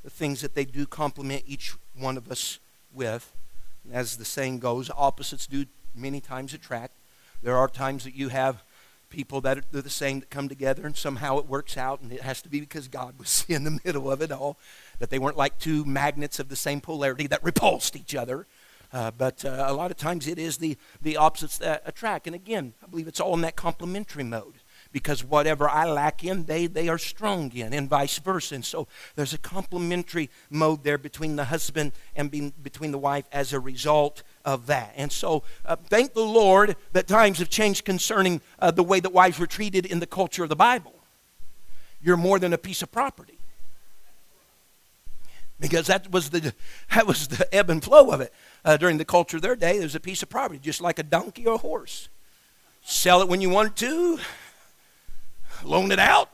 The 0.06 0.10
things 0.10 0.40
that 0.40 0.56
they 0.56 0.64
do 0.64 0.86
complement 0.86 1.44
each 1.46 1.76
one 1.98 2.16
of 2.16 2.32
us 2.32 2.60
with. 2.94 3.34
As 3.92 4.16
the 4.16 4.24
saying 4.24 4.60
goes, 4.60 4.90
opposites 4.96 5.48
do 5.48 5.66
many 5.94 6.22
times 6.22 6.54
attract. 6.54 6.94
There 7.44 7.58
are 7.58 7.68
times 7.68 8.06
that 8.06 8.16
you 8.16 8.30
have 8.30 8.64
people 9.10 9.42
that 9.42 9.58
are 9.58 9.82
the 9.82 9.90
same 9.90 10.22
that 10.22 10.30
come 10.30 10.48
together 10.48 10.86
and 10.86 10.96
somehow 10.96 11.40
it 11.40 11.46
works 11.46 11.76
out 11.76 12.00
and 12.00 12.14
it 12.14 12.22
has 12.22 12.42
to 12.44 12.48
be 12.48 12.62
because 12.62 12.88
god 12.88 13.18
was 13.18 13.44
in 13.50 13.64
the 13.64 13.80
middle 13.84 14.10
of 14.10 14.22
it 14.22 14.32
all 14.32 14.56
that 15.00 15.10
they 15.10 15.18
weren't 15.18 15.36
like 15.36 15.58
two 15.58 15.84
magnets 15.84 16.38
of 16.38 16.48
the 16.48 16.56
same 16.56 16.80
polarity 16.80 17.26
that 17.26 17.44
repulsed 17.44 17.96
each 17.96 18.14
other 18.14 18.46
uh, 18.92 19.12
but 19.12 19.46
uh, 19.46 19.66
a 19.68 19.74
lot 19.74 19.92
of 19.92 19.98
times 19.98 20.28
it 20.28 20.40
is 20.40 20.58
the, 20.58 20.78
the 21.02 21.18
opposites 21.18 21.58
that 21.60 21.84
attract. 21.86 22.26
And 22.26 22.36
again, 22.36 22.74
I 22.84 22.88
believe 22.88 23.08
it's 23.08 23.20
all 23.20 23.34
in 23.36 23.42
that 23.42 23.56
complementary 23.56 24.24
mode 24.24 24.56
because 24.92 25.24
whatever 25.24 25.70
I 25.70 25.86
lack 25.86 26.24
in, 26.24 26.46
they, 26.46 26.66
they 26.66 26.90
are 26.90 26.98
strong 26.98 27.52
in, 27.54 27.74
and 27.74 27.88
vice 27.88 28.18
versa. 28.18 28.56
And 28.56 28.66
so 28.66 28.88
there's 29.16 29.34
a 29.34 29.38
complementary 29.38 30.30
mode 30.50 30.84
there 30.84 30.98
between 30.98 31.36
the 31.36 31.46
husband 31.46 31.92
and 32.16 32.32
between 32.64 32.92
the 32.92 32.98
wife 32.98 33.26
as 33.32 33.54
a 33.54 33.60
result 33.60 34.24
of 34.44 34.66
that. 34.66 34.94
And 34.96 35.12
so 35.12 35.44
uh, 35.66 35.76
thank 35.76 36.14
the 36.14 36.22
Lord 36.22 36.76
that 36.94 37.08
times 37.08 37.38
have 37.40 37.50
changed 37.50 37.86
concerning 37.86 38.42
uh, 38.58 38.72
the 38.72 38.84
way 38.84 39.00
that 39.00 39.14
wives 39.14 39.38
were 39.38 39.48
treated 39.48 39.86
in 39.86 40.00
the 40.00 40.08
culture 40.08 40.44
of 40.44 40.50
the 40.50 40.56
Bible. 40.56 40.96
You're 42.02 42.18
more 42.18 42.40
than 42.40 42.54
a 42.54 42.58
piece 42.58 42.82
of 42.82 42.92
property. 42.92 43.38
Because 45.60 45.88
that 45.88 46.10
was 46.10 46.30
the, 46.30 46.54
that 46.96 47.06
was 47.06 47.28
the 47.28 47.54
ebb 47.54 47.70
and 47.70 47.84
flow 47.84 48.10
of 48.10 48.22
it 48.22 48.34
uh, 48.66 48.78
during 48.78 48.98
the 48.98 49.06
culture 49.06 49.38
of 49.38 49.42
their 49.42 49.56
day, 49.56 49.78
it 49.78 49.84
was 49.84 49.96
a 49.96 50.00
piece 50.00 50.24
of 50.24 50.30
property, 50.30 50.60
just 50.60 50.82
like 50.82 51.00
a 51.00 51.04
donkey 51.04 51.46
or 51.46 51.56
a 51.56 51.58
horse. 51.58 52.10
Sell 52.82 53.22
it 53.22 53.28
when 53.28 53.42
you 53.42 53.50
want 53.50 53.76
to, 53.78 54.20
loan 55.64 55.92
it 55.92 56.00
out. 56.00 56.30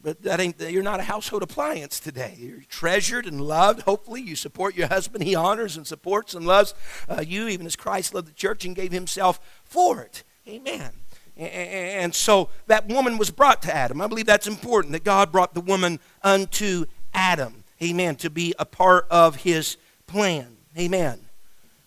But 0.00 0.22
that 0.22 0.40
ain't 0.40 0.60
you're 0.60 0.82
not 0.82 1.00
a 1.00 1.04
household 1.04 1.42
appliance 1.42 1.98
today. 1.98 2.36
You're 2.38 2.62
treasured 2.68 3.26
and 3.26 3.40
loved. 3.40 3.82
Hopefully, 3.82 4.22
you 4.22 4.36
support 4.36 4.76
your 4.76 4.86
husband. 4.86 5.24
He 5.24 5.34
honors 5.34 5.76
and 5.76 5.86
supports 5.86 6.34
and 6.34 6.46
loves 6.46 6.72
uh, 7.08 7.24
you, 7.26 7.48
even 7.48 7.66
as 7.66 7.74
Christ 7.74 8.14
loved 8.14 8.28
the 8.28 8.32
church 8.32 8.64
and 8.64 8.76
gave 8.76 8.92
himself 8.92 9.40
for 9.64 10.00
it. 10.00 10.22
Amen. 10.46 10.92
And 11.36 12.14
so 12.14 12.48
that 12.66 12.88
woman 12.88 13.16
was 13.16 13.30
brought 13.30 13.62
to 13.62 13.74
Adam. 13.74 14.00
I 14.00 14.06
believe 14.08 14.26
that's 14.26 14.48
important 14.48 14.92
that 14.92 15.04
God 15.04 15.30
brought 15.30 15.54
the 15.54 15.60
woman 15.60 16.00
unto 16.22 16.86
Adam. 17.14 17.64
Amen. 17.82 18.16
To 18.16 18.30
be 18.30 18.54
a 18.58 18.64
part 18.64 19.06
of 19.10 19.36
his 19.36 19.76
plan. 20.08 20.56
Amen. 20.76 21.20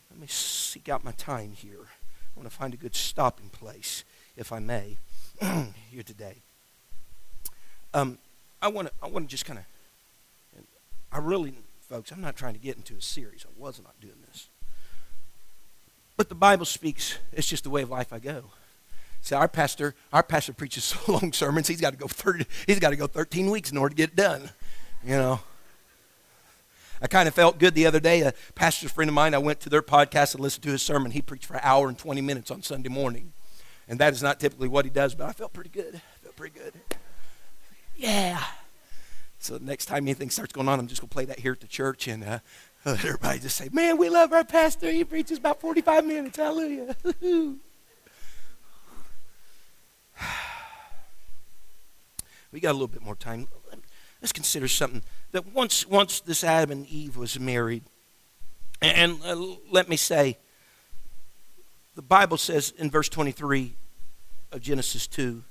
Let 0.10 0.20
me 0.20 0.28
seek 0.28 0.88
out 0.88 1.04
my 1.04 1.12
time 1.12 1.52
here. 1.52 1.80
I 1.82 2.40
want 2.40 2.50
to 2.50 2.56
find 2.56 2.74
a 2.74 2.78
good 2.78 2.96
stopping 2.96 3.50
place, 3.50 4.06
if 4.38 4.54
I 4.54 4.60
may, 4.60 4.98
here 5.90 6.04
today. 6.04 6.36
Um, 7.94 8.18
I 8.62 8.70
want 8.70 8.88
to. 8.88 8.94
I 9.04 9.08
want 9.08 9.28
to 9.28 9.30
just 9.30 9.46
kind 9.46 9.60
of. 9.60 9.66
I 11.12 11.18
really, 11.18 11.56
folks, 11.82 12.12
I'm 12.12 12.22
not 12.22 12.38
trying 12.38 12.54
to 12.54 12.60
get 12.60 12.78
into 12.78 12.96
a 12.96 13.02
series. 13.02 13.46
I 13.46 13.62
was 13.62 13.82
not 13.84 14.00
doing 14.00 14.16
this. 14.30 14.48
But 16.16 16.30
the 16.30 16.36
Bible 16.36 16.66
speaks. 16.66 17.18
It's 17.34 17.48
just 17.48 17.66
the 17.66 17.70
way 17.70 17.82
of 17.82 17.90
life 17.90 18.14
I 18.14 18.20
go. 18.20 18.44
See, 19.22 19.36
our 19.36 19.48
pastor, 19.50 19.94
our 20.14 20.24
pastor 20.24 20.54
preaches 20.54 20.84
so 20.86 21.12
long 21.12 21.34
sermons. 21.34 21.68
He's 21.68 21.82
got 21.82 21.92
to 21.92 21.98
go 21.98 22.08
30, 22.08 22.46
He's 22.66 22.80
got 22.80 22.92
to 22.92 22.96
go 22.96 23.08
13 23.08 23.50
weeks 23.50 23.72
in 23.72 23.78
order 23.78 23.90
to 23.90 23.98
get 23.98 24.12
it 24.12 24.16
done. 24.16 24.52
You 25.04 25.16
know. 25.16 25.40
I 27.02 27.08
kind 27.08 27.28
of 27.28 27.34
felt 27.34 27.58
good 27.58 27.74
the 27.74 27.88
other 27.88 28.00
day. 28.00 28.22
A 28.22 28.34
pastor 28.54 28.88
friend 28.88 29.10
of 29.10 29.16
mine, 29.16 29.34
I 29.34 29.40
went 29.40 29.60
to 29.62 29.70
their 29.70 29.82
podcast 29.82 30.36
and 30.36 30.44
listened 30.44 30.64
to 30.64 30.70
his 30.70 30.84
sermon. 30.84 31.12
He 31.12 31.22
preached 31.22 31.46
for 31.46 31.56
an 31.56 31.62
hour 31.64 31.88
and 31.88 31.98
20 31.98 32.22
minutes 32.22 32.52
on 32.52 32.62
Sunday 32.62 32.90
morning. 32.90 33.34
And 33.88 34.00
that 34.00 34.14
is 34.14 34.22
not 34.22 34.40
typically 34.40 34.68
what 34.68 34.86
he 34.86 34.92
does, 34.92 35.16
but 35.16 35.28
I 35.28 35.32
felt 35.32 35.52
pretty 35.52 35.72
good. 35.72 35.96
I 35.96 36.24
felt 36.24 36.36
pretty 36.36 36.58
good. 36.58 36.74
Yeah. 37.96 38.44
So 39.40 39.58
next 39.60 39.88
time 39.88 40.04
anything 40.04 40.30
starts 40.30 40.54
going 40.54 40.70
on, 40.70 40.80
I'm 40.80 40.86
just 40.86 41.02
going 41.02 41.10
to 41.10 41.14
play 41.14 41.26
that 41.26 41.40
here 41.40 41.54
at 41.54 41.62
the 41.62 41.68
church 41.68 42.08
and 42.08 42.24
uh, 42.24 42.40
everybody 42.86 43.40
just 43.40 43.58
say, 43.58 43.70
Man, 43.72 43.98
we 43.98 44.08
love 44.10 44.32
our 44.34 44.44
pastor. 44.44 44.92
He 44.92 45.04
preaches 45.04 45.40
about 45.40 45.60
45 45.60 46.06
minutes. 46.06 46.38
Hallelujah. 46.38 46.96
we 52.52 52.60
got 52.60 52.72
a 52.72 52.74
little 52.74 52.88
bit 52.88 53.02
more 53.02 53.16
time. 53.16 53.48
Let's 54.22 54.32
consider 54.32 54.68
something 54.68 55.02
that 55.32 55.54
once, 55.54 55.88
once 55.88 56.20
this 56.20 56.44
Adam 56.44 56.72
and 56.72 56.88
Eve 56.88 57.18
was 57.18 57.40
married, 57.40 57.84
and 58.82 59.20
uh, 59.26 59.36
let 59.72 59.90
me 59.90 59.96
say, 59.96 60.38
the 61.96 62.02
Bible 62.02 62.38
says 62.38 62.74
in 62.78 62.90
verse 62.90 63.10
23 63.10 63.74
of 64.52 64.62
Genesis 64.62 65.08
2 65.08 65.44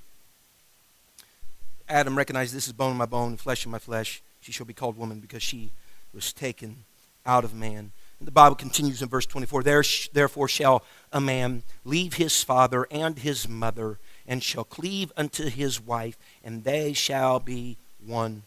Adam 1.91 2.17
recognized 2.17 2.55
this 2.55 2.67
is 2.67 2.73
bone 2.73 2.91
of 2.91 2.97
my 2.97 3.05
bone, 3.05 3.35
flesh 3.35 3.65
of 3.65 3.71
my 3.71 3.77
flesh. 3.77 4.23
She 4.39 4.53
shall 4.53 4.65
be 4.65 4.73
called 4.73 4.97
woman 4.97 5.19
because 5.19 5.43
she 5.43 5.71
was 6.13 6.31
taken 6.31 6.85
out 7.25 7.43
of 7.43 7.53
man. 7.53 7.91
And 8.17 8.27
the 8.27 8.31
Bible 8.31 8.55
continues 8.55 9.01
in 9.01 9.09
verse 9.09 9.25
24 9.25 9.63
there, 9.63 9.83
Therefore 10.13 10.47
shall 10.47 10.83
a 11.11 11.19
man 11.19 11.63
leave 11.83 12.13
his 12.13 12.43
father 12.43 12.87
and 12.89 13.19
his 13.19 13.47
mother 13.47 13.99
and 14.25 14.41
shall 14.41 14.63
cleave 14.63 15.11
unto 15.17 15.49
his 15.49 15.81
wife, 15.81 16.17
and 16.43 16.63
they 16.63 16.93
shall 16.93 17.39
be 17.39 17.77
one 18.03 18.43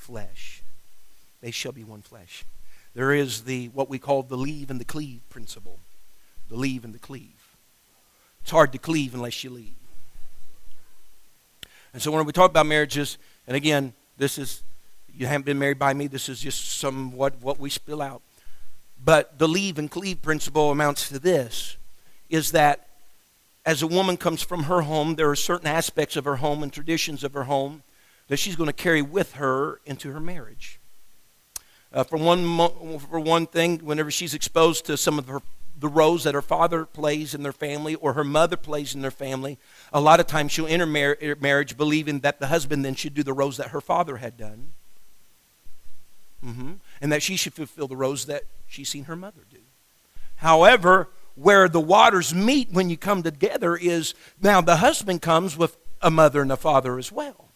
flesh. 0.00 0.62
They 1.40 1.50
shall 1.50 1.72
be 1.72 1.84
one 1.84 2.02
flesh. 2.02 2.44
There 2.94 3.12
is 3.12 3.42
the 3.42 3.68
what 3.68 3.88
we 3.88 3.98
call 3.98 4.22
the 4.22 4.36
leave 4.36 4.70
and 4.70 4.80
the 4.80 4.84
cleave 4.84 5.20
principle. 5.30 5.78
The 6.48 6.56
leave 6.56 6.84
and 6.84 6.92
the 6.92 6.98
cleave. 6.98 7.56
It's 8.42 8.50
hard 8.50 8.72
to 8.72 8.78
cleave 8.78 9.14
unless 9.14 9.44
you 9.44 9.50
leave. 9.50 9.74
And 11.92 12.02
so 12.02 12.10
when 12.10 12.24
we 12.24 12.32
talk 12.32 12.50
about 12.50 12.66
marriages, 12.66 13.18
and 13.46 13.56
again, 13.56 13.92
this 14.16 14.38
is 14.38 14.62
you 15.14 15.26
haven't 15.26 15.44
been 15.44 15.58
married 15.58 15.78
by 15.78 15.92
me, 15.92 16.06
this 16.06 16.28
is 16.28 16.40
just 16.40 16.78
somewhat 16.78 17.34
what 17.40 17.58
we 17.58 17.68
spill 17.68 18.00
out. 18.00 18.22
But 19.02 19.38
the 19.38 19.48
leave 19.48 19.78
and 19.78 19.90
cleave 19.90 20.22
principle 20.22 20.70
amounts 20.70 21.08
to 21.08 21.18
this 21.18 21.76
is 22.28 22.52
that 22.52 22.88
as 23.66 23.82
a 23.82 23.86
woman 23.86 24.16
comes 24.16 24.42
from 24.42 24.64
her 24.64 24.82
home, 24.82 25.16
there 25.16 25.30
are 25.30 25.36
certain 25.36 25.66
aspects 25.66 26.16
of 26.16 26.24
her 26.24 26.36
home 26.36 26.62
and 26.62 26.72
traditions 26.72 27.22
of 27.22 27.34
her 27.34 27.44
home 27.44 27.82
that 28.30 28.38
she's 28.38 28.54
going 28.54 28.68
to 28.68 28.72
carry 28.72 29.02
with 29.02 29.32
her 29.32 29.80
into 29.84 30.12
her 30.12 30.20
marriage. 30.20 30.78
Uh, 31.92 32.04
for, 32.04 32.16
one 32.16 32.44
mo- 32.44 33.00
for 33.10 33.18
one 33.18 33.44
thing, 33.44 33.78
whenever 33.80 34.08
she's 34.08 34.34
exposed 34.34 34.86
to 34.86 34.96
some 34.96 35.18
of 35.18 35.26
her, 35.26 35.42
the 35.76 35.88
roles 35.88 36.22
that 36.22 36.34
her 36.34 36.40
father 36.40 36.84
plays 36.84 37.34
in 37.34 37.42
their 37.42 37.52
family 37.52 37.96
or 37.96 38.12
her 38.12 38.22
mother 38.22 38.56
plays 38.56 38.94
in 38.94 39.02
their 39.02 39.10
family, 39.10 39.58
a 39.92 40.00
lot 40.00 40.20
of 40.20 40.28
times 40.28 40.52
she'll 40.52 40.68
enter 40.68 40.86
mar- 40.86 41.16
marriage 41.40 41.76
believing 41.76 42.20
that 42.20 42.38
the 42.38 42.46
husband 42.46 42.84
then 42.84 42.94
should 42.94 43.14
do 43.14 43.24
the 43.24 43.32
roles 43.32 43.56
that 43.56 43.70
her 43.70 43.80
father 43.80 44.18
had 44.18 44.36
done. 44.36 44.68
Mm-hmm. 46.46 46.74
And 47.00 47.10
that 47.10 47.24
she 47.24 47.34
should 47.34 47.54
fulfill 47.54 47.88
the 47.88 47.96
roles 47.96 48.26
that 48.26 48.44
she's 48.68 48.88
seen 48.88 49.04
her 49.04 49.16
mother 49.16 49.40
do. 49.50 49.58
However, 50.36 51.08
where 51.34 51.68
the 51.68 51.80
waters 51.80 52.32
meet 52.32 52.70
when 52.70 52.90
you 52.90 52.96
come 52.96 53.24
together 53.24 53.74
is 53.74 54.14
now 54.40 54.60
the 54.60 54.76
husband 54.76 55.20
comes 55.20 55.56
with 55.56 55.76
a 56.00 56.12
mother 56.12 56.42
and 56.42 56.52
a 56.52 56.56
father 56.56 56.96
as 56.96 57.10
well. 57.10 57.49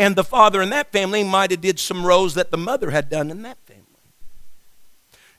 And 0.00 0.16
the 0.16 0.24
father 0.24 0.62
in 0.62 0.70
that 0.70 0.92
family 0.92 1.22
might 1.22 1.50
have 1.50 1.60
did 1.60 1.78
some 1.78 2.06
roles 2.06 2.32
that 2.32 2.50
the 2.50 2.56
mother 2.56 2.90
had 2.90 3.10
done 3.10 3.30
in 3.30 3.42
that 3.42 3.58
family. 3.66 3.84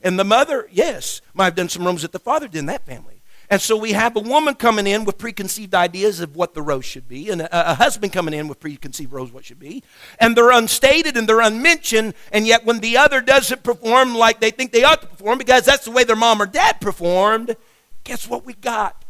And 0.03 0.19
the 0.19 0.23
mother, 0.23 0.69
yes, 0.71 1.19
might 1.33 1.45
have 1.45 1.55
done 1.55 1.67
some 1.67 1.83
roles 1.83 2.03
that 2.03 2.11
the 2.11 2.19
father 2.19 2.47
did 2.47 2.59
in 2.59 2.65
that 2.67 2.85
family. 2.85 3.23
And 3.49 3.59
so 3.59 3.75
we 3.75 3.93
have 3.93 4.15
a 4.15 4.19
woman 4.19 4.53
coming 4.53 4.85
in 4.85 5.03
with 5.03 5.17
preconceived 5.17 5.73
ideas 5.73 6.19
of 6.19 6.35
what 6.35 6.53
the 6.53 6.61
rose 6.61 6.85
should 6.85 7.07
be, 7.07 7.31
and 7.31 7.41
a, 7.41 7.71
a, 7.71 7.73
husband 7.73 8.13
coming 8.13 8.35
in 8.35 8.47
with 8.47 8.59
preconceived 8.59 9.11
roles 9.11 9.31
what 9.31 9.45
should 9.45 9.59
be. 9.59 9.81
And 10.19 10.37
they're 10.37 10.51
unstated 10.51 11.17
and 11.17 11.27
they're 11.27 11.41
unmentioned, 11.41 12.13
and 12.31 12.45
yet 12.45 12.63
when 12.63 12.81
the 12.81 12.97
other 12.97 13.19
doesn't 13.19 13.63
perform 13.63 14.13
like 14.13 14.41
they 14.41 14.51
think 14.51 14.71
they 14.71 14.83
ought 14.83 15.01
to 15.01 15.07
perform 15.07 15.39
because 15.39 15.65
that's 15.65 15.85
the 15.85 15.91
way 15.91 16.03
their 16.03 16.15
mom 16.15 16.39
or 16.39 16.45
dad 16.45 16.79
performed, 16.79 17.57
guess 18.03 18.27
what 18.27 18.45
we 18.45 18.53
got? 18.53 19.03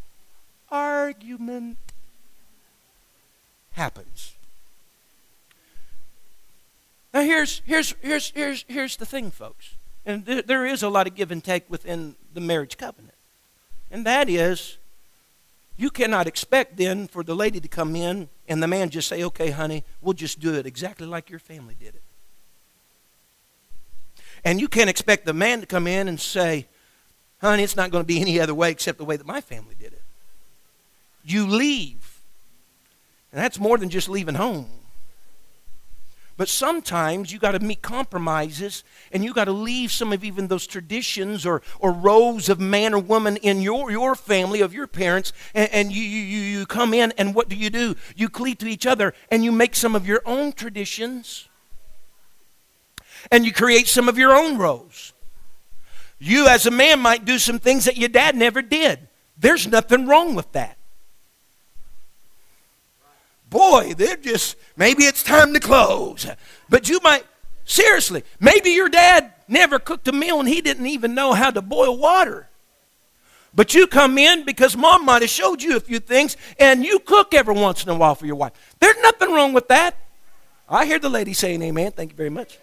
Argument 0.71 1.77
happens. 3.73 4.31
Now 7.13 7.20
here's 7.31 7.61
here's 7.65 7.95
here's 8.01 8.31
here's 8.31 8.65
here's 8.67 8.97
the 8.97 9.05
thing, 9.05 9.31
folks. 9.31 9.75
And 10.05 10.25
th- 10.25 10.45
there 10.45 10.65
is 10.65 10.83
a 10.83 10.89
lot 10.89 11.07
of 11.07 11.15
give 11.15 11.31
and 11.31 11.43
take 11.43 11.69
within 11.69 12.15
the 12.33 12.41
marriage 12.41 12.77
covenant. 12.77 13.15
And 13.91 14.05
that 14.05 14.29
is, 14.29 14.77
you 15.77 15.89
cannot 15.89 16.27
expect 16.27 16.77
then 16.77 17.07
for 17.07 17.23
the 17.23 17.35
lady 17.35 17.59
to 17.59 17.67
come 17.67 17.95
in 17.95 18.29
and 18.47 18.63
the 18.63 18.67
man 18.67 18.89
just 18.89 19.07
say, 19.07 19.23
okay, 19.23 19.51
honey, 19.51 19.83
we'll 20.01 20.13
just 20.13 20.39
do 20.39 20.55
it 20.55 20.65
exactly 20.65 21.05
like 21.05 21.29
your 21.29 21.39
family 21.39 21.75
did 21.79 21.95
it. 21.95 22.03
And 24.43 24.59
you 24.59 24.67
can't 24.67 24.89
expect 24.89 25.25
the 25.25 25.33
man 25.33 25.59
to 25.59 25.67
come 25.67 25.85
in 25.85 26.07
and 26.07 26.19
say, 26.19 26.67
honey, 27.41 27.63
it's 27.63 27.75
not 27.75 27.91
going 27.91 28.03
to 28.03 28.07
be 28.07 28.19
any 28.19 28.39
other 28.39 28.55
way 28.55 28.71
except 28.71 28.97
the 28.97 29.05
way 29.05 29.17
that 29.17 29.27
my 29.27 29.39
family 29.39 29.75
did 29.77 29.93
it. 29.93 30.01
You 31.23 31.45
leave. 31.45 32.21
And 33.31 33.39
that's 33.39 33.59
more 33.59 33.77
than 33.77 33.89
just 33.89 34.09
leaving 34.09 34.35
home. 34.35 34.80
But 36.37 36.49
sometimes 36.49 37.31
you 37.31 37.39
got 37.39 37.51
to 37.51 37.59
meet 37.59 37.81
compromises 37.81 38.83
and 39.11 39.23
you 39.23 39.33
got 39.33 39.45
to 39.45 39.51
leave 39.51 39.91
some 39.91 40.13
of 40.13 40.23
even 40.23 40.47
those 40.47 40.65
traditions 40.65 41.45
or, 41.45 41.61
or 41.79 41.91
roles 41.91 42.49
of 42.49 42.59
man 42.59 42.93
or 42.93 42.99
woman 42.99 43.37
in 43.37 43.61
your, 43.61 43.91
your 43.91 44.15
family, 44.15 44.61
of 44.61 44.73
your 44.73 44.87
parents, 44.87 45.33
and, 45.53 45.69
and 45.71 45.91
you, 45.91 46.01
you, 46.01 46.41
you 46.41 46.65
come 46.65 46.93
in 46.93 47.13
and 47.17 47.35
what 47.35 47.49
do 47.49 47.55
you 47.55 47.69
do? 47.69 47.95
You 48.15 48.29
cleave 48.29 48.59
to 48.59 48.67
each 48.67 48.85
other 48.85 49.13
and 49.29 49.43
you 49.43 49.51
make 49.51 49.75
some 49.75 49.95
of 49.95 50.07
your 50.07 50.21
own 50.25 50.53
traditions 50.53 51.47
and 53.31 53.45
you 53.45 53.51
create 53.51 53.87
some 53.87 54.09
of 54.09 54.17
your 54.17 54.33
own 54.33 54.57
roles. 54.57 55.13
You, 56.17 56.47
as 56.47 56.65
a 56.65 56.71
man, 56.71 56.99
might 56.99 57.25
do 57.25 57.39
some 57.39 57.59
things 57.59 57.85
that 57.85 57.97
your 57.97 58.09
dad 58.09 58.35
never 58.35 58.61
did. 58.61 59.07
There's 59.37 59.67
nothing 59.67 60.07
wrong 60.07 60.35
with 60.35 60.51
that 60.53 60.77
boy, 63.51 63.93
they're 63.95 64.17
just, 64.17 64.55
maybe 64.75 65.03
it's 65.03 65.21
time 65.21 65.53
to 65.53 65.59
close. 65.59 66.25
But 66.69 66.89
you 66.89 66.99
might, 67.03 67.25
seriously, 67.65 68.23
maybe 68.39 68.71
your 68.71 68.89
dad 68.89 69.33
never 69.47 69.77
cooked 69.77 70.07
a 70.07 70.11
meal 70.11 70.39
and 70.39 70.49
he 70.49 70.61
didn't 70.61 70.87
even 70.87 71.13
know 71.13 71.33
how 71.33 71.51
to 71.51 71.61
boil 71.61 71.95
water. 71.95 72.47
But 73.53 73.75
you 73.75 73.85
come 73.85 74.17
in 74.17 74.45
because 74.45 74.75
mom 74.75 75.05
might 75.05 75.21
have 75.21 75.29
showed 75.29 75.61
you 75.61 75.75
a 75.75 75.79
few 75.81 75.99
things 75.99 76.37
and 76.57 76.83
you 76.83 76.99
cook 76.99 77.33
every 77.33 77.53
once 77.53 77.83
in 77.83 77.89
a 77.89 77.95
while 77.95 78.15
for 78.15 78.25
your 78.25 78.37
wife. 78.37 78.53
There's 78.79 78.97
nothing 79.03 79.31
wrong 79.31 79.53
with 79.53 79.67
that. 79.67 79.95
I 80.67 80.85
hear 80.85 80.99
the 80.99 81.09
lady 81.09 81.33
saying 81.33 81.61
amen. 81.61 81.91
Thank 81.91 82.11
you 82.11 82.17
very 82.17 82.29
much. 82.29 82.57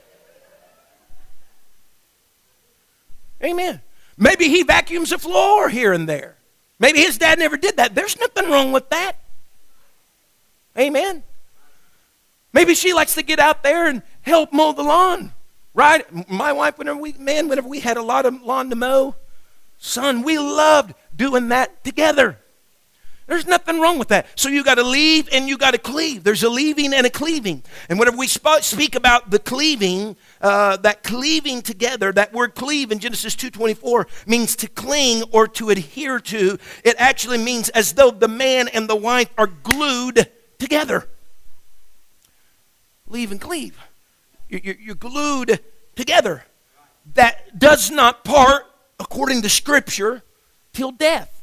Amen. 3.44 3.82
Maybe 4.16 4.48
he 4.48 4.62
vacuums 4.62 5.10
the 5.10 5.18
floor 5.18 5.68
here 5.68 5.92
and 5.92 6.08
there. 6.08 6.38
Maybe 6.80 7.00
his 7.00 7.18
dad 7.18 7.38
never 7.38 7.58
did 7.58 7.76
that. 7.76 7.94
There's 7.94 8.18
nothing 8.18 8.50
wrong 8.50 8.72
with 8.72 8.88
that. 8.88 9.20
Amen. 10.78 11.22
Maybe 12.52 12.74
she 12.74 12.92
likes 12.92 13.14
to 13.14 13.22
get 13.22 13.38
out 13.38 13.62
there 13.62 13.86
and 13.86 14.02
help 14.22 14.52
mow 14.52 14.72
the 14.72 14.82
lawn. 14.82 15.32
Right? 15.74 16.28
My 16.28 16.52
wife, 16.52 16.78
whenever 16.78 16.98
we, 16.98 17.12
man, 17.12 17.48
whenever 17.48 17.68
we 17.68 17.80
had 17.80 17.96
a 17.96 18.02
lot 18.02 18.26
of 18.26 18.42
lawn 18.42 18.70
to 18.70 18.76
mow, 18.76 19.14
son, 19.78 20.22
we 20.22 20.38
loved 20.38 20.94
doing 21.14 21.48
that 21.48 21.84
together. 21.84 22.38
There's 23.28 23.46
nothing 23.46 23.78
wrong 23.78 23.98
with 23.98 24.08
that. 24.08 24.26
So 24.36 24.48
you 24.48 24.64
got 24.64 24.76
to 24.76 24.82
leave 24.82 25.28
and 25.30 25.48
you 25.48 25.58
got 25.58 25.72
to 25.72 25.78
cleave. 25.78 26.24
There's 26.24 26.42
a 26.42 26.48
leaving 26.48 26.94
and 26.94 27.06
a 27.06 27.10
cleaving. 27.10 27.62
And 27.90 27.98
whenever 27.98 28.16
we 28.16 28.26
sp- 28.26 28.62
speak 28.62 28.94
about 28.94 29.30
the 29.30 29.38
cleaving, 29.38 30.16
uh, 30.40 30.78
that 30.78 31.02
cleaving 31.02 31.60
together, 31.60 32.10
that 32.12 32.32
word 32.32 32.54
cleave 32.54 32.90
in 32.90 32.98
Genesis 32.98 33.36
2:24 33.36 34.06
means 34.26 34.56
to 34.56 34.66
cling 34.66 35.24
or 35.30 35.46
to 35.46 35.68
adhere 35.68 36.18
to. 36.20 36.58
It 36.82 36.96
actually 36.98 37.36
means 37.36 37.68
as 37.68 37.92
though 37.92 38.10
the 38.10 38.28
man 38.28 38.66
and 38.68 38.88
the 38.88 38.96
wife 38.96 39.28
are 39.36 39.46
glued 39.46 40.26
together. 40.58 41.08
Leave 43.06 43.32
and 43.32 43.40
cleave. 43.40 43.78
You're 44.48 44.94
glued 44.94 45.60
together. 45.96 46.44
That 47.14 47.58
does 47.58 47.90
not 47.90 48.24
part, 48.24 48.64
according 49.00 49.42
to 49.42 49.48
Scripture, 49.48 50.22
till 50.72 50.90
death. 50.90 51.42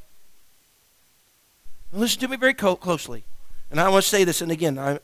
Now 1.91 1.99
listen 1.99 2.20
to 2.22 2.28
me 2.28 2.38
very 2.38 2.53
closely. 2.53 3.24
And 3.72 3.80
I 3.80 3.89
want 3.89 4.03
to 4.03 4.09
say 4.09 4.24
this, 4.24 4.41
and 4.41 4.51
again, 4.51 4.78
I, 4.78 4.99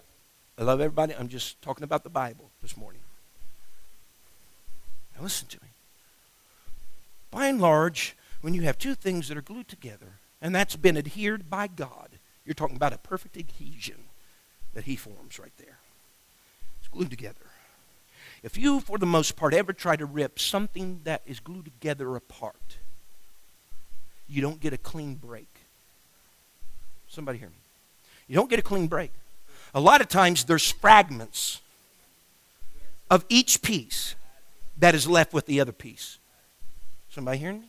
I 0.57 0.64
love 0.64 0.82
everybody. 0.82 1.16
I'm 1.16 1.30
just 1.30 1.62
talking 1.62 1.84
about 1.84 2.03
the 2.03 2.09
Bible 2.09 2.51
this 2.62 2.78
morning. 2.78 3.01
Now 5.16 5.24
listen 5.24 5.47
to 5.47 5.57
me. 5.62 5.70
By 7.32 7.47
and 7.47 7.59
large, 7.59 8.16
when 8.41 8.53
you 8.53 8.62
have 8.64 8.78
two 8.78 8.93
things 8.93 9.30
that 9.30 9.38
are 9.38 9.41
glued 9.41 9.68
together, 9.68 10.20
and 10.41 10.53
that's 10.53 10.76
been 10.76 10.97
adhered 10.97 11.49
by 11.49 11.68
God, 11.68 12.09
you're 12.45 12.53
talking 12.53 12.75
about 12.75 12.93
a 12.93 12.97
perfect 12.97 13.37
adhesion 13.37 14.05
that 14.73 14.85
he 14.85 14.95
forms 14.95 15.39
right 15.39 15.51
there. 15.57 15.77
It's 16.79 16.87
glued 16.87 17.09
together. 17.09 17.35
If 18.43 18.57
you, 18.57 18.79
for 18.79 18.97
the 18.97 19.05
most 19.05 19.35
part, 19.35 19.53
ever 19.53 19.73
try 19.73 19.95
to 19.95 20.05
rip 20.05 20.39
something 20.39 21.01
that 21.03 21.21
is 21.25 21.39
glued 21.39 21.65
together 21.65 22.15
apart, 22.15 22.77
you 24.27 24.41
don't 24.41 24.59
get 24.59 24.73
a 24.73 24.77
clean 24.77 25.15
break. 25.15 25.49
Somebody 27.07 27.37
hear 27.37 27.49
me. 27.49 27.55
You 28.27 28.35
don't 28.35 28.49
get 28.49 28.59
a 28.59 28.63
clean 28.63 28.87
break. 28.87 29.11
A 29.75 29.79
lot 29.79 30.01
of 30.01 30.07
times 30.07 30.45
there's 30.45 30.71
fragments 30.71 31.61
of 33.09 33.25
each 33.29 33.61
piece 33.61 34.15
that 34.77 34.95
is 34.95 35.07
left 35.07 35.33
with 35.33 35.45
the 35.45 35.59
other 35.59 35.73
piece. 35.73 36.17
Somebody 37.09 37.37
hearing 37.37 37.61
me? 37.61 37.67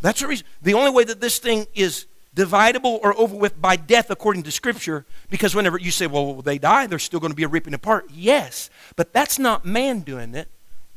That's 0.00 0.20
the 0.20 0.28
reason. 0.28 0.46
The 0.62 0.74
only 0.74 0.90
way 0.90 1.04
that 1.04 1.20
this 1.20 1.38
thing 1.38 1.66
is 1.74 2.06
dividable 2.38 3.00
or 3.02 3.18
over 3.18 3.36
with 3.36 3.60
by 3.60 3.74
death 3.74 4.10
according 4.10 4.44
to 4.44 4.50
Scripture, 4.52 5.04
because 5.28 5.56
whenever 5.56 5.76
you 5.76 5.90
say, 5.90 6.06
well, 6.06 6.34
they 6.34 6.56
die, 6.56 6.86
they're 6.86 7.00
still 7.00 7.18
going 7.18 7.32
to 7.32 7.36
be 7.36 7.42
a 7.42 7.48
ripping 7.48 7.74
apart. 7.74 8.06
Yes, 8.12 8.70
but 8.94 9.12
that's 9.12 9.38
not 9.38 9.64
man 9.64 10.00
doing 10.00 10.34
it, 10.34 10.48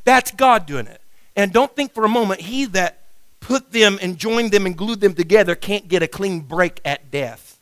that's 0.04 0.30
God 0.30 0.66
doing 0.66 0.86
it. 0.86 1.00
And 1.34 1.52
don't 1.52 1.74
think 1.74 1.92
for 1.92 2.04
a 2.04 2.08
moment, 2.08 2.42
he 2.42 2.66
that 2.66 3.00
put 3.40 3.72
them 3.72 3.98
and 4.00 4.16
joined 4.16 4.52
them 4.52 4.66
and 4.66 4.76
glued 4.76 5.00
them 5.00 5.14
together 5.14 5.56
can't 5.56 5.88
get 5.88 6.02
a 6.02 6.06
clean 6.06 6.40
break 6.40 6.80
at 6.84 7.10
death. 7.10 7.58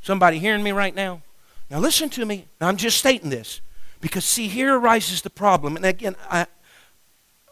Somebody 0.00 0.38
hearing 0.38 0.62
me 0.62 0.70
right 0.70 0.94
now? 0.94 1.22
Now 1.68 1.80
listen 1.80 2.08
to 2.10 2.24
me. 2.24 2.46
Now, 2.60 2.68
I'm 2.68 2.76
just 2.76 2.96
stating 2.96 3.30
this. 3.30 3.60
Because, 4.00 4.24
see, 4.24 4.46
here 4.46 4.78
arises 4.78 5.22
the 5.22 5.30
problem. 5.30 5.74
And 5.74 5.84
again, 5.84 6.14
I, 6.30 6.46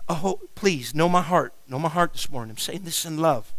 oh, 0.09 0.39
please, 0.55 0.95
know 0.95 1.09
my 1.09 1.23
heart. 1.23 1.53
Know 1.67 1.81
my 1.81 1.89
heart 1.89 2.13
this 2.13 2.31
morning. 2.31 2.51
I'm 2.51 2.59
saying 2.59 2.83
this 2.85 3.05
in 3.05 3.19
love. 3.19 3.53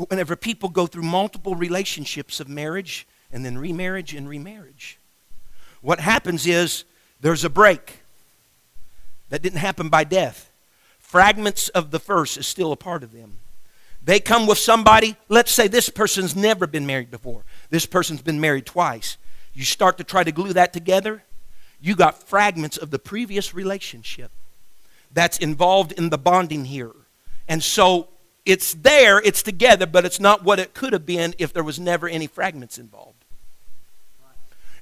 But 0.00 0.08
whenever 0.08 0.34
people 0.34 0.70
go 0.70 0.86
through 0.86 1.02
multiple 1.02 1.54
relationships 1.54 2.40
of 2.40 2.48
marriage 2.48 3.06
and 3.30 3.44
then 3.44 3.58
remarriage 3.58 4.14
and 4.14 4.26
remarriage, 4.26 4.98
what 5.82 6.00
happens 6.00 6.46
is 6.46 6.84
there's 7.20 7.44
a 7.44 7.50
break. 7.50 7.98
That 9.28 9.42
didn't 9.42 9.58
happen 9.58 9.90
by 9.90 10.04
death. 10.04 10.50
Fragments 10.98 11.68
of 11.68 11.90
the 11.90 11.98
first 11.98 12.38
is 12.38 12.46
still 12.46 12.72
a 12.72 12.76
part 12.76 13.02
of 13.02 13.12
them. 13.12 13.40
They 14.02 14.20
come 14.20 14.46
with 14.46 14.56
somebody, 14.56 15.16
let's 15.28 15.52
say 15.52 15.68
this 15.68 15.90
person's 15.90 16.34
never 16.34 16.66
been 16.66 16.86
married 16.86 17.10
before. 17.10 17.44
This 17.68 17.84
person's 17.84 18.22
been 18.22 18.40
married 18.40 18.64
twice. 18.64 19.18
You 19.52 19.64
start 19.64 19.98
to 19.98 20.04
try 20.04 20.24
to 20.24 20.32
glue 20.32 20.54
that 20.54 20.72
together, 20.72 21.24
you 21.78 21.94
got 21.94 22.22
fragments 22.22 22.78
of 22.78 22.90
the 22.90 22.98
previous 22.98 23.52
relationship 23.52 24.30
that's 25.12 25.36
involved 25.36 25.92
in 25.92 26.08
the 26.08 26.16
bonding 26.16 26.64
here. 26.64 26.92
And 27.46 27.62
so 27.62 28.08
it's 28.46 28.74
there, 28.74 29.18
it's 29.20 29.42
together, 29.42 29.86
but 29.86 30.04
it's 30.04 30.20
not 30.20 30.44
what 30.44 30.58
it 30.58 30.74
could 30.74 30.92
have 30.92 31.06
been 31.06 31.34
if 31.38 31.52
there 31.52 31.64
was 31.64 31.78
never 31.78 32.08
any 32.08 32.26
fragments 32.26 32.78
involved. 32.78 33.16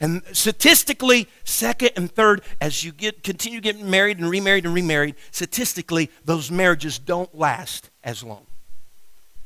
And 0.00 0.22
statistically, 0.32 1.28
second 1.42 1.90
and 1.96 2.10
third, 2.10 2.42
as 2.60 2.84
you 2.84 2.92
get 2.92 3.24
continue 3.24 3.60
getting 3.60 3.90
married 3.90 4.18
and 4.18 4.30
remarried 4.30 4.64
and 4.64 4.74
remarried, 4.74 5.16
statistically, 5.32 6.10
those 6.24 6.50
marriages 6.50 6.98
don't 6.98 7.36
last 7.36 7.90
as 8.04 8.22
long. 8.22 8.46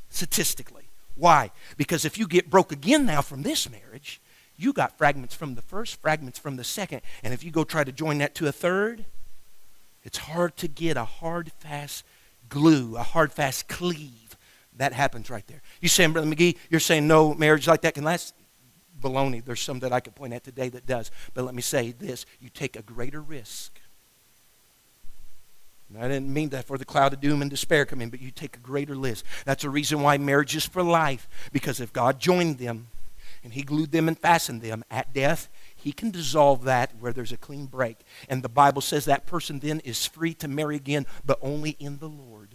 Statistically. 0.09 0.83
Why? 1.15 1.51
Because 1.75 2.05
if 2.05 2.17
you 2.17 2.27
get 2.27 2.49
broke 2.49 2.71
again 2.71 3.05
now 3.05 3.21
from 3.21 3.41
this 3.41 3.69
marriage, 3.69 4.21
you 4.55 4.73
got 4.73 4.97
fragments 4.97 5.33
from 5.33 5.55
the 5.55 5.61
first, 5.61 5.99
fragments 6.01 6.37
from 6.37 6.55
the 6.55 6.63
second. 6.63 7.01
And 7.23 7.33
if 7.33 7.43
you 7.43 7.49
go 7.49 7.63
try 7.63 7.83
to 7.83 7.91
join 7.91 8.19
that 8.19 8.35
to 8.35 8.47
a 8.47 8.51
third, 8.51 9.05
it's 10.03 10.19
hard 10.19 10.55
to 10.57 10.67
get 10.67 10.97
a 10.97 11.05
hard, 11.05 11.51
fast 11.51 12.03
glue, 12.53 12.95
a 12.95 13.03
hard, 13.03 13.33
fast 13.33 13.67
cleave. 13.67 14.37
That 14.77 14.93
happens 14.93 15.29
right 15.29 15.45
there. 15.47 15.61
You 15.81 15.89
saying, 15.89 16.13
Brother 16.13 16.27
McGee, 16.27 16.57
you're 16.69 16.79
saying 16.79 17.07
no 17.07 17.33
marriage 17.33 17.67
like 17.67 17.81
that 17.81 17.95
can 17.95 18.03
last? 18.03 18.35
Baloney. 19.01 19.43
There's 19.43 19.59
some 19.59 19.79
that 19.79 19.91
I 19.91 19.99
could 19.99 20.15
point 20.15 20.33
at 20.33 20.43
today 20.43 20.69
that 20.69 20.85
does. 20.85 21.11
But 21.33 21.45
let 21.45 21.55
me 21.55 21.63
say 21.63 21.91
this 21.91 22.25
you 22.39 22.49
take 22.49 22.75
a 22.75 22.81
greater 22.81 23.21
risk. 23.21 23.79
I 25.99 26.07
didn't 26.07 26.33
mean 26.33 26.49
that 26.49 26.65
for 26.65 26.79
the 26.79 26.85
cloud 26.85 27.13
of 27.13 27.21
doom 27.21 27.43
and 27.43 27.51
despair 27.51 27.85
come 27.85 28.01
in, 28.01 28.09
but 28.09 28.19
you 28.19 28.31
take 28.31 28.55
a 28.55 28.59
greater 28.59 28.95
risk. 28.95 29.23
That's 29.45 29.63
a 29.63 29.69
reason 29.69 30.01
why 30.01 30.17
marriage 30.17 30.55
is 30.55 30.65
for 30.65 30.81
life. 30.81 31.27
Because 31.51 31.79
if 31.79 31.93
God 31.93 32.19
joined 32.19 32.57
them, 32.57 32.87
and 33.43 33.53
he 33.53 33.61
glued 33.61 33.91
them 33.91 34.07
and 34.07 34.17
fastened 34.17 34.61
them 34.61 34.83
at 34.89 35.13
death, 35.13 35.49
he 35.83 35.91
can 35.91 36.11
dissolve 36.11 36.63
that 36.63 36.91
where 37.01 37.11
there's 37.11 37.33
a 37.33 37.37
clean 37.37 37.65
break. 37.65 37.97
And 38.29 38.41
the 38.41 38.47
Bible 38.47 38.81
says 38.81 39.03
that 39.03 39.25
person 39.25 39.59
then 39.59 39.81
is 39.81 40.05
free 40.05 40.33
to 40.35 40.47
marry 40.47 40.77
again, 40.77 41.05
but 41.25 41.37
only 41.41 41.71
in 41.71 41.97
the 41.97 42.07
Lord. 42.07 42.49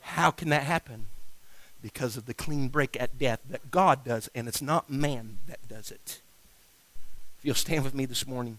How 0.00 0.32
can 0.32 0.48
that 0.48 0.64
happen? 0.64 1.06
Because 1.80 2.16
of 2.16 2.26
the 2.26 2.34
clean 2.34 2.66
break 2.66 3.00
at 3.00 3.16
death 3.16 3.38
that 3.48 3.70
God 3.70 4.04
does, 4.04 4.28
and 4.34 4.48
it's 4.48 4.60
not 4.60 4.90
man 4.90 5.38
that 5.46 5.68
does 5.68 5.92
it. 5.92 6.20
If 7.38 7.44
you'll 7.44 7.54
stand 7.54 7.84
with 7.84 7.94
me 7.94 8.06
this 8.06 8.26
morning. 8.26 8.58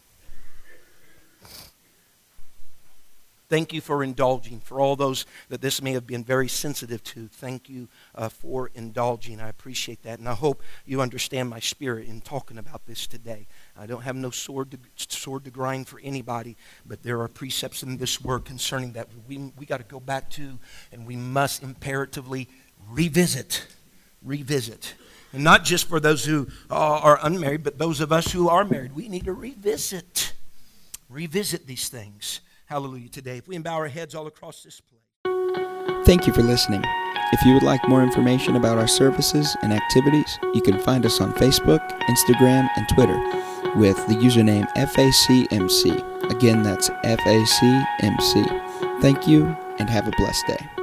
Thank 3.49 3.73
you 3.73 3.81
for 3.81 4.03
indulging. 4.03 4.59
For 4.59 4.79
all 4.79 4.95
those 4.95 5.25
that 5.49 5.59
this 5.59 5.81
may 5.81 5.93
have 5.93 6.05
been 6.05 6.23
very 6.23 6.47
sensitive 6.47 7.03
to, 7.05 7.27
thank 7.27 7.67
you 7.67 7.87
uh, 8.13 8.29
for 8.29 8.69
indulging. 8.75 9.41
I 9.41 9.49
appreciate 9.49 10.03
that. 10.03 10.19
And 10.19 10.29
I 10.29 10.35
hope 10.35 10.61
you 10.85 11.01
understand 11.01 11.49
my 11.49 11.59
spirit 11.59 12.07
in 12.07 12.21
talking 12.21 12.59
about 12.59 12.85
this 12.85 13.07
today. 13.07 13.47
I 13.75 13.87
don't 13.87 14.03
have 14.03 14.15
no 14.15 14.29
sword 14.29 14.69
to, 14.71 14.77
sword 14.97 15.45
to 15.45 15.49
grind 15.49 15.87
for 15.87 15.99
anybody, 16.03 16.57
but 16.85 17.01
there 17.01 17.21
are 17.21 17.27
precepts 17.27 17.81
in 17.81 17.97
this 17.97 18.21
word 18.21 18.45
concerning 18.45 18.91
that 18.93 19.07
we, 19.27 19.51
we 19.57 19.65
got 19.65 19.77
to 19.77 19.83
go 19.83 19.99
back 19.99 20.29
to, 20.31 20.59
and 20.91 21.07
we 21.07 21.15
must 21.15 21.63
imperatively 21.63 22.47
revisit. 22.87 23.65
Revisit. 24.21 24.93
And 25.33 25.43
not 25.43 25.63
just 25.63 25.89
for 25.89 25.99
those 25.99 26.23
who 26.23 26.49
are 26.69 27.17
unmarried, 27.23 27.63
but 27.63 27.79
those 27.79 27.99
of 27.99 28.11
us 28.11 28.31
who 28.31 28.47
are 28.47 28.63
married. 28.63 28.95
We 28.95 29.07
need 29.09 29.25
to 29.25 29.33
revisit. 29.33 30.33
Revisit 31.09 31.65
these 31.65 31.89
things. 31.89 32.41
Hallelujah 32.69 33.09
today. 33.09 33.37
If 33.37 33.47
we 33.47 33.57
bow 33.57 33.73
our 33.73 33.87
heads 33.87 34.13
all 34.13 34.27
across 34.27 34.61
this 34.61 34.79
place. 34.79 35.01
Thank 36.05 36.27
you 36.27 36.33
for 36.33 36.43
listening. 36.43 36.83
If 37.33 37.43
you 37.43 37.55
would 37.55 37.63
like 37.63 37.89
more 37.89 38.03
information 38.03 38.55
about 38.55 38.77
our 38.77 38.87
services 38.87 39.57
and 39.63 39.73
activities, 39.73 40.37
you 40.53 40.61
can 40.61 40.79
find 40.79 41.03
us 41.03 41.19
on 41.19 41.33
Facebook, 41.33 41.79
Instagram, 42.01 42.69
and 42.77 42.87
Twitter 42.87 43.17
with 43.75 43.97
the 44.05 44.13
username 44.13 44.71
FACMC. 44.75 46.29
Again, 46.29 46.61
that's 46.61 46.89
FACMC. 46.89 47.81
Thank 49.01 49.27
you 49.27 49.47
and 49.79 49.89
have 49.89 50.07
a 50.07 50.11
blessed 50.11 50.45
day. 50.45 50.78